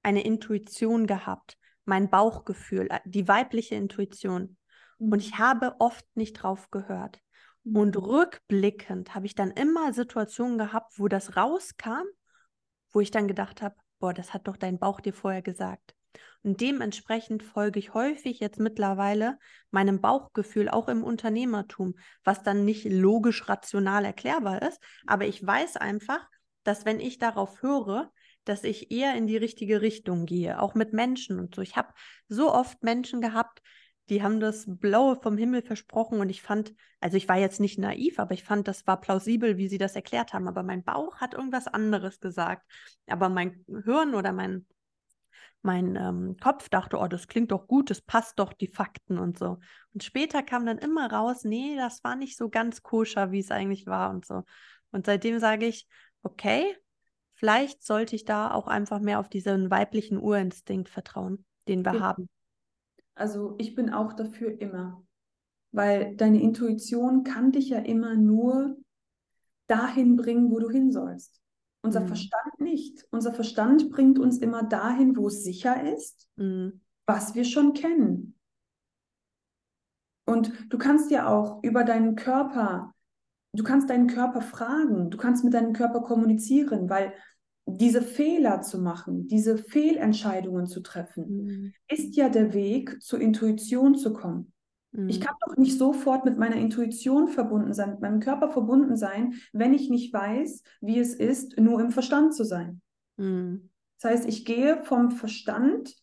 eine 0.02 0.24
Intuition 0.24 1.06
gehabt, 1.06 1.56
mein 1.84 2.10
Bauchgefühl, 2.10 2.88
äh, 2.90 3.00
die 3.04 3.28
weibliche 3.28 3.74
Intuition. 3.74 4.56
Und 4.98 5.20
ich 5.20 5.32
mhm. 5.32 5.38
habe 5.38 5.76
oft 5.78 6.04
nicht 6.14 6.34
drauf 6.34 6.70
gehört. 6.70 7.20
Und 7.64 7.96
mhm. 7.96 8.02
rückblickend 8.02 9.14
habe 9.14 9.26
ich 9.26 9.34
dann 9.34 9.50
immer 9.50 9.92
Situationen 9.92 10.58
gehabt, 10.58 10.98
wo 10.98 11.08
das 11.08 11.36
rauskam, 11.36 12.06
wo 12.90 13.00
ich 13.00 13.10
dann 13.10 13.28
gedacht 13.28 13.62
habe, 13.62 13.76
boah, 13.98 14.12
das 14.12 14.34
hat 14.34 14.48
doch 14.48 14.56
dein 14.56 14.78
Bauch 14.78 15.00
dir 15.00 15.12
vorher 15.12 15.42
gesagt. 15.42 15.94
Und 16.44 16.60
dementsprechend 16.60 17.42
folge 17.42 17.78
ich 17.78 17.94
häufig 17.94 18.40
jetzt 18.40 18.58
mittlerweile 18.58 19.38
meinem 19.70 20.00
Bauchgefühl, 20.00 20.68
auch 20.68 20.88
im 20.88 21.04
Unternehmertum, 21.04 21.94
was 22.24 22.42
dann 22.42 22.64
nicht 22.64 22.84
logisch 22.84 23.48
rational 23.48 24.04
erklärbar 24.04 24.62
ist. 24.62 24.80
Aber 25.06 25.24
ich 25.24 25.44
weiß 25.44 25.76
einfach, 25.76 26.26
dass 26.64 26.84
wenn 26.84 27.00
ich 27.00 27.18
darauf 27.18 27.62
höre, 27.62 28.10
dass 28.44 28.64
ich 28.64 28.90
eher 28.90 29.14
in 29.14 29.26
die 29.26 29.36
richtige 29.36 29.82
Richtung 29.82 30.26
gehe, 30.26 30.60
auch 30.60 30.74
mit 30.74 30.92
Menschen 30.92 31.38
und 31.38 31.54
so. 31.54 31.62
Ich 31.62 31.76
habe 31.76 31.92
so 32.28 32.52
oft 32.52 32.82
Menschen 32.82 33.20
gehabt, 33.20 33.62
die 34.08 34.22
haben 34.22 34.40
das 34.40 34.64
Blaue 34.66 35.16
vom 35.20 35.38
Himmel 35.38 35.62
versprochen 35.62 36.20
und 36.20 36.28
ich 36.28 36.42
fand, 36.42 36.74
also 37.00 37.16
ich 37.16 37.28
war 37.28 37.38
jetzt 37.38 37.60
nicht 37.60 37.78
naiv, 37.78 38.18
aber 38.18 38.34
ich 38.34 38.42
fand, 38.42 38.66
das 38.66 38.86
war 38.86 39.00
plausibel, 39.00 39.58
wie 39.58 39.68
sie 39.68 39.78
das 39.78 39.94
erklärt 39.94 40.32
haben. 40.32 40.48
Aber 40.48 40.64
mein 40.64 40.82
Bauch 40.82 41.20
hat 41.20 41.34
irgendwas 41.34 41.68
anderes 41.68 42.18
gesagt. 42.18 42.66
Aber 43.06 43.28
mein 43.28 43.64
Hirn 43.84 44.14
oder 44.14 44.32
mein 44.32 44.66
mein 45.62 45.96
ähm, 45.96 46.36
Kopf 46.40 46.68
dachte, 46.68 46.98
oh, 46.98 47.06
das 47.06 47.28
klingt 47.28 47.52
doch 47.52 47.66
gut, 47.66 47.90
das 47.90 48.00
passt 48.00 48.38
doch, 48.38 48.52
die 48.52 48.66
Fakten 48.66 49.18
und 49.18 49.38
so. 49.38 49.58
Und 49.94 50.02
später 50.02 50.42
kam 50.42 50.66
dann 50.66 50.78
immer 50.78 51.10
raus, 51.10 51.44
nee, 51.44 51.76
das 51.76 52.02
war 52.04 52.16
nicht 52.16 52.36
so 52.36 52.48
ganz 52.48 52.82
koscher, 52.82 53.30
wie 53.30 53.38
es 53.38 53.50
eigentlich 53.50 53.86
war 53.86 54.10
und 54.10 54.26
so. 54.26 54.42
Und 54.90 55.06
seitdem 55.06 55.38
sage 55.38 55.66
ich, 55.66 55.86
okay, 56.22 56.76
vielleicht 57.34 57.84
sollte 57.84 58.16
ich 58.16 58.24
da 58.24 58.52
auch 58.52 58.66
einfach 58.66 59.00
mehr 59.00 59.20
auf 59.20 59.28
diesen 59.28 59.70
weiblichen 59.70 60.18
Urinstinkt 60.18 60.88
vertrauen, 60.88 61.44
den 61.68 61.84
wir 61.84 61.94
ja. 61.94 62.00
haben. 62.00 62.28
Also 63.14 63.54
ich 63.58 63.74
bin 63.74 63.92
auch 63.92 64.14
dafür 64.14 64.60
immer, 64.60 65.04
weil 65.70 66.16
deine 66.16 66.40
Intuition 66.40 67.24
kann 67.24 67.52
dich 67.52 67.68
ja 67.68 67.78
immer 67.78 68.14
nur 68.14 68.76
dahin 69.66 70.16
bringen, 70.16 70.50
wo 70.50 70.58
du 70.58 70.70
hin 70.70 70.90
sollst. 70.92 71.41
Unser 71.82 72.00
mhm. 72.00 72.06
Verstand 72.06 72.60
nicht. 72.60 73.04
Unser 73.10 73.32
Verstand 73.32 73.90
bringt 73.90 74.18
uns 74.18 74.38
immer 74.38 74.62
dahin, 74.62 75.16
wo 75.16 75.26
es 75.26 75.42
sicher 75.42 75.92
ist, 75.92 76.28
mhm. 76.36 76.80
was 77.06 77.34
wir 77.34 77.44
schon 77.44 77.74
kennen. 77.74 78.38
Und 80.24 80.52
du 80.72 80.78
kannst 80.78 81.10
ja 81.10 81.28
auch 81.28 81.62
über 81.62 81.84
deinen 81.84 82.14
Körper, 82.14 82.94
du 83.52 83.64
kannst 83.64 83.90
deinen 83.90 84.06
Körper 84.06 84.40
fragen, 84.40 85.10
du 85.10 85.18
kannst 85.18 85.44
mit 85.44 85.52
deinem 85.52 85.72
Körper 85.72 86.00
kommunizieren, 86.00 86.88
weil 86.88 87.12
diese 87.66 88.02
Fehler 88.02 88.62
zu 88.62 88.80
machen, 88.80 89.26
diese 89.28 89.56
Fehlentscheidungen 89.56 90.66
zu 90.66 90.80
treffen, 90.80 91.26
mhm. 91.28 91.72
ist 91.88 92.16
ja 92.16 92.28
der 92.28 92.54
Weg, 92.54 93.02
zur 93.02 93.20
Intuition 93.20 93.96
zu 93.96 94.12
kommen. 94.12 94.51
Mhm. 94.92 95.08
Ich 95.08 95.20
kann 95.20 95.34
doch 95.46 95.56
nicht 95.56 95.78
sofort 95.78 96.24
mit 96.24 96.38
meiner 96.38 96.56
Intuition 96.56 97.28
verbunden 97.28 97.74
sein, 97.74 97.90
mit 97.90 98.00
meinem 98.00 98.20
Körper 98.20 98.50
verbunden 98.50 98.96
sein, 98.96 99.34
wenn 99.52 99.74
ich 99.74 99.90
nicht 99.90 100.12
weiß, 100.12 100.62
wie 100.80 100.98
es 100.98 101.14
ist, 101.14 101.58
nur 101.58 101.80
im 101.80 101.90
Verstand 101.90 102.34
zu 102.34 102.44
sein. 102.44 102.80
Mhm. 103.16 103.70
Das 104.00 104.10
heißt, 104.10 104.28
ich 104.28 104.44
gehe 104.44 104.82
vom 104.84 105.10
Verstand 105.10 105.94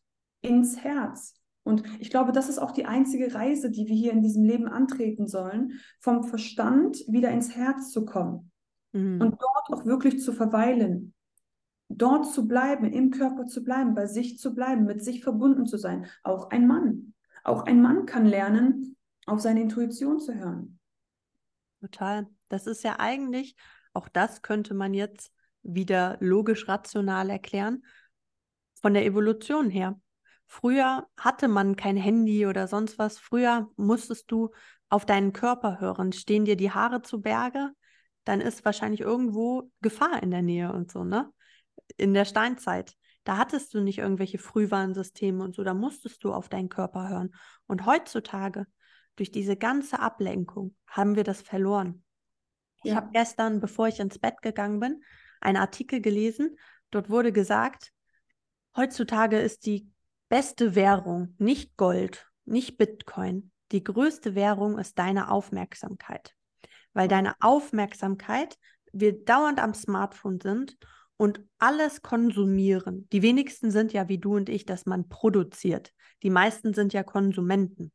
ins 0.42 0.84
Herz. 0.84 1.36
Und 1.64 1.84
ich 2.00 2.10
glaube, 2.10 2.32
das 2.32 2.50
ist 2.50 2.58
auch 2.58 2.72
die 2.72 2.86
einzige 2.86 3.36
Reise, 3.36 3.70
die 3.70 3.88
wir 3.88 3.96
hier 3.96 4.12
in 4.12 4.22
diesem 4.22 4.44
Leben 4.44 4.68
antreten 4.68 5.28
sollen, 5.28 5.74
vom 6.00 6.24
Verstand 6.24 6.98
wieder 7.08 7.30
ins 7.30 7.56
Herz 7.56 7.92
zu 7.92 8.06
kommen 8.06 8.52
mhm. 8.94 9.22
und 9.22 9.38
dort 9.40 9.70
auch 9.70 9.86
wirklich 9.86 10.22
zu 10.22 10.34
verweilen, 10.34 11.14
dort 11.90 12.32
zu 12.32 12.48
bleiben, 12.48 12.86
im 12.86 13.12
Körper 13.12 13.46
zu 13.46 13.64
bleiben, 13.64 13.94
bei 13.94 14.08
sich 14.08 14.40
zu 14.40 14.56
bleiben, 14.56 14.86
mit 14.86 15.04
sich 15.04 15.24
verbunden 15.24 15.66
zu 15.66 15.78
sein. 15.78 16.06
Auch 16.24 16.50
ein 16.50 16.66
Mann. 16.68 17.14
Auch 17.44 17.66
ein 17.66 17.82
Mann 17.82 18.06
kann 18.06 18.26
lernen, 18.26 18.98
auf 19.26 19.40
seine 19.40 19.62
Intuition 19.62 20.20
zu 20.20 20.36
hören. 20.36 20.80
Total. 21.82 22.28
Das 22.50 22.68
ist 22.68 22.84
ja 22.84 23.00
eigentlich, 23.00 23.56
auch 23.94 24.10
das 24.10 24.42
könnte 24.42 24.74
man 24.74 24.94
jetzt 24.94 25.32
wieder 25.62 26.18
logisch 26.20 26.68
rational 26.68 27.30
erklären, 27.30 27.84
von 28.82 28.94
der 28.94 29.06
Evolution 29.06 29.70
her. 29.70 30.00
Früher 30.46 31.08
hatte 31.18 31.48
man 31.48 31.76
kein 31.76 31.96
Handy 31.96 32.48
oder 32.48 32.68
sonst 32.68 32.98
was. 32.98 33.20
Früher 33.20 33.70
musstest 33.76 34.32
du 34.32 34.50
auf 34.90 35.06
deinen 35.06 35.34
Körper 35.34 35.80
hören. 35.80 36.12
Stehen 36.12 36.46
dir 36.46 36.56
die 36.56 36.72
Haare 36.72 37.02
zu 37.02 37.22
Berge, 37.22 37.72
dann 38.24 38.42
ist 38.42 38.66
wahrscheinlich 38.66 39.02
irgendwo 39.02 39.72
Gefahr 39.82 40.24
in 40.24 40.32
der 40.32 40.42
Nähe 40.42 40.74
und 40.74 40.92
so, 40.92 41.04
ne? 41.04 41.32
In 41.98 42.14
der 42.14 42.26
Steinzeit. 42.26 42.96
Da 43.30 43.38
hattest 43.38 43.76
du 43.76 43.80
nicht 43.80 44.00
irgendwelche 44.00 44.40
Frühwarnsysteme 44.40 45.44
und 45.44 45.54
so, 45.54 45.64
da 45.64 45.76
musstest 45.76 46.24
du 46.24 46.34
auf 46.34 46.50
deinen 46.50 46.68
Körper 46.68 47.10
hören. 47.10 47.36
Und 47.68 47.86
heutzutage, 47.86 48.66
durch 49.18 49.32
diese 49.32 49.56
ganze 49.56 50.00
Ablenkung, 50.00 50.76
haben 50.88 51.16
wir 51.16 51.24
das 51.24 51.44
verloren. 51.44 52.04
Ja. 52.82 52.92
Ich 52.92 52.96
habe 52.96 53.10
gestern, 53.14 53.60
bevor 53.60 53.88
ich 53.88 54.00
ins 54.00 54.18
Bett 54.18 54.42
gegangen 54.42 54.80
bin, 54.80 55.04
einen 55.42 55.58
Artikel 55.58 56.02
gelesen. 56.02 56.58
Dort 56.90 57.12
wurde 57.12 57.32
gesagt, 57.32 57.92
heutzutage 58.76 59.38
ist 59.38 59.68
die 59.68 59.92
beste 60.28 60.74
Währung 60.74 61.36
nicht 61.38 61.78
Gold, 61.78 62.32
nicht 62.46 62.80
Bitcoin. 62.80 63.52
Die 63.72 63.84
größte 63.84 64.34
Währung 64.34 64.80
ist 64.80 64.98
deine 64.98 65.30
Aufmerksamkeit. 65.30 66.34
Weil 66.94 67.08
deine 67.08 67.36
Aufmerksamkeit, 67.42 68.58
wir 68.92 69.24
dauernd 69.24 69.60
am 69.60 69.76
Smartphone 69.76 70.40
sind 70.42 70.80
und 71.20 71.42
alles 71.58 72.02
konsumieren. 72.02 73.10
Die 73.12 73.22
wenigsten 73.22 73.72
sind 73.72 73.92
ja 73.92 74.08
wie 74.08 74.20
du 74.20 74.38
und 74.38 74.48
ich, 74.48 74.66
dass 74.66 74.86
man 74.86 75.10
produziert. 75.10 75.92
Die 76.24 76.30
meisten 76.30 76.74
sind 76.74 76.94
ja 76.94 77.04
Konsumenten. 77.04 77.92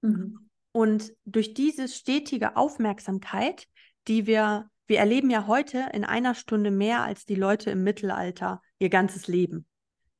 Mhm. 0.00 0.48
Und 0.72 1.12
durch 1.26 1.52
diese 1.52 1.88
stetige 1.88 2.56
Aufmerksamkeit, 2.56 3.68
die 4.08 4.26
wir, 4.26 4.70
wir 4.86 4.98
erleben 4.98 5.28
ja 5.28 5.46
heute 5.46 5.90
in 5.92 6.06
einer 6.06 6.34
Stunde 6.34 6.70
mehr 6.70 7.02
als 7.02 7.26
die 7.26 7.34
Leute 7.34 7.70
im 7.70 7.84
Mittelalter 7.84 8.62
ihr 8.78 8.88
ganzes 8.88 9.28
Leben. 9.28 9.66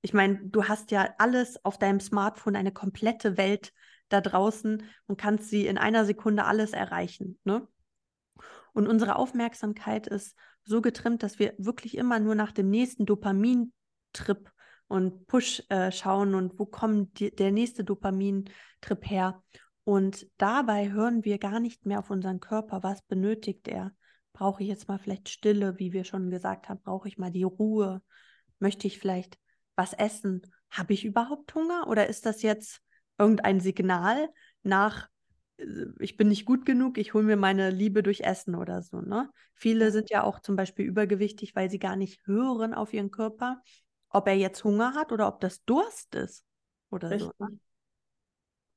Ich 0.03 0.13
meine, 0.13 0.39
du 0.45 0.65
hast 0.65 0.91
ja 0.91 1.15
alles 1.17 1.65
auf 1.65 1.79
deinem 1.79 1.99
Smartphone, 1.99 2.57
eine 2.57 2.73
komplette 2.73 3.39
Welt 3.39 3.73
da 4.11 4.21
draußen 4.21 4.83
und 5.07 5.19
kannst 5.19 5.49
sie 5.49 5.67
in 5.67 5.79
einer 5.79 6.05
Sekunde 6.05 6.45
alles 6.45 6.75
erreichen. 6.75 7.39
Ne? 7.45 7.67
Und 8.75 8.87
unsere 8.87 9.17
Aufmerksamkeit 9.17 10.07
ist 10.09 10.37
so 10.65 10.81
getrimmt, 10.81 11.23
dass 11.23 11.39
wir 11.39 11.55
wirklich 11.59 11.97
immer 11.97 12.19
nur 12.19 12.35
nach 12.35 12.53
dem 12.53 12.71
nächsten 12.71 13.07
Dopamintrip 13.07 14.51
und 14.89 15.27
Push 15.27 15.63
äh, 15.69 15.91
schauen 15.93 16.35
und 16.35 16.59
wo 16.59 16.67
kommt 16.67 17.19
die, 17.21 17.35
der 17.35 17.53
nächste 17.53 17.85
Dopamintrip 17.85 19.03
her. 19.03 19.43
Und 19.85 20.27
dabei 20.39 20.91
hören 20.91 21.25
wir 21.25 21.39
gar 21.39 21.61
nicht 21.61 21.85
mehr 21.85 21.99
auf 21.99 22.11
unseren 22.11 22.41
Körper, 22.41 22.83
was 22.83 23.03
benötigt 23.03 23.69
er. 23.69 23.93
Brauche 24.33 24.63
ich 24.63 24.69
jetzt 24.69 24.89
mal 24.89 24.99
vielleicht 24.99 25.29
Stille, 25.29 25.79
wie 25.79 25.93
wir 25.93 26.05
schon 26.05 26.31
gesagt 26.31 26.69
haben, 26.69 26.81
brauche 26.83 27.09
ich 27.09 27.19
mal 27.19 27.31
die 27.31 27.45
Ruhe? 27.45 28.03
Möchte 28.59 28.87
ich 28.87 28.99
vielleicht 28.99 29.39
was 29.77 29.93
essen. 29.93 30.43
Habe 30.71 30.95
ich 30.95 31.05
überhaupt 31.05 31.55
Hunger 31.55 31.87
oder 31.89 32.09
ist 32.09 32.27
das 32.27 32.43
jetzt 32.43 32.81
irgendein 33.19 33.61
Signal 33.61 34.29
nach, 34.63 35.09
ich 36.01 36.17
bin 36.17 36.29
nicht 36.29 36.47
gut 36.47 36.67
genug, 36.67 36.99
ich 36.99 37.15
hole 37.15 37.25
mir 37.25 37.37
meine 37.37 37.71
Liebe 37.71 38.03
durch 38.03 38.21
Essen 38.21 38.55
oder 38.55 38.83
so. 38.83 39.01
Ne? 39.01 39.31
Viele 39.55 39.91
sind 39.91 40.11
ja 40.11 40.25
auch 40.25 40.41
zum 40.41 40.57
Beispiel 40.57 40.85
übergewichtig, 40.85 41.55
weil 41.55 41.71
sie 41.71 41.79
gar 41.79 41.97
nicht 41.97 42.27
hören 42.27 42.75
auf 42.75 42.93
ihren 42.93 43.11
Körper, 43.11 43.63
ob 44.09 44.27
er 44.27 44.37
jetzt 44.37 44.65
Hunger 44.65 44.95
hat 44.95 45.13
oder 45.13 45.29
ob 45.29 45.41
das 45.41 45.65
Durst 45.65 46.15
ist 46.15 46.45
oder 46.91 47.11
Richtig. 47.11 47.33
so. 47.39 47.45
Ne? 47.45 47.59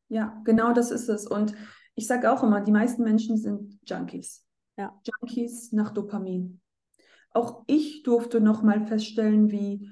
Ja, 0.09 0.41
genau 0.45 0.73
das 0.73 0.91
ist 0.91 1.09
es. 1.09 1.28
Und 1.28 1.53
ich 1.95 2.07
sage 2.07 2.32
auch 2.32 2.43
immer, 2.43 2.61
die 2.61 2.71
meisten 2.71 3.03
Menschen 3.03 3.38
sind 3.38 3.80
Junkies. 3.86 4.45
Ja. 4.78 4.97
Junkies 5.03 5.71
nach 5.73 5.91
Dopamin. 5.91 6.61
Auch 7.32 7.63
ich 7.67 8.03
durfte 8.03 8.39
noch 8.39 8.61
mal 8.61 8.86
feststellen, 8.86 9.51
wie 9.51 9.91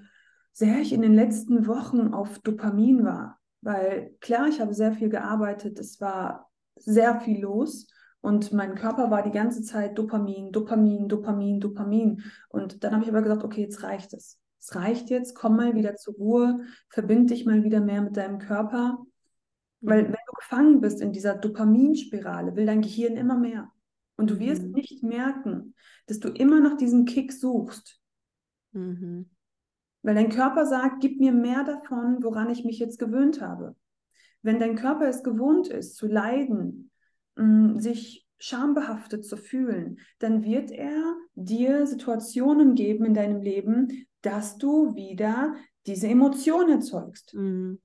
sehr 0.53 0.79
ich 0.79 0.93
in 0.93 1.01
den 1.01 1.13
letzten 1.13 1.67
Wochen 1.67 2.13
auf 2.13 2.39
Dopamin 2.39 3.03
war. 3.03 3.39
Weil 3.61 4.15
klar, 4.21 4.47
ich 4.47 4.61
habe 4.61 4.73
sehr 4.73 4.93
viel 4.93 5.09
gearbeitet, 5.09 5.79
es 5.79 5.99
war 5.99 6.49
sehr 6.75 7.21
viel 7.21 7.41
los 7.41 7.87
und 8.25 8.51
mein 8.53 8.73
Körper 8.73 9.11
war 9.11 9.21
die 9.21 9.29
ganze 9.29 9.61
Zeit 9.61 9.99
Dopamin, 9.99 10.51
Dopamin, 10.51 11.07
Dopamin, 11.07 11.59
Dopamin. 11.59 12.23
Und 12.49 12.83
dann 12.83 12.93
habe 12.93 13.03
ich 13.03 13.09
aber 13.09 13.21
gesagt, 13.21 13.43
okay, 13.43 13.61
jetzt 13.61 13.83
reicht 13.83 14.13
es. 14.13 14.39
Es 14.59 14.73
reicht 14.73 15.11
jetzt, 15.11 15.35
komm 15.35 15.57
mal 15.57 15.75
wieder 15.75 15.95
zur 15.95 16.15
Ruhe, 16.15 16.61
verbind 16.89 17.29
dich 17.29 17.45
mal 17.45 17.63
wieder 17.63 17.81
mehr 17.81 18.01
mit 18.01 18.17
deinem 18.17 18.39
Körper. 18.39 18.97
Weil 19.81 20.01
mhm. 20.01 20.07
wenn 20.07 20.25
du 20.25 20.33
gefangen 20.39 20.81
bist 20.81 21.01
in 21.01 21.11
dieser 21.11 21.35
Dopaminspirale, 21.35 22.55
will 22.55 22.65
dein 22.65 22.81
Gehirn 22.81 23.15
immer 23.15 23.37
mehr. 23.37 23.71
Und 24.17 24.31
du 24.31 24.39
wirst 24.39 24.63
mhm. 24.63 24.71
nicht 24.71 25.03
merken, 25.03 25.75
dass 26.07 26.19
du 26.19 26.29
immer 26.29 26.59
nach 26.59 26.77
diesem 26.77 27.05
Kick 27.05 27.31
suchst. 27.31 28.01
Mhm. 28.71 29.29
Weil 30.01 30.15
dein 30.15 30.29
Körper 30.29 30.65
sagt, 30.65 30.99
gib 30.99 31.19
mir 31.19 31.31
mehr 31.31 31.63
davon, 31.63 32.23
woran 32.23 32.49
ich 32.49 32.65
mich 32.65 32.79
jetzt 32.79 32.97
gewöhnt 32.97 33.39
habe. 33.39 33.75
Wenn 34.45 34.59
dein 34.59 34.75
Körper 34.75 35.07
es 35.07 35.23
gewohnt 35.23 35.67
ist, 35.69 35.95
zu 35.95 36.05
leiden, 36.05 36.91
mm, 37.35 37.79
sich 37.79 38.27
schambehaftet 38.37 39.25
zu 39.25 39.37
fühlen, 39.37 39.97
dann 40.19 40.43
wird 40.43 40.69
er 40.69 41.15
dir 41.33 41.87
Situationen 41.87 42.75
geben 42.75 43.05
in 43.05 43.15
deinem 43.15 43.41
Leben, 43.41 44.05
dass 44.21 44.59
du 44.59 44.93
wieder 44.93 45.55
diese 45.87 46.07
Emotion 46.07 46.69
erzeugst. 46.69 47.33
Mhm. 47.33 47.81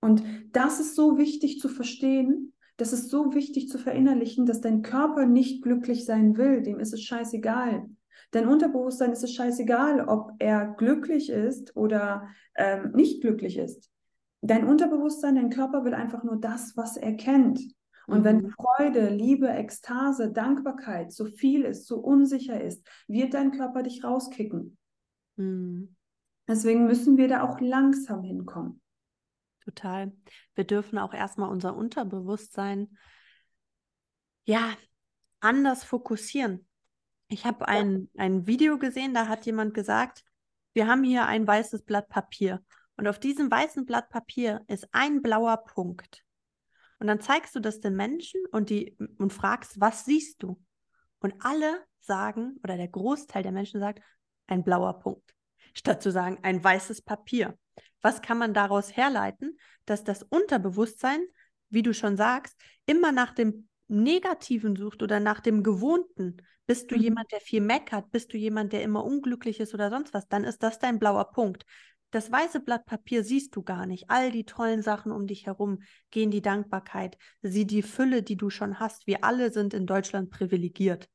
Und 0.00 0.22
das 0.52 0.78
ist 0.78 0.94
so 0.94 1.18
wichtig 1.18 1.58
zu 1.58 1.68
verstehen, 1.68 2.52
das 2.76 2.92
ist 2.92 3.10
so 3.10 3.34
wichtig 3.34 3.68
zu 3.68 3.78
verinnerlichen, 3.78 4.46
dass 4.46 4.60
dein 4.60 4.82
Körper 4.82 5.26
nicht 5.26 5.64
glücklich 5.64 6.04
sein 6.04 6.36
will, 6.36 6.62
dem 6.62 6.78
ist 6.78 6.92
es 6.92 7.02
scheißegal. 7.02 7.88
Dein 8.30 8.46
Unterbewusstsein 8.46 9.10
ist 9.10 9.24
es 9.24 9.34
scheißegal, 9.34 10.06
ob 10.08 10.30
er 10.38 10.74
glücklich 10.78 11.28
ist 11.28 11.76
oder 11.76 12.28
ähm, 12.54 12.92
nicht 12.92 13.20
glücklich 13.20 13.58
ist. 13.58 13.91
Dein 14.42 14.66
Unterbewusstsein, 14.66 15.36
dein 15.36 15.50
Körper 15.50 15.84
will 15.84 15.94
einfach 15.94 16.24
nur 16.24 16.36
das, 16.36 16.76
was 16.76 16.96
er 16.96 17.14
kennt. 17.14 17.60
Und 18.08 18.20
mhm. 18.20 18.24
wenn 18.24 18.50
Freude, 18.50 19.08
Liebe, 19.08 19.48
Ekstase, 19.48 20.32
Dankbarkeit 20.32 21.12
so 21.12 21.26
viel 21.26 21.62
ist, 21.62 21.86
so 21.86 21.98
unsicher 21.98 22.60
ist, 22.60 22.86
wird 23.06 23.34
dein 23.34 23.52
Körper 23.52 23.84
dich 23.84 24.02
rauskicken. 24.02 24.76
Mhm. 25.36 25.94
Deswegen 26.48 26.86
müssen 26.86 27.16
wir 27.16 27.28
da 27.28 27.48
auch 27.48 27.60
langsam 27.60 28.24
hinkommen. 28.24 28.80
Total. 29.64 30.12
Wir 30.56 30.64
dürfen 30.64 30.98
auch 30.98 31.14
erstmal 31.14 31.48
unser 31.48 31.76
Unterbewusstsein 31.76 32.96
ja 34.44 34.76
anders 35.38 35.84
fokussieren. 35.84 36.66
Ich 37.28 37.46
habe 37.46 37.68
ein, 37.68 38.10
ein 38.16 38.46
Video 38.48 38.76
gesehen, 38.76 39.14
da 39.14 39.28
hat 39.28 39.46
jemand 39.46 39.72
gesagt, 39.72 40.24
wir 40.74 40.88
haben 40.88 41.04
hier 41.04 41.26
ein 41.26 41.46
weißes 41.46 41.82
Blatt 41.84 42.08
Papier 42.08 42.64
und 42.96 43.08
auf 43.08 43.18
diesem 43.18 43.50
weißen 43.50 43.86
Blatt 43.86 44.10
Papier 44.10 44.62
ist 44.68 44.88
ein 44.92 45.22
blauer 45.22 45.64
Punkt. 45.64 46.24
Und 46.98 47.08
dann 47.08 47.20
zeigst 47.20 47.54
du 47.54 47.60
das 47.60 47.80
den 47.80 47.96
Menschen 47.96 48.40
und, 48.52 48.70
die, 48.70 48.96
und 49.18 49.32
fragst, 49.32 49.80
was 49.80 50.04
siehst 50.04 50.42
du? 50.42 50.62
Und 51.18 51.34
alle 51.40 51.84
sagen, 52.00 52.58
oder 52.62 52.76
der 52.76 52.88
Großteil 52.88 53.42
der 53.42 53.52
Menschen 53.52 53.80
sagt, 53.80 54.02
ein 54.46 54.64
blauer 54.64 54.98
Punkt, 55.00 55.34
statt 55.74 56.02
zu 56.02 56.12
sagen, 56.12 56.38
ein 56.42 56.62
weißes 56.62 57.02
Papier. 57.02 57.58
Was 58.02 58.22
kann 58.22 58.38
man 58.38 58.54
daraus 58.54 58.96
herleiten, 58.96 59.56
dass 59.84 60.04
das 60.04 60.22
Unterbewusstsein, 60.22 61.24
wie 61.70 61.82
du 61.82 61.94
schon 61.94 62.16
sagst, 62.16 62.56
immer 62.86 63.12
nach 63.12 63.32
dem 63.32 63.68
Negativen 63.88 64.76
sucht 64.76 65.02
oder 65.02 65.20
nach 65.20 65.40
dem 65.40 65.62
Gewohnten, 65.62 66.38
bist 66.66 66.90
du 66.90 66.96
mhm. 66.96 67.02
jemand, 67.02 67.32
der 67.32 67.40
viel 67.40 67.60
meckert, 67.60 68.10
bist 68.10 68.32
du 68.32 68.38
jemand, 68.38 68.72
der 68.72 68.82
immer 68.82 69.04
unglücklich 69.04 69.60
ist 69.60 69.74
oder 69.74 69.90
sonst 69.90 70.14
was, 70.14 70.28
dann 70.28 70.44
ist 70.44 70.62
das 70.62 70.78
dein 70.78 70.98
blauer 70.98 71.30
Punkt. 71.32 71.64
Das 72.12 72.30
weiße 72.30 72.60
Blatt 72.60 72.84
Papier 72.84 73.24
siehst 73.24 73.56
du 73.56 73.62
gar 73.62 73.86
nicht. 73.86 74.10
All 74.10 74.30
die 74.30 74.44
tollen 74.44 74.82
Sachen 74.82 75.10
um 75.10 75.26
dich 75.26 75.46
herum 75.46 75.78
gehen 76.10 76.30
die 76.30 76.42
Dankbarkeit, 76.42 77.16
sieh 77.40 77.66
die 77.66 77.82
Fülle, 77.82 78.22
die 78.22 78.36
du 78.36 78.50
schon 78.50 78.78
hast. 78.78 79.06
Wir 79.06 79.24
alle 79.24 79.50
sind 79.50 79.72
in 79.72 79.86
Deutschland 79.86 80.30
privilegiert. 80.30 81.08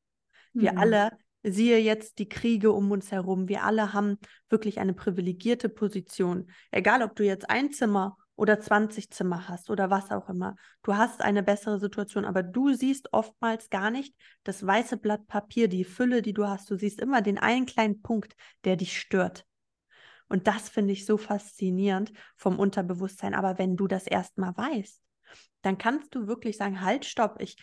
Wir 0.53 0.71
mhm. 0.71 0.77
alle, 0.79 1.11
siehe 1.43 1.77
jetzt 1.77 2.17
die 2.17 2.27
Kriege 2.27 2.71
um 2.71 2.91
uns 2.91 3.11
herum, 3.11 3.47
wir 3.47 3.63
alle 3.63 3.93
haben 3.93 4.17
wirklich 4.49 4.79
eine 4.79 4.95
privilegierte 4.95 5.69
Position. 5.69 6.49
Egal, 6.71 7.03
ob 7.03 7.15
du 7.15 7.23
jetzt 7.23 7.47
ein 7.47 7.71
Zimmer 7.71 8.17
oder 8.35 8.59
20 8.59 9.11
Zimmer 9.11 9.47
hast 9.47 9.69
oder 9.69 9.91
was 9.91 10.09
auch 10.09 10.29
immer. 10.29 10.55
Du 10.81 10.95
hast 10.95 11.21
eine 11.21 11.43
bessere 11.43 11.79
Situation, 11.79 12.25
aber 12.25 12.41
du 12.41 12.73
siehst 12.73 13.13
oftmals 13.13 13.69
gar 13.69 13.91
nicht 13.91 14.15
das 14.43 14.65
weiße 14.65 14.97
Blatt 14.97 15.27
Papier, 15.27 15.67
die 15.67 15.83
Fülle, 15.83 16.23
die 16.23 16.33
du 16.33 16.47
hast. 16.47 16.71
Du 16.71 16.75
siehst 16.75 16.99
immer 16.99 17.21
den 17.21 17.37
einen 17.37 17.67
kleinen 17.67 18.01
Punkt, 18.01 18.35
der 18.63 18.77
dich 18.77 18.99
stört. 18.99 19.46
Und 20.29 20.47
das 20.47 20.69
finde 20.69 20.93
ich 20.93 21.05
so 21.05 21.17
faszinierend 21.17 22.11
vom 22.35 22.59
Unterbewusstsein. 22.59 23.33
Aber 23.33 23.57
wenn 23.57 23.77
du 23.77 23.87
das 23.87 24.07
erstmal 24.07 24.55
weißt, 24.55 25.01
dann 25.61 25.77
kannst 25.77 26.13
du 26.15 26.27
wirklich 26.27 26.57
sagen, 26.57 26.81
halt, 26.81 27.05
stopp, 27.05 27.41
ich, 27.41 27.57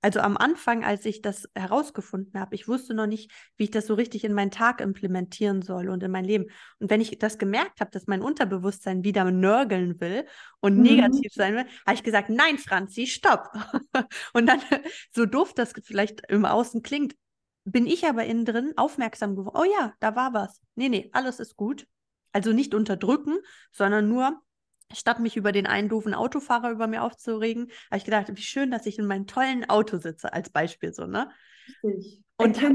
also 0.00 0.20
am 0.20 0.36
Anfang, 0.36 0.84
als 0.84 1.04
ich 1.04 1.22
das 1.22 1.48
herausgefunden 1.56 2.38
habe, 2.38 2.54
ich 2.54 2.68
wusste 2.68 2.94
noch 2.94 3.06
nicht, 3.06 3.32
wie 3.56 3.64
ich 3.64 3.70
das 3.70 3.86
so 3.86 3.94
richtig 3.94 4.22
in 4.24 4.32
meinen 4.32 4.52
Tag 4.52 4.80
implementieren 4.80 5.60
soll 5.62 5.88
und 5.88 6.02
in 6.02 6.10
mein 6.10 6.24
Leben. 6.24 6.46
Und 6.78 6.88
wenn 6.90 7.00
ich 7.00 7.18
das 7.18 7.38
gemerkt 7.38 7.80
habe, 7.80 7.90
dass 7.90 8.06
mein 8.06 8.22
Unterbewusstsein 8.22 9.02
wieder 9.02 9.28
nörgeln 9.30 10.00
will 10.00 10.24
und 10.60 10.76
mhm. 10.76 10.82
negativ 10.82 11.32
sein 11.32 11.54
will, 11.54 11.66
habe 11.84 11.94
ich 11.94 12.04
gesagt, 12.04 12.30
nein, 12.30 12.58
Franzi, 12.58 13.06
stopp. 13.06 13.50
und 14.32 14.46
dann, 14.46 14.60
so 15.10 15.26
doof 15.26 15.52
das 15.54 15.72
vielleicht 15.82 16.22
im 16.28 16.44
Außen 16.44 16.82
klingt, 16.82 17.14
bin 17.64 17.86
ich 17.86 18.06
aber 18.06 18.24
innen 18.24 18.44
drin 18.44 18.74
aufmerksam 18.76 19.34
geworden. 19.34 19.56
Oh 19.58 19.64
ja, 19.64 19.94
da 19.98 20.14
war 20.14 20.32
was. 20.32 20.60
Nee, 20.76 20.88
nee, 20.88 21.10
alles 21.12 21.40
ist 21.40 21.56
gut. 21.56 21.86
Also 22.32 22.52
nicht 22.52 22.74
unterdrücken, 22.74 23.38
sondern 23.72 24.08
nur 24.08 24.40
statt 24.92 25.20
mich 25.20 25.36
über 25.36 25.52
den 25.52 25.66
einen 25.66 25.88
doofen 25.88 26.14
Autofahrer 26.14 26.70
über 26.70 26.86
mir 26.86 27.02
aufzuregen, 27.02 27.70
habe 27.90 27.98
ich 27.98 28.04
gedacht, 28.04 28.28
wie 28.34 28.42
schön, 28.42 28.70
dass 28.70 28.86
ich 28.86 28.98
in 28.98 29.06
meinem 29.06 29.26
tollen 29.26 29.68
Auto 29.68 29.98
sitze, 29.98 30.32
als 30.32 30.50
Beispiel 30.50 30.92
so, 30.92 31.06
ne? 31.06 31.30
Richtig. 31.82 32.22
Und 32.38 32.62
hab, 32.62 32.72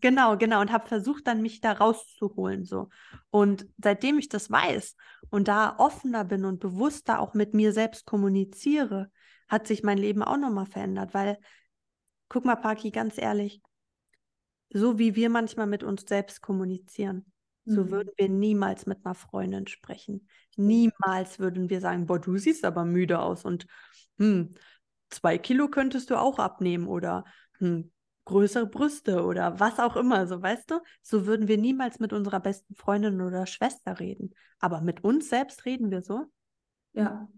genau, 0.00 0.36
genau, 0.36 0.60
und 0.60 0.72
habe 0.72 0.88
versucht, 0.88 1.26
dann 1.26 1.42
mich 1.42 1.60
da 1.60 1.72
rauszuholen, 1.72 2.64
so. 2.64 2.88
Und 3.30 3.66
seitdem 3.82 4.18
ich 4.18 4.28
das 4.28 4.50
weiß 4.50 4.96
und 5.30 5.48
da 5.48 5.76
offener 5.78 6.24
bin 6.24 6.44
und 6.44 6.58
bewusster 6.60 7.20
auch 7.20 7.34
mit 7.34 7.54
mir 7.54 7.72
selbst 7.72 8.06
kommuniziere, 8.06 9.10
hat 9.48 9.66
sich 9.66 9.82
mein 9.82 9.98
Leben 9.98 10.22
auch 10.22 10.38
nochmal 10.38 10.66
verändert, 10.66 11.14
weil, 11.14 11.38
guck 12.28 12.44
mal, 12.44 12.56
Paki, 12.56 12.90
ganz 12.90 13.18
ehrlich, 13.18 13.60
so 14.70 14.98
wie 14.98 15.14
wir 15.14 15.30
manchmal 15.30 15.66
mit 15.66 15.84
uns 15.84 16.02
selbst 16.02 16.40
kommunizieren, 16.40 17.30
so 17.64 17.84
mhm. 17.84 17.90
würden 17.90 18.10
wir 18.16 18.28
niemals 18.28 18.86
mit 18.86 19.04
einer 19.04 19.14
Freundin 19.14 19.66
sprechen. 19.66 20.28
Niemals 20.56 21.38
würden 21.38 21.70
wir 21.70 21.80
sagen, 21.80 22.06
boah, 22.06 22.18
du 22.18 22.36
siehst 22.36 22.64
aber 22.64 22.84
müde 22.84 23.20
aus 23.20 23.44
und 23.44 23.66
hm, 24.18 24.50
zwei 25.10 25.38
Kilo 25.38 25.68
könntest 25.68 26.10
du 26.10 26.16
auch 26.16 26.38
abnehmen 26.38 26.86
oder 26.86 27.24
hm, 27.58 27.90
größere 28.24 28.66
Brüste 28.66 29.24
oder 29.24 29.60
was 29.60 29.78
auch 29.78 29.96
immer, 29.96 30.26
so 30.26 30.40
weißt 30.40 30.70
du? 30.70 30.80
So 31.02 31.26
würden 31.26 31.48
wir 31.48 31.58
niemals 31.58 32.00
mit 32.00 32.12
unserer 32.12 32.40
besten 32.40 32.74
Freundin 32.74 33.20
oder 33.20 33.46
Schwester 33.46 34.00
reden. 34.00 34.34
Aber 34.60 34.80
mit 34.80 35.04
uns 35.04 35.28
selbst 35.28 35.64
reden 35.64 35.90
wir 35.90 36.02
so. 36.02 36.26
Ja, 36.92 37.28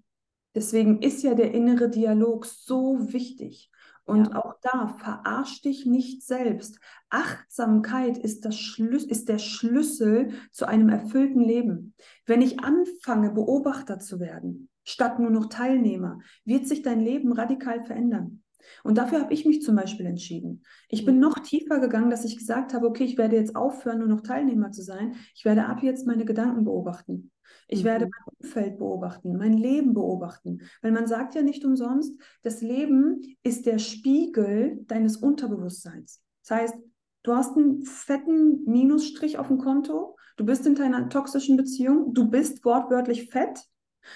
deswegen 0.55 1.03
ist 1.03 1.23
ja 1.23 1.35
der 1.35 1.53
innere 1.53 1.89
Dialog 1.89 2.47
so 2.47 3.13
wichtig. 3.13 3.71
Und 4.07 4.29
ja. 4.29 4.37
auch 4.37 4.55
da, 4.63 4.87
verarsch 4.87 5.63
dich 5.63 5.85
nicht 5.85 6.23
selbst. 6.23 6.79
Achtsamkeit 7.11 8.17
ist, 8.17 8.45
das 8.45 8.55
ist 8.55 9.29
der 9.29 9.39
Schlüssel 9.39 10.31
zu 10.53 10.67
einem 10.67 10.89
erfüllten 10.89 11.41
Leben. 11.41 11.95
Wenn 12.25 12.41
ich 12.41 12.61
anfange, 12.61 13.33
Beobachter 13.33 13.99
zu 13.99 14.21
werden, 14.21 14.69
statt 14.85 15.19
nur 15.19 15.31
noch 15.31 15.47
Teilnehmer, 15.47 16.21
wird 16.45 16.69
sich 16.69 16.83
dein 16.83 17.01
Leben 17.01 17.33
radikal 17.33 17.85
verändern. 17.85 18.45
Und 18.85 18.99
dafür 18.99 19.21
habe 19.21 19.35
ich 19.35 19.45
mich 19.45 19.63
zum 19.63 19.77
Beispiel 19.77 20.07
entschieden. 20.07 20.63
Ich 20.89 21.05
bin 21.05 21.17
mhm. 21.17 21.23
noch 21.23 21.39
tiefer 21.41 21.81
gegangen, 21.81 22.11
dass 22.11 22.25
ich 22.25 22.37
gesagt 22.39 22.75
habe, 22.75 22.87
okay, 22.87 23.05
ich 23.05 23.19
werde 23.19 23.37
jetzt 23.37 23.57
aufhören, 23.57 23.99
nur 23.99 24.09
noch 24.09 24.21
Teilnehmer 24.21 24.71
zu 24.71 24.83
sein. 24.83 25.15
Ich 25.35 25.45
werde 25.45 25.67
ab 25.67 25.83
jetzt 25.83 26.07
meine 26.07 26.25
Gedanken 26.25 26.65
beobachten. 26.65 27.31
Ich 27.69 27.83
mhm. 27.83 27.87
werde 27.87 28.05
mein 28.07 28.35
Umfeld 28.39 28.79
beobachten, 28.79 29.37
mein 29.37 29.55
Leben 29.55 29.95
beobachten. 29.95 30.63
Weil 30.83 30.93
man 30.93 31.07
sagt 31.07 31.35
ja 31.35 31.43
nicht 31.43 31.65
umsonst, 31.65 32.21
das 32.43 32.63
Leben 32.63 33.37
ist 33.43 33.67
der 33.67 33.79
Spiegel 33.79 34.85
deines 34.87 35.17
Unterbewusstseins. 35.17 36.23
Das 36.43 36.59
heißt, 36.59 36.75
du 37.23 37.35
hast 37.35 37.57
einen 37.57 37.83
fetten 37.85 38.65
Minusstrich 38.65 39.39
auf 39.39 39.49
dem 39.49 39.59
Konto, 39.59 40.17
du 40.37 40.45
bist 40.45 40.67
in 40.67 40.75
deiner 40.75 41.09
toxischen 41.09 41.57
Beziehung, 41.57 42.15
du 42.15 42.29
bist 42.29 42.65
wortwörtlich 42.65 43.31
fett, 43.31 43.65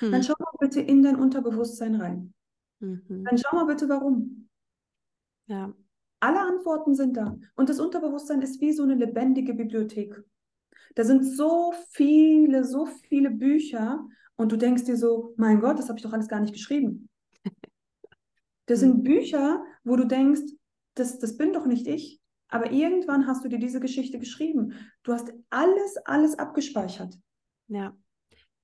mhm. 0.00 0.12
dann 0.12 0.22
schau 0.22 0.34
mal 0.38 0.52
bitte 0.60 0.80
in 0.80 1.02
dein 1.02 1.16
Unterbewusstsein 1.16 1.96
rein. 1.96 2.34
Mhm. 2.78 3.24
Dann 3.24 3.38
schau 3.38 3.56
mal 3.56 3.66
bitte, 3.66 3.88
warum. 3.88 4.48
Ja. 5.46 5.74
Alle 6.20 6.40
Antworten 6.40 6.94
sind 6.94 7.16
da. 7.16 7.36
Und 7.56 7.68
das 7.68 7.80
Unterbewusstsein 7.80 8.42
ist 8.42 8.60
wie 8.60 8.72
so 8.72 8.82
eine 8.82 8.94
lebendige 8.94 9.54
Bibliothek. 9.54 10.22
Da 10.94 11.04
sind 11.04 11.24
so 11.24 11.72
viele, 11.90 12.64
so 12.64 12.86
viele 12.86 13.30
Bücher 13.30 14.06
und 14.36 14.52
du 14.52 14.56
denkst 14.56 14.84
dir 14.84 14.96
so, 14.96 15.34
mein 15.36 15.60
Gott, 15.60 15.78
das 15.78 15.88
habe 15.88 15.98
ich 15.98 16.02
doch 16.02 16.12
alles 16.12 16.28
gar 16.28 16.40
nicht 16.40 16.52
geschrieben. 16.52 17.08
Das 18.66 18.78
sind 18.78 18.98
hm. 18.98 19.02
Bücher, 19.02 19.64
wo 19.82 19.96
du 19.96 20.06
denkst, 20.06 20.42
das, 20.94 21.18
das 21.18 21.36
bin 21.36 21.52
doch 21.52 21.66
nicht 21.66 21.88
ich. 21.88 22.20
Aber 22.46 22.70
irgendwann 22.70 23.26
hast 23.26 23.44
du 23.44 23.48
dir 23.48 23.58
diese 23.58 23.80
Geschichte 23.80 24.20
geschrieben. 24.20 24.74
Du 25.02 25.12
hast 25.12 25.32
alles, 25.50 25.96
alles 26.04 26.38
abgespeichert. 26.38 27.18
Ja. 27.66 27.96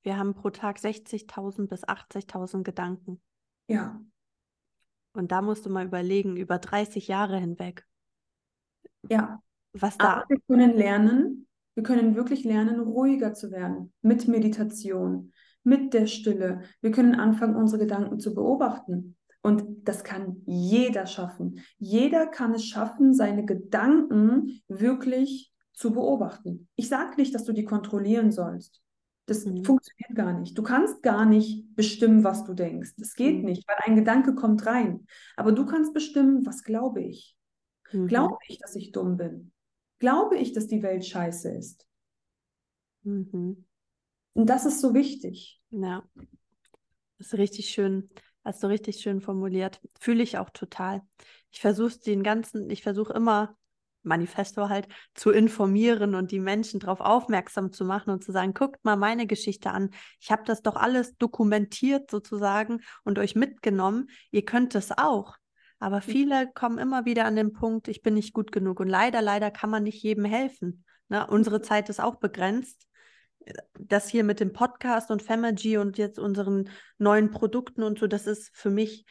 Wir 0.02 0.16
haben 0.16 0.34
pro 0.34 0.50
Tag 0.50 0.78
60.000 0.78 1.66
bis 1.66 1.82
80.000 1.82 2.62
Gedanken. 2.62 3.20
Ja. 3.68 4.00
Und 5.12 5.32
da 5.32 5.42
musst 5.42 5.66
du 5.66 5.70
mal 5.70 5.86
überlegen, 5.86 6.36
über 6.36 6.58
30 6.58 7.08
Jahre 7.08 7.38
hinweg. 7.38 7.84
Ja. 9.08 9.42
Was 9.72 9.98
da. 9.98 10.18
Aber 10.18 10.28
wir 10.28 10.40
können 10.46 10.76
lernen, 10.76 11.45
wir 11.76 11.82
können 11.82 12.16
wirklich 12.16 12.42
lernen, 12.44 12.80
ruhiger 12.80 13.34
zu 13.34 13.52
werden 13.52 13.92
mit 14.00 14.26
Meditation, 14.26 15.32
mit 15.62 15.92
der 15.92 16.06
Stille. 16.06 16.62
Wir 16.80 16.90
können 16.90 17.14
anfangen, 17.14 17.54
unsere 17.54 17.82
Gedanken 17.82 18.18
zu 18.18 18.34
beobachten. 18.34 19.16
Und 19.42 19.86
das 19.86 20.02
kann 20.02 20.42
jeder 20.46 21.06
schaffen. 21.06 21.60
Jeder 21.78 22.26
kann 22.26 22.54
es 22.54 22.64
schaffen, 22.64 23.14
seine 23.14 23.44
Gedanken 23.44 24.62
wirklich 24.68 25.52
zu 25.74 25.92
beobachten. 25.92 26.66
Ich 26.76 26.88
sage 26.88 27.16
nicht, 27.18 27.34
dass 27.34 27.44
du 27.44 27.52
die 27.52 27.64
kontrollieren 27.64 28.32
sollst. 28.32 28.82
Das 29.26 29.44
mhm. 29.44 29.62
funktioniert 29.62 30.14
gar 30.14 30.32
nicht. 30.32 30.56
Du 30.56 30.62
kannst 30.62 31.02
gar 31.02 31.26
nicht 31.26 31.76
bestimmen, 31.76 32.24
was 32.24 32.44
du 32.44 32.54
denkst. 32.54 32.94
Das 32.96 33.14
geht 33.14 33.40
mhm. 33.40 33.44
nicht, 33.44 33.68
weil 33.68 33.76
ein 33.84 33.96
Gedanke 33.96 34.34
kommt 34.34 34.64
rein. 34.64 35.06
Aber 35.36 35.52
du 35.52 35.66
kannst 35.66 35.92
bestimmen, 35.92 36.46
was 36.46 36.62
glaube 36.62 37.02
ich. 37.02 37.36
Mhm. 37.92 38.06
Glaube 38.06 38.38
ich, 38.48 38.58
dass 38.58 38.74
ich 38.76 38.92
dumm 38.92 39.18
bin? 39.18 39.52
Glaube 39.98 40.36
ich, 40.36 40.52
dass 40.52 40.66
die 40.66 40.82
Welt 40.82 41.04
scheiße 41.04 41.50
ist? 41.50 41.86
Mhm. 43.02 43.64
Und 44.34 44.46
das 44.46 44.66
ist 44.66 44.80
so 44.80 44.92
wichtig. 44.92 45.60
Ja, 45.70 46.06
das 47.18 47.28
ist 47.28 47.34
richtig 47.34 47.70
schön. 47.70 48.10
Hast 48.44 48.62
du 48.62 48.68
richtig 48.68 49.00
schön 49.00 49.20
formuliert. 49.20 49.80
Fühle 49.98 50.22
ich 50.22 50.38
auch 50.38 50.50
total. 50.50 51.02
Ich 51.50 51.60
versuche 51.60 51.98
den 51.98 52.22
ganzen, 52.22 52.68
ich 52.70 52.82
versuche 52.82 53.12
immer, 53.12 53.56
Manifesto 54.02 54.68
halt, 54.68 54.88
zu 55.14 55.30
informieren 55.30 56.14
und 56.14 56.30
die 56.30 56.38
Menschen 56.38 56.80
darauf 56.80 57.00
aufmerksam 57.00 57.72
zu 57.72 57.84
machen 57.84 58.10
und 58.10 58.22
zu 58.22 58.32
sagen, 58.32 58.54
guckt 58.54 58.84
mal 58.84 58.96
meine 58.96 59.26
Geschichte 59.26 59.70
an. 59.70 59.90
Ich 60.20 60.30
habe 60.30 60.44
das 60.44 60.62
doch 60.62 60.76
alles 60.76 61.16
dokumentiert 61.16 62.10
sozusagen 62.10 62.82
und 63.04 63.18
euch 63.18 63.34
mitgenommen. 63.34 64.08
Ihr 64.30 64.44
könnt 64.44 64.74
es 64.74 64.92
auch. 64.96 65.36
Aber 65.78 66.00
viele 66.00 66.50
kommen 66.52 66.78
immer 66.78 67.04
wieder 67.04 67.26
an 67.26 67.36
den 67.36 67.52
Punkt, 67.52 67.88
ich 67.88 68.02
bin 68.02 68.14
nicht 68.14 68.32
gut 68.32 68.50
genug. 68.50 68.80
Und 68.80 68.88
leider, 68.88 69.20
leider 69.20 69.50
kann 69.50 69.70
man 69.70 69.82
nicht 69.82 70.02
jedem 70.02 70.24
helfen. 70.24 70.84
Ne? 71.08 71.26
Unsere 71.26 71.60
Zeit 71.60 71.88
ist 71.88 72.00
auch 72.00 72.16
begrenzt. 72.16 72.86
Das 73.78 74.08
hier 74.08 74.24
mit 74.24 74.40
dem 74.40 74.52
Podcast 74.52 75.10
und 75.10 75.22
Femergy 75.22 75.76
und 75.76 75.98
jetzt 75.98 76.18
unseren 76.18 76.70
neuen 76.98 77.30
Produkten 77.30 77.82
und 77.82 77.98
so, 77.98 78.06
das 78.06 78.26
ist 78.26 78.50
für 78.56 78.70
mich 78.70 79.04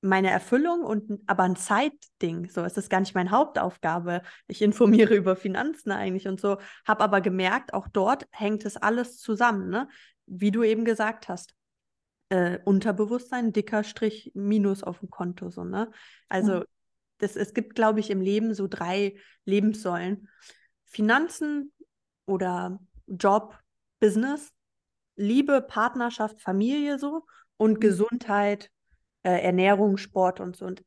meine 0.00 0.30
Erfüllung 0.30 0.82
und 0.84 1.20
aber 1.26 1.42
ein 1.42 1.56
Zeitding. 1.56 2.48
So, 2.48 2.62
es 2.62 2.76
ist 2.76 2.88
gar 2.88 3.00
nicht 3.00 3.16
meine 3.16 3.32
Hauptaufgabe. 3.32 4.22
Ich 4.46 4.62
informiere 4.62 5.14
über 5.16 5.34
Finanzen 5.34 5.90
eigentlich 5.90 6.28
und 6.28 6.40
so, 6.40 6.58
habe 6.86 7.02
aber 7.02 7.20
gemerkt, 7.20 7.74
auch 7.74 7.88
dort 7.88 8.26
hängt 8.30 8.64
es 8.64 8.76
alles 8.76 9.18
zusammen, 9.18 9.70
ne? 9.70 9.88
Wie 10.26 10.50
du 10.50 10.62
eben 10.62 10.84
gesagt 10.84 11.28
hast 11.28 11.57
äh, 12.28 12.58
Unterbewusstsein, 12.64 13.52
dicker 13.52 13.84
Strich 13.84 14.32
Minus 14.34 14.82
auf 14.82 15.00
dem 15.00 15.10
Konto. 15.10 15.50
So, 15.50 15.64
ne? 15.64 15.90
Also 16.28 16.60
mhm. 16.60 16.64
das, 17.18 17.36
es 17.36 17.54
gibt, 17.54 17.74
glaube 17.74 18.00
ich, 18.00 18.10
im 18.10 18.20
Leben 18.20 18.54
so 18.54 18.66
drei 18.66 19.16
Lebenssäulen. 19.44 20.28
Finanzen 20.84 21.72
oder 22.26 22.80
Job, 23.06 23.58
Business, 24.00 24.52
Liebe, 25.16 25.60
Partnerschaft, 25.60 26.40
Familie 26.40 26.98
so 26.98 27.24
und 27.56 27.74
mhm. 27.74 27.80
Gesundheit, 27.80 28.70
äh, 29.22 29.42
Ernährung, 29.42 29.96
Sport 29.96 30.40
und 30.40 30.56
so. 30.56 30.66
Und 30.66 30.84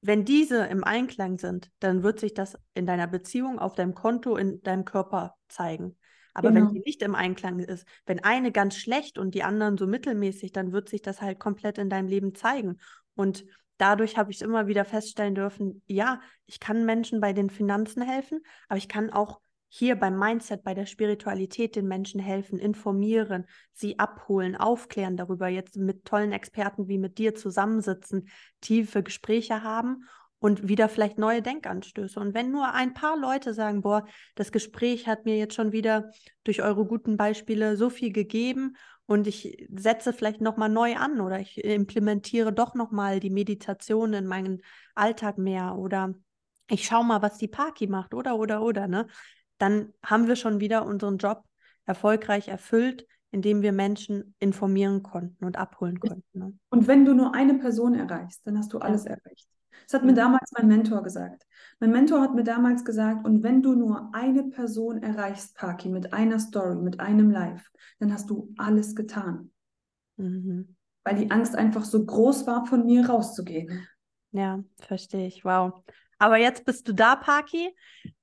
wenn 0.00 0.24
diese 0.24 0.66
im 0.66 0.84
Einklang 0.84 1.38
sind, 1.38 1.70
dann 1.80 2.02
wird 2.02 2.20
sich 2.20 2.34
das 2.34 2.58
in 2.74 2.86
deiner 2.86 3.06
Beziehung, 3.06 3.58
auf 3.58 3.74
deinem 3.74 3.94
Konto, 3.94 4.36
in 4.36 4.62
deinem 4.62 4.84
Körper 4.84 5.36
zeigen. 5.48 5.96
Aber 6.34 6.50
genau. 6.50 6.66
wenn 6.66 6.74
die 6.74 6.80
nicht 6.80 7.00
im 7.02 7.14
Einklang 7.14 7.60
ist, 7.60 7.86
wenn 8.06 8.22
eine 8.22 8.52
ganz 8.52 8.76
schlecht 8.76 9.18
und 9.18 9.34
die 9.34 9.44
anderen 9.44 9.78
so 9.78 9.86
mittelmäßig, 9.86 10.52
dann 10.52 10.72
wird 10.72 10.88
sich 10.88 11.00
das 11.00 11.22
halt 11.22 11.38
komplett 11.38 11.78
in 11.78 11.88
deinem 11.88 12.08
Leben 12.08 12.34
zeigen. 12.34 12.78
Und 13.14 13.44
dadurch 13.78 14.18
habe 14.18 14.32
ich 14.32 14.42
immer 14.42 14.66
wieder 14.66 14.84
feststellen 14.84 15.34
dürfen, 15.34 15.82
ja, 15.86 16.20
ich 16.46 16.60
kann 16.60 16.84
Menschen 16.84 17.20
bei 17.20 17.32
den 17.32 17.50
Finanzen 17.50 18.02
helfen, 18.02 18.40
aber 18.68 18.78
ich 18.78 18.88
kann 18.88 19.10
auch 19.10 19.40
hier 19.68 19.96
beim 19.96 20.16
Mindset, 20.16 20.62
bei 20.62 20.74
der 20.74 20.86
Spiritualität 20.86 21.74
den 21.74 21.88
Menschen 21.88 22.20
helfen, 22.20 22.60
informieren, 22.60 23.46
sie 23.72 23.98
abholen, 23.98 24.54
aufklären 24.54 25.16
darüber, 25.16 25.48
jetzt 25.48 25.76
mit 25.76 26.04
tollen 26.04 26.30
Experten 26.30 26.86
wie 26.86 26.98
mit 26.98 27.18
dir 27.18 27.34
zusammensitzen, 27.34 28.28
tiefe 28.60 29.02
Gespräche 29.02 29.62
haben 29.64 30.04
und 30.44 30.68
wieder 30.68 30.90
vielleicht 30.90 31.16
neue 31.16 31.40
Denkanstöße. 31.40 32.20
Und 32.20 32.34
wenn 32.34 32.50
nur 32.50 32.74
ein 32.74 32.92
paar 32.92 33.16
Leute 33.16 33.54
sagen, 33.54 33.80
boah, 33.80 34.04
das 34.34 34.52
Gespräch 34.52 35.06
hat 35.06 35.24
mir 35.24 35.38
jetzt 35.38 35.54
schon 35.54 35.72
wieder 35.72 36.10
durch 36.44 36.60
eure 36.60 36.84
guten 36.84 37.16
Beispiele 37.16 37.78
so 37.78 37.88
viel 37.88 38.12
gegeben 38.12 38.76
und 39.06 39.26
ich 39.26 39.66
setze 39.74 40.12
vielleicht 40.12 40.42
nochmal 40.42 40.68
neu 40.68 40.96
an 40.96 41.22
oder 41.22 41.40
ich 41.40 41.64
implementiere 41.64 42.52
doch 42.52 42.74
nochmal 42.74 43.20
die 43.20 43.30
Meditation 43.30 44.12
in 44.12 44.26
meinen 44.26 44.60
Alltag 44.94 45.38
mehr 45.38 45.76
oder 45.78 46.12
ich 46.68 46.84
schaue 46.84 47.06
mal, 47.06 47.22
was 47.22 47.38
die 47.38 47.48
Parky 47.48 47.86
macht 47.86 48.12
oder 48.12 48.38
oder 48.38 48.60
oder, 48.60 48.86
ne? 48.86 49.06
Dann 49.56 49.94
haben 50.04 50.28
wir 50.28 50.36
schon 50.36 50.60
wieder 50.60 50.84
unseren 50.84 51.16
Job 51.16 51.42
erfolgreich 51.86 52.48
erfüllt, 52.48 53.06
indem 53.30 53.62
wir 53.62 53.72
Menschen 53.72 54.34
informieren 54.40 55.02
konnten 55.02 55.42
und 55.46 55.56
abholen 55.56 55.98
konnten. 55.98 56.38
Ne? 56.38 56.52
Und 56.68 56.86
wenn 56.86 57.06
du 57.06 57.14
nur 57.14 57.34
eine 57.34 57.54
Person 57.54 57.94
erreichst, 57.94 58.46
dann 58.46 58.58
hast 58.58 58.74
du 58.74 58.78
alles 58.78 59.04
ja. 59.04 59.12
erreicht. 59.12 59.48
Das 59.84 59.94
hat 59.94 60.04
mir 60.04 60.14
damals 60.14 60.52
mein 60.52 60.68
Mentor 60.68 61.02
gesagt. 61.02 61.46
Mein 61.80 61.90
Mentor 61.90 62.20
hat 62.20 62.34
mir 62.34 62.44
damals 62.44 62.84
gesagt, 62.84 63.26
und 63.26 63.42
wenn 63.42 63.62
du 63.62 63.74
nur 63.74 64.10
eine 64.14 64.44
Person 64.44 65.02
erreichst, 65.02 65.56
Paki, 65.56 65.88
mit 65.88 66.12
einer 66.12 66.38
Story, 66.38 66.76
mit 66.76 67.00
einem 67.00 67.30
Live, 67.30 67.70
dann 67.98 68.12
hast 68.12 68.30
du 68.30 68.52
alles 68.56 68.94
getan. 68.94 69.50
Mhm. 70.16 70.76
Weil 71.04 71.16
die 71.16 71.30
Angst 71.30 71.54
einfach 71.54 71.84
so 71.84 72.04
groß 72.04 72.46
war, 72.46 72.66
von 72.66 72.86
mir 72.86 73.08
rauszugehen. 73.08 73.86
Ja, 74.32 74.62
verstehe 74.80 75.26
ich. 75.26 75.44
Wow. 75.44 75.82
Aber 76.18 76.38
jetzt 76.38 76.64
bist 76.64 76.88
du 76.88 76.92
da, 76.92 77.16
Paki. 77.16 77.74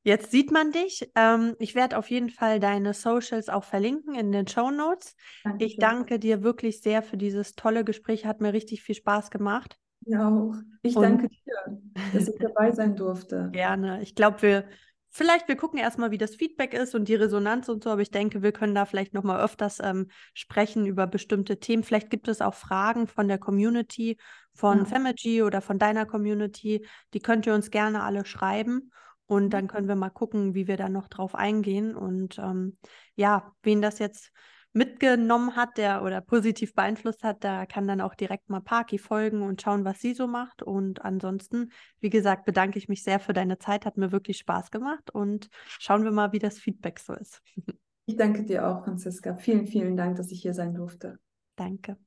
Jetzt 0.04 0.32
sieht 0.32 0.52
man 0.52 0.72
dich. 0.72 1.10
Ähm, 1.16 1.56
ich 1.60 1.76
werde 1.76 1.98
auf 1.98 2.10
jeden 2.10 2.30
Fall 2.30 2.60
deine 2.60 2.94
Socials 2.94 3.50
auch 3.50 3.64
verlinken 3.64 4.16
in 4.16 4.32
den 4.32 4.48
Show 4.48 4.72
Notes. 4.72 5.16
Ich 5.60 5.78
danke 5.78 6.18
dir 6.18 6.42
wirklich 6.42 6.82
sehr 6.82 7.04
für 7.04 7.18
dieses 7.18 7.56
tolle 7.56 7.84
Gespräch. 7.84 8.26
Hat 8.26 8.42
mir 8.42 8.54
richtig 8.54 8.82
viel 8.82 8.96
Spaß 8.96 9.30
gemacht. 9.30 9.78
Ja, 10.02 10.30
auch. 10.30 10.56
Ich 10.82 10.96
Und 10.96 11.04
danke 11.04 11.30
dir, 11.30 11.82
dass 12.14 12.28
ich 12.28 12.40
dabei 12.40 12.72
sein 12.72 12.96
durfte. 12.96 13.50
Gerne. 13.54 14.02
Ich 14.02 14.16
glaube, 14.16 14.42
wir 14.42 14.66
vielleicht, 15.12 15.48
wir 15.48 15.58
gucken 15.58 15.78
erstmal, 15.78 16.12
wie 16.12 16.18
das 16.18 16.36
Feedback 16.36 16.74
ist 16.74 16.96
und 16.96 17.08
die 17.08 17.16
Resonanz 17.16 17.70
und 17.70 17.84
so, 17.84 17.92
aber 17.92 18.02
ich 18.02 18.12
denke, 18.12 18.42
wir 18.42 18.52
können 18.52 18.74
da 18.74 18.86
vielleicht 18.86 19.14
nochmal 19.14 19.44
öfters 19.44 19.80
ähm, 19.84 20.08
sprechen 20.34 20.86
über 20.86 21.06
bestimmte 21.06 21.60
Themen. 21.60 21.84
Vielleicht 21.84 22.10
gibt 22.10 22.28
es 22.28 22.42
auch 22.42 22.54
Fragen 22.56 23.08
von 23.08 23.28
der 23.28 23.38
Community, 23.38 24.18
von 24.54 24.80
ja. 24.80 24.86
Femergy 24.86 25.44
oder 25.44 25.62
von 25.62 25.78
deiner 25.78 26.06
Community. 26.06 26.86
Die 27.14 27.20
könnt 27.20 27.46
ihr 27.46 27.54
uns 27.54 27.70
gerne 27.70 28.04
alle 28.04 28.26
schreiben. 28.26 28.92
Und 29.28 29.52
dann 29.52 29.68
können 29.68 29.88
wir 29.88 29.96
mal 29.96 30.10
gucken, 30.10 30.56
wie 30.56 30.68
wir 30.68 30.76
da 30.76 30.90
noch 30.90 31.08
drauf 31.08 31.36
eingehen. 31.36 31.96
Und 31.96 32.38
ähm, 32.38 32.78
ja, 33.16 33.54
wen 33.64 33.82
das 33.82 34.00
jetzt 34.00 34.32
mitgenommen 34.74 35.56
hat, 35.56 35.78
der 35.78 36.04
oder 36.04 36.22
positiv 36.22 36.74
beeinflusst 36.74 37.24
hat, 37.24 37.44
da 37.44 37.66
kann 37.66 37.88
dann 37.88 38.02
auch 38.02 38.16
direkt 38.16 38.50
mal 38.50 38.62
Parky 38.62 38.98
folgen 38.98 39.42
und 39.42 39.62
schauen, 39.62 39.86
was 39.86 40.00
sie 40.00 40.14
so 40.14 40.28
macht. 40.28 40.62
Und 40.64 41.04
ansonsten, 41.04 41.72
wie 42.00 42.10
gesagt, 42.10 42.46
bedanke 42.46 42.78
ich 42.78 42.88
mich 42.88 43.04
sehr 43.04 43.20
für 43.20 43.34
deine 43.34 43.58
Zeit, 43.58 43.86
hat 43.86 43.98
mir 43.98 44.12
wirklich 44.12 44.38
Spaß 44.38 44.72
gemacht 44.72 45.10
und 45.12 45.50
schauen 45.68 46.04
wir 46.04 46.12
mal, 46.12 46.32
wie 46.32 46.40
das 46.40 46.60
Feedback 46.60 47.00
so 47.00 47.14
ist. 47.14 47.42
Ich 48.08 48.18
danke 48.18 48.44
dir 48.44 48.68
auch, 48.68 48.84
Franziska. 48.84 49.36
Vielen, 49.36 49.68
vielen 49.68 49.96
Dank, 49.96 50.18
dass 50.18 50.32
ich 50.32 50.42
hier 50.42 50.54
sein 50.54 50.74
durfte. 50.74 51.20
Danke. 51.56 51.98